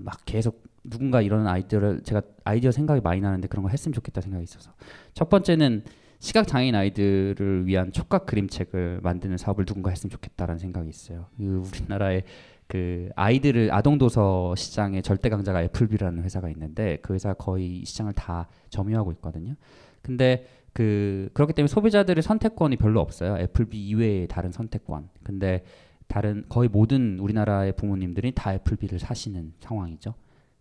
[0.00, 4.44] 막 계속 누군가 이런 아이디어를 제가 아이디어 생각이 많이 나는데 그런 거 했으면 좋겠다 생각이
[4.44, 4.72] 있어서
[5.14, 5.82] 첫 번째는
[6.18, 11.26] 시각 장애인 아이들을 위한 촉각 그림책을 만드는 사업을 누군가 했으면 좋겠다라는 생각이 있어요.
[11.36, 12.24] 그 우리나라의
[12.66, 18.48] 그 아이들을 아동 도서 시장의 절대 강자가 애플비라는 회사가 있는데 그 회사 거의 시장을 다
[18.70, 19.54] 점유하고 있거든요.
[20.02, 23.38] 근데 그 그렇기 때문에 소비자들의 선택권이 별로 없어요.
[23.38, 25.08] 애플비 이외의 다른 선택권.
[25.22, 25.64] 근데
[26.08, 30.14] 다른 거의 모든 우리나라의 부모님들이 다 애플비를 사시는 상황이죠.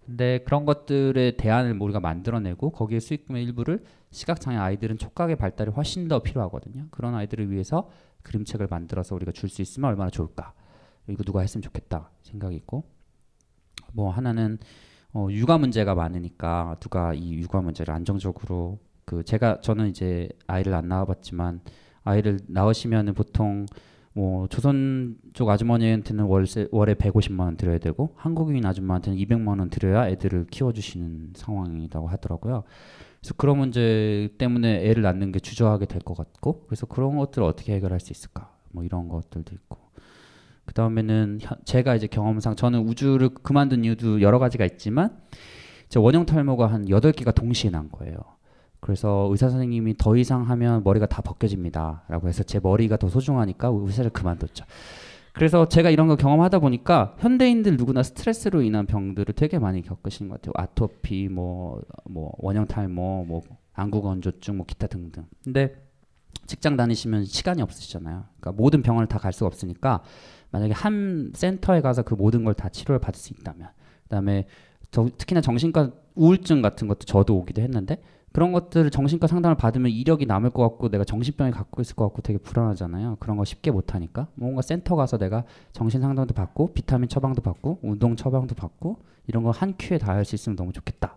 [0.05, 6.19] 근데 그런 것들의 대안을 우리가 만들어내고 거기에 수익금의 일부를 시각장애 아이들은 촉각의 발달이 훨씬 더
[6.19, 6.87] 필요하거든요.
[6.91, 7.89] 그런 아이들을 위해서
[8.23, 10.53] 그림책을 만들어서 우리가 줄 수 있으면 얼마나 좋을까.
[11.07, 12.83] 이거 누가 했으면 좋겠다 생각이 있고
[13.93, 14.57] 뭐 하나는
[15.13, 20.87] 어, 육아 문제가 많으니까 누가 이 육아 문제를 안정적으로 그 제가 저는 이제 아이를 안
[20.87, 21.61] 낳아봤지만
[22.03, 23.65] 아이를 낳으시면은 보통
[24.17, 30.07] 뭐 조선 쪽 아주머니한테는 월세 월에 150만 원 드려야 되고 한국인 아줌마한테는 200만 원 드려야
[30.07, 32.63] 애들을 키워주시는 상황이라고 하더라고요.
[33.19, 37.73] 그래서 그런 문제 때문에 애를 낳는 게 주저하게 될 것 같고 그래서 그런 것들을 어떻게
[37.75, 39.79] 해결할 수 있을까 뭐 이런 것들도 있고
[40.63, 45.17] 그 다음에는 제가 이제 경험상 저는 우주를 그만둔 이유도 여러 가지가 있지만
[45.89, 48.15] 제 원형 탈모가 한 8개가 동시에 난 거예요.
[48.85, 54.07] 그래서 의사 선생님이 더 이상 하면 머리가 다 벗겨집니다라고 해서 제 머리가 더 소중하니까 의사를
[54.11, 54.63] 그만뒀죠.
[55.33, 60.39] 그래서 제가 이런 거 경험하다 보니까 현대인들 누구나 스트레스로 인한 병들을 되게 많이 겪으시는 것
[60.39, 60.53] 같아요.
[60.55, 63.41] 아토피, 뭐, 뭐 원형 탈모, 뭐
[63.73, 65.25] 안구 건조증, 뭐 기타 등등.
[65.43, 65.75] 근데
[66.45, 68.25] 직장 다니시면 시간이 없으시잖아요.
[68.39, 70.03] 그러니까 모든 병원을 다 갈 수가 없으니까
[70.51, 73.69] 만약에 한 센터에 가서 그 모든 걸 다 치료를 받을 수 있다면,
[74.03, 74.45] 그다음에
[74.91, 77.99] 저, 특히나 정신과 우울증 같은 것도 저도 오기도 했는데
[78.35, 82.21] 그런 것들을 정신과 상담을 받으면 이력이 남을 것 같고 내가 정신병이 갖고 있을 것 같고
[82.21, 83.15] 되게 불안하잖아요.
[83.21, 87.79] 그런 거 쉽게 못 하니까 뭔가 센터 가서 내가 정신 상담도 받고 비타민 처방도 받고
[87.81, 88.97] 운동 처방도 받고
[89.27, 91.15] 이런 거 한 큐에 다 할 수 있으면 너무 좋겠다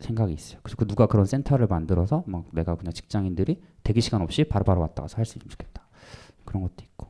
[0.00, 0.60] 생각이 있어요.
[0.62, 5.00] 그래서 그 누가 그런 센터를 만들어서 막 내가 그냥 직장인들이 대기 시간 없이 바로바로 왔다
[5.00, 5.80] 가서 할 수 있으면 좋겠다
[6.44, 7.06] 그런 것도 있고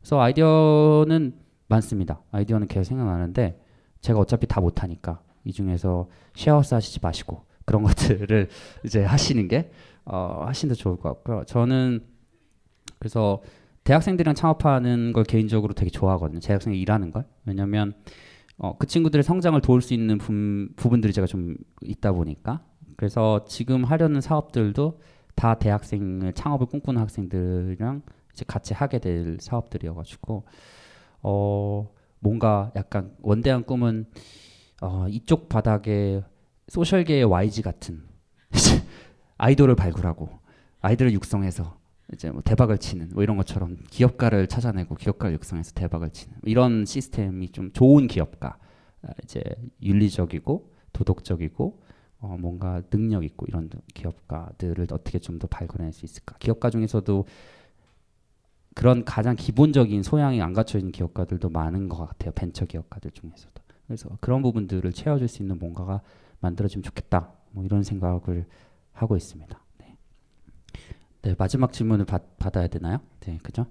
[0.00, 1.36] 그래서 아이디어는
[1.68, 2.20] 많습니다.
[2.32, 3.62] 아이디어는 계속 생각나는데
[4.00, 8.48] 제가 어차피 다 못하니까 이 중에서 쉐어하우스 하시지 마시고 그런 것들을
[8.84, 9.70] 이제 하시는 게
[10.04, 11.44] 어, 하시는 데 좋을 것 같고요.
[11.46, 12.00] 저는
[12.98, 13.42] 그래서
[13.84, 16.40] 대학생들이랑 창업하는 걸 개인적으로 되게 좋아하거든요.
[16.40, 17.26] 대학생이 일하는 걸.
[17.46, 17.94] 왜냐면
[18.58, 22.64] 어, 그 친구들의 성장을 도울 수 있는 부, 부분들이 제가 좀 있다 보니까
[22.96, 25.00] 그래서 지금 하려는 사업들도
[25.36, 28.02] 다 대학생을 창업을 꿈꾸는 학생들이랑
[28.32, 30.44] 이제 같이 하게 될 사업들이어가지고
[31.22, 31.88] 어
[32.18, 34.06] 뭔가 약간 원대한 꿈은
[34.82, 36.22] 어 이쪽 바닥에
[36.70, 38.02] 소셜계의 YG 같은
[39.38, 40.30] 아이돌을 발굴하고
[40.80, 41.78] 아이들을 육성해서
[42.12, 47.50] 이제 뭐 대박을 치는 뭐 이런 것처럼 기업가를 찾아내고 기업가를 육성해서 대박을 치는 이런 시스템이
[47.50, 48.56] 좀 좋은 기업가
[49.02, 49.42] 아, 이제
[49.82, 51.82] 윤리적이고 도덕적이고
[52.20, 56.36] 어 뭔가 능력 있고 이런 기업가들을 어떻게 좀 더 발굴해낼 수 있을까?
[56.38, 57.24] 기업가 중에서도
[58.74, 62.32] 그런 가장 기본적인 소양이 안 갖춰 있는 기업가들도 많은 것 같아요.
[62.32, 63.60] 벤처 기업가들 중에서도.
[63.86, 66.02] 그래서 그런 부분들을 채워줄 수 있는 뭔가가
[66.40, 68.46] 만들어지면 좋겠다 뭐 이런 생각을
[68.92, 69.60] 하고 있습니다.
[69.78, 69.96] 네,
[71.22, 73.00] 네 마지막 질문을 받, 받아야 되나요?
[73.20, 73.66] 네, 그죠?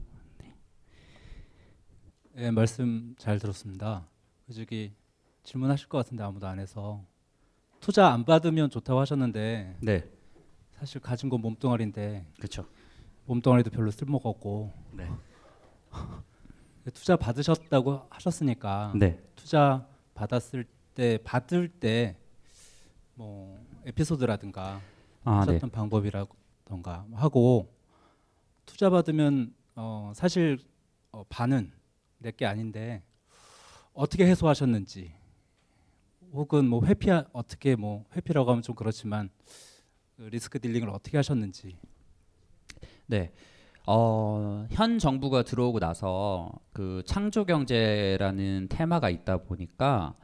[2.33, 4.07] 네, 말씀 잘 들었습니다.
[4.47, 4.93] 그 저기
[5.43, 7.03] 질문하실 것 같은데 아무도 안 해서
[7.81, 10.09] 투자 안 받으면 좋다고 하셨는데 네.
[10.71, 12.65] 사실 가진 건 몸뚱아리인데 그렇죠.
[13.25, 15.09] 몸뚱아리도 별로 쓸모가 없고 네.
[16.93, 19.21] 투자 받으셨다고 하셨으니까 네.
[19.35, 20.65] 투자 받았을
[20.95, 22.17] 때 받을 때
[23.19, 24.79] 뭐 에피소드라든가
[25.25, 25.75] 아, 하셨던 네.
[25.75, 27.67] 방법이라던가 하고
[28.65, 30.57] 투자 받으면 어 사실
[31.11, 31.69] 어 반은
[32.19, 33.03] 내 게 아닌데
[33.93, 35.11] 어떻게 해소하셨는지
[36.31, 39.29] 혹은 뭐 회피 어떻게 뭐 회피라고 하면 좀 그렇지만
[40.15, 41.75] 그 리스크 딜링을 어떻게 하셨는지
[43.07, 43.33] 네.
[43.85, 50.15] 어, 현 정부가 들어오고 나서 그 창조 경제라는 테마가 있다 보니까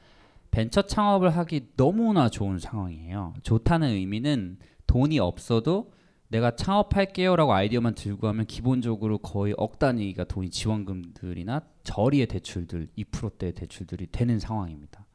[0.56, 3.34] 벤처 창업을 하기 너무나 좋은 상황이에요.
[3.44, 4.58] 좋다는 의미는
[4.88, 5.92] 돈이 없어도
[6.30, 14.08] 내가 창업할게요라고 아이디어만 들고 하면 기본적으로 거의 억 단위가 돈이 지원금들이나 저리의 대출들 2%대의 대출들이
[14.14, 15.06] 되는 상황입니다.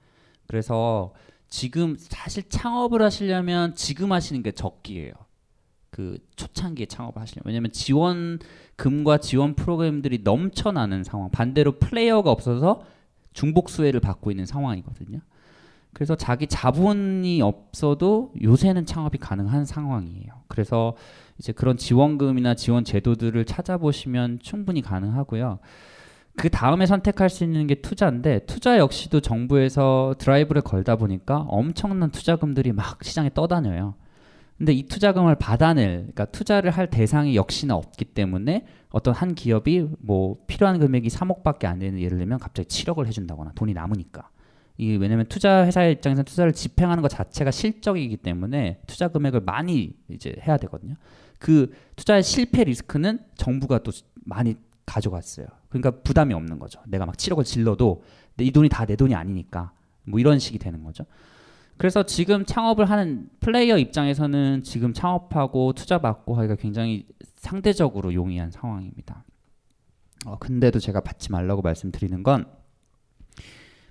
[0.47, 1.15] 그래서
[1.49, 5.15] 지금 사실 창업을 하시려면 지금 하시는 게 적기예요.
[5.89, 12.85] 그 초창기에 창업을 하시려면 왜냐면 지원금과 지원 프로그램들이 넘쳐나는 상황 반대로 플레이어가 없어서
[13.33, 15.21] 중복 수혜를 받고 있는 상황이거든요.
[15.93, 20.29] 그래서 자기 자본이 없어도 요새는 창업이 가능한 상황이에요.
[20.47, 20.95] 그래서
[21.39, 25.59] 이제 그런 지원금이나 지원 제도들을 찾아보시면 충분히 가능하고요.
[26.37, 32.73] 그 다음에 선택할 수 있는 게 투자인데 투자 역시도 정부에서 드라이브를 걸다 보니까 엄청난 투자금들이
[32.73, 33.95] 막 시장에 떠다녀요.
[34.61, 40.37] 근데 이 투자금을 받아낼, 그러니까 투자를 할 대상이 역시나 없기 때문에 어떤 한 기업이 뭐
[40.47, 44.29] 필요한 금액이 3억밖에 안 되는 예를 들면 갑자기 7억을 해준다거나 돈이 남으니까.
[44.77, 50.37] 이 왜냐면 투자 회사의 입장에서 투자를 집행하는 것 자체가 실적이기 때문에 투자 금액을 많이 이제
[50.47, 50.95] 해야 되거든요.
[51.39, 53.93] 그 투자의 실패 리스크는 정부가 또
[54.27, 55.47] 많이 가져갔어요.
[55.71, 56.83] 그러니까 부담이 없는 거죠.
[56.87, 58.03] 내가 막 7억을 질러도
[58.39, 59.73] 이 돈이 다 내 돈이 아니니까
[60.05, 61.07] 뭐 이런 식이 되는 거죠.
[61.81, 69.25] 그래서 지금 창업을 하는 플레이어 입장에서는 지금 창업하고 투자 받고 하기가 굉장히 상대적으로 용이한 상황입니다.
[70.27, 72.45] 어, 근데도 제가 받지 말라고 말씀드리는 건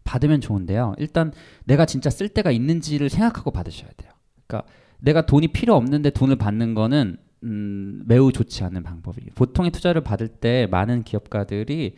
[0.04, 0.94] 받으면 좋은데요.
[1.00, 1.34] 일단
[1.64, 4.12] 내가 진짜 쓸 데가 있는지를 생각하고 받으셔야 돼요.
[4.46, 9.32] 그러니까 내가 돈이 필요 없는데 돈을 받는 거는 음, 매우 좋지 않은 방법이에요.
[9.34, 11.96] 보통의 투자를 받을 때 많은 기업가들이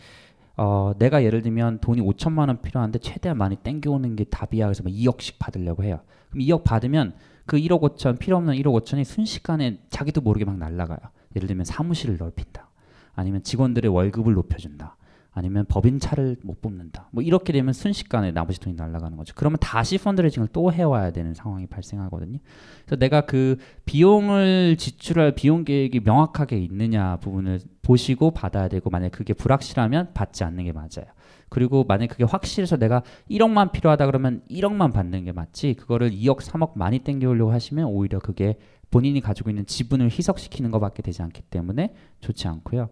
[0.63, 4.67] 어, 내가 예를 들면 돈이 5천만 원 필요한데 최대한 많이 땡겨오는 게 답이야.
[4.67, 6.01] 그래서 뭐 2억씩 받으려고 해요.
[6.29, 7.15] 그럼 2억 받으면
[7.47, 10.99] 그 1억 5천 필요 없는 1억 5천이 순식간에 자기도 모르게 막 날라가요.
[11.35, 12.69] 예를 들면 사무실을 넓힌다.
[13.15, 14.97] 아니면 직원들의 월급을 높여준다.
[15.33, 17.07] 아니면 법인차를 못 뽑는다.
[17.11, 19.33] 뭐 이렇게 되면 순식간에 나머지 돈이 날아가는 거죠.
[19.35, 22.39] 그러면 다시 펀드레이징을 또 해와야 되는 상황이 발생하거든요.
[22.85, 29.33] 그래서 내가 그 비용을 지출할 비용 계획이 명확하게 있느냐 부분을 보시고 받아야 되고 만약 그게
[29.33, 31.05] 불확실하면 받지 않는 게 맞아요.
[31.47, 35.75] 그리고 만약 그게 확실해서 내가 1억만 필요하다 그러면 1억만 받는 게 맞지.
[35.75, 38.57] 그거를 2억, 3억 많이 땡겨오려고 하시면 오히려 그게
[38.89, 42.89] 본인이 가지고 있는 지분을 희석시키는 것밖에 되지 않기 때문에 좋지 않고요.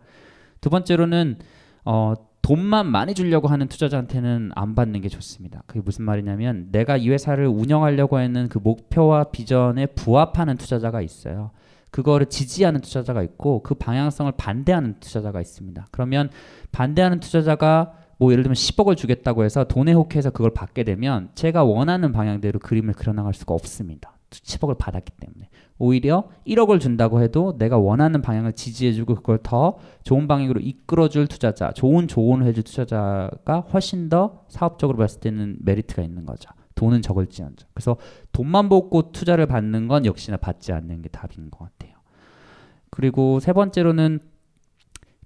[0.61, 1.37] 두 번째로는
[1.85, 5.63] 어, 돈만 많이 주려고 하는 투자자한테는 안 받는 게 좋습니다.
[5.67, 11.51] 그게 무슨 말이냐면 내가 이 회사를 운영하려고 하는 그 목표와 비전에 부합하는 투자자가 있어요.
[11.91, 15.87] 그거를 지지하는 투자자가 있고 그 방향성을 반대하는 투자자가 있습니다.
[15.91, 16.29] 그러면
[16.71, 22.11] 반대하는 투자자가 뭐 예를 들면 10억을 주겠다고 해서 돈에 혹해서 그걸 받게 되면 제가 원하는
[22.11, 24.18] 방향대로 그림을 그려나갈 수가 없습니다.
[24.29, 30.59] 10억을 받았기 때문에 오히려 1억을 준다고 해도 내가 원하는 방향을 지지해주고 그걸 더 좋은 방향으로
[30.59, 36.49] 이끌어줄 투자자, 좋은 조언을 해줄 투자자가 훨씬 더 사업적으로 봤을 때는 메리트가 있는 거죠.
[36.75, 37.67] 돈은 적을지언정.
[37.73, 37.97] 그래서
[38.31, 41.97] 돈만 보고 투자를 받는 건 역시나 받지 않는 게 답인 것 같아요.
[42.89, 44.19] 그리고 세 번째로는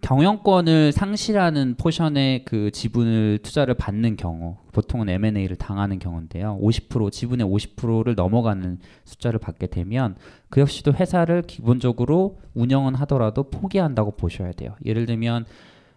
[0.03, 6.59] 경영권을 상실하는 포션의 그 지분을 투자를 받는 경우 보통은 M&A를 당하는 경우인데요.
[6.61, 10.17] 50% 지분의 50%를 넘어가는 숫자를 받게 되면
[10.49, 14.75] 그 역시도 회사를 기본적으로 운영은 하더라도 포기한다고 보셔야 돼요.
[14.85, 15.45] 예를 들면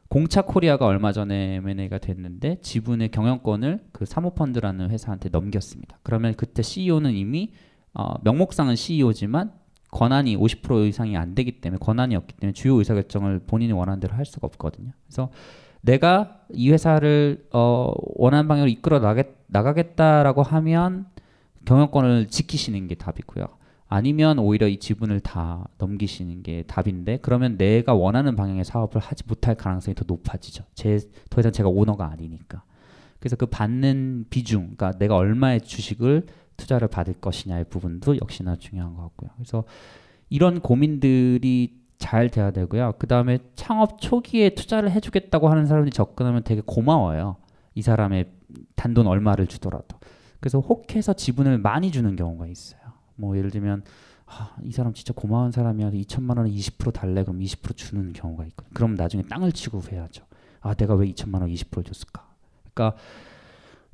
[0.09, 5.99] 공차 코리아가 얼마 전에 M&A가 됐는데 지분의 경영권을 그 사모펀드라는 회사한테 넘겼습니다.
[6.05, 7.51] 그러면 그때 CEO는 이미
[7.93, 9.51] 어, 명목상은 CEO지만
[9.97, 14.27] 권한이 50% 이상이 안 되기 때문에 권한이 없기 때문에 주요 의사결정을 본인이 원하는 대로 할
[14.27, 14.90] 수가 없거든요.
[15.06, 15.31] 그래서
[15.81, 21.06] 내가 이 회사를 어, 원하는 방향으로 이끌어 나겠, 나가겠다라고 하면
[21.64, 23.47] 경영권을 지키시는 게 답이고요.
[23.89, 29.55] 아니면 오히려 이 지분을 다 넘기시는 게 답인데 그러면 내가 원하는 방향의 사업을 하지 못할
[29.55, 30.64] 가능성이 더 높아지죠.
[30.74, 30.98] 제,
[31.31, 32.64] 더 이상 제가 오너가 아니니까.
[33.18, 36.27] 그래서 그 받는 비중, 그러니까 내가 얼마의 주식을
[36.57, 39.31] 투자를 받을 것이냐의 부분도 역시나 중요한 것 같고요.
[39.37, 39.65] 그래서
[40.28, 42.95] 이런 고민들이 잘 돼야 되고요.
[42.99, 47.37] 그 다음에 창업 초기에 투자를 해주겠다고 하는 사람들이 접근하면 되게 고마워요.
[47.74, 48.31] 이 사람의
[48.74, 49.99] 단돈 얼마를 주더라도.
[50.41, 52.81] 그래서 혹해서 지분을 많이 주는 경우가 있어요.
[53.16, 53.83] 뭐 예를 들면
[54.27, 55.91] 아, 이 사람 진짜 고마운 사람이야.
[55.93, 57.23] 2천만 원에 20% 달래.
[57.23, 58.70] 그럼 20% 주는 경우가 있거든.
[58.74, 60.24] 그럼 나중에 땅을 치고 해야죠.
[60.61, 62.28] 아, 내가 왜 2천만 원 20% 줬을까?
[62.74, 62.99] 그러니까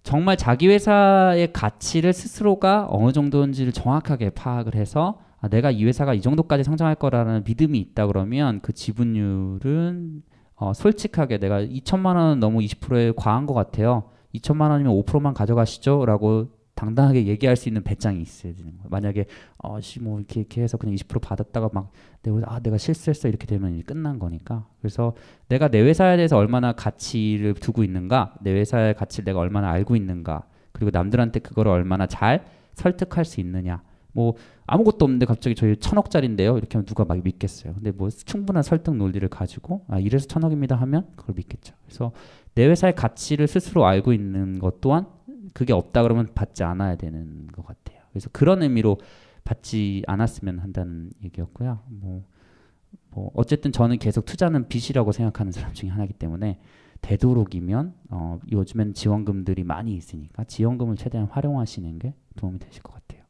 [0.03, 6.21] 정말 자기 회사의 가치를 스스로가 어느 정도인지를 정확하게 파악을 해서 아, 내가 이 회사가 이
[6.21, 10.23] 정도까지 성장할 거라는 믿음이 있다 그러면 그 지분율은
[10.57, 14.05] 어, 솔직하게 내가 2천만 원은 너무 20%에 과한 것 같아요.
[14.35, 18.89] 2천만 원이면 5%만 가져가시죠 라고 당당하게 얘기할 수 있는 배짱이 있어야 되는 거예요.
[18.89, 19.27] 만약에
[19.59, 21.93] 어씨 뭐 이렇게 이렇게 해서 그냥 20% 받았다가 막
[22.23, 24.67] 내가 아 내가 실수했어 이렇게 되면 끝난 거니까.
[24.81, 25.15] 그래서
[25.49, 30.45] 내가 내 회사에 대해서 얼마나 가치를 두고 있는가, 내 회사의 가치를 내가 얼마나 알고 있는가,
[30.73, 32.45] 그리고 남들한테 그거를 얼마나 잘
[32.75, 33.83] 설득할 수 있느냐.
[34.13, 34.35] 뭐
[34.67, 36.59] 아무것도 없는데 갑자기 저희 천억짜리인데요.
[36.59, 37.75] 이렇게 하면 누가 막 믿겠어요.
[37.75, 41.75] 근데 뭐 충분한 설득 논리를 가지고 아 이래서 천억입니다 하면 그걸 믿겠죠.
[41.87, 42.13] 그래서
[42.55, 45.07] 내 회사의 가치를 스스로 알고 있는 것 또한
[45.53, 48.01] 그게 없다 그러면 받지 않아야 되는 것 같아요.
[48.11, 48.99] 그래서 그런 의미로
[49.45, 51.81] 받지 않았으면 한다는 얘기였고요.
[51.89, 52.25] 뭐,
[53.11, 56.61] 뭐 어쨌든 저는 계속 투자는 빚이라고 생각하는 사람 중에 하나이기 때문에
[57.01, 63.23] 되도록이면 어, 요즘엔 지원금들이 많이 있으니까 지원금을 최대한 활용하시는 게 도움이 되실 것 같아요.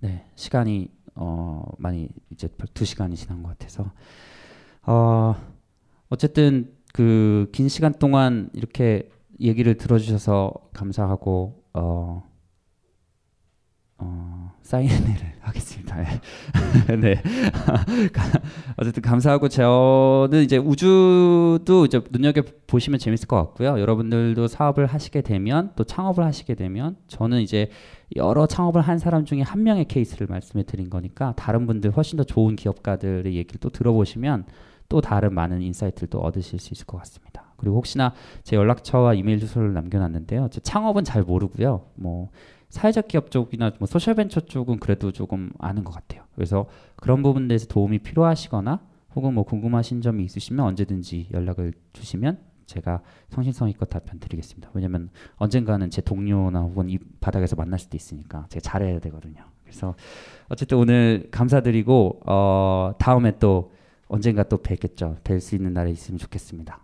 [0.00, 3.92] 네, 시간이 어, 많이 이제 두 시간이 지난 것 같아서
[4.82, 5.34] 어,
[6.08, 9.10] 어쨌든 그 긴 시간 동안 이렇게
[9.40, 12.22] 얘기를 들어주셔서 감사하고 어,
[13.98, 15.96] 어, 사인회를 하겠습니다.
[17.00, 17.22] 네.
[18.76, 23.78] 어쨌든 감사하고 저는 이제 우주도 이제 눈여겨 보시면 재밌을 것 같고요.
[23.78, 27.70] 여러분들도 사업을 하시게 되면 또 창업을 하시게 되면 저는 이제
[28.16, 32.24] 여러 창업을 한 사람 중에 한 명의 케이스를 말씀해 드린 거니까 다른 분들 훨씬 더
[32.24, 34.46] 좋은 기업가들의 얘기를 또 들어보시면
[34.88, 37.43] 또 다른 많은 인사이트를 또 얻으실 수 있을 것 같습니다.
[37.56, 38.12] 그리고 혹시나
[38.42, 40.48] 제 연락처와 이메일 주소를 남겨놨는데요.
[40.62, 41.86] 창업은 잘 모르고요.
[41.94, 42.30] 뭐
[42.68, 46.24] 사회적 기업 쪽이나 뭐 소셜벤처 쪽은 그래도 조금 아는 것 같아요.
[46.34, 46.66] 그래서
[46.96, 48.80] 그런 부분들에서 도움이 필요하시거나
[49.14, 54.70] 혹은 뭐 궁금하신 점이 있으시면 언제든지 연락을 주시면 제가 성심성의껏 답변 드리겠습니다.
[54.74, 59.44] 왜냐면 언젠가는 제 동료나 혹은 이 바닥에서 만날 수도 있으니까 제가 잘해야 되거든요.
[59.62, 59.94] 그래서
[60.48, 63.72] 어쨌든 오늘 감사드리고 어 다음에 또
[64.08, 65.16] 언젠가 또 뵙겠죠.
[65.24, 66.83] 뵐 수 있는 날이 있으면 좋겠습니다.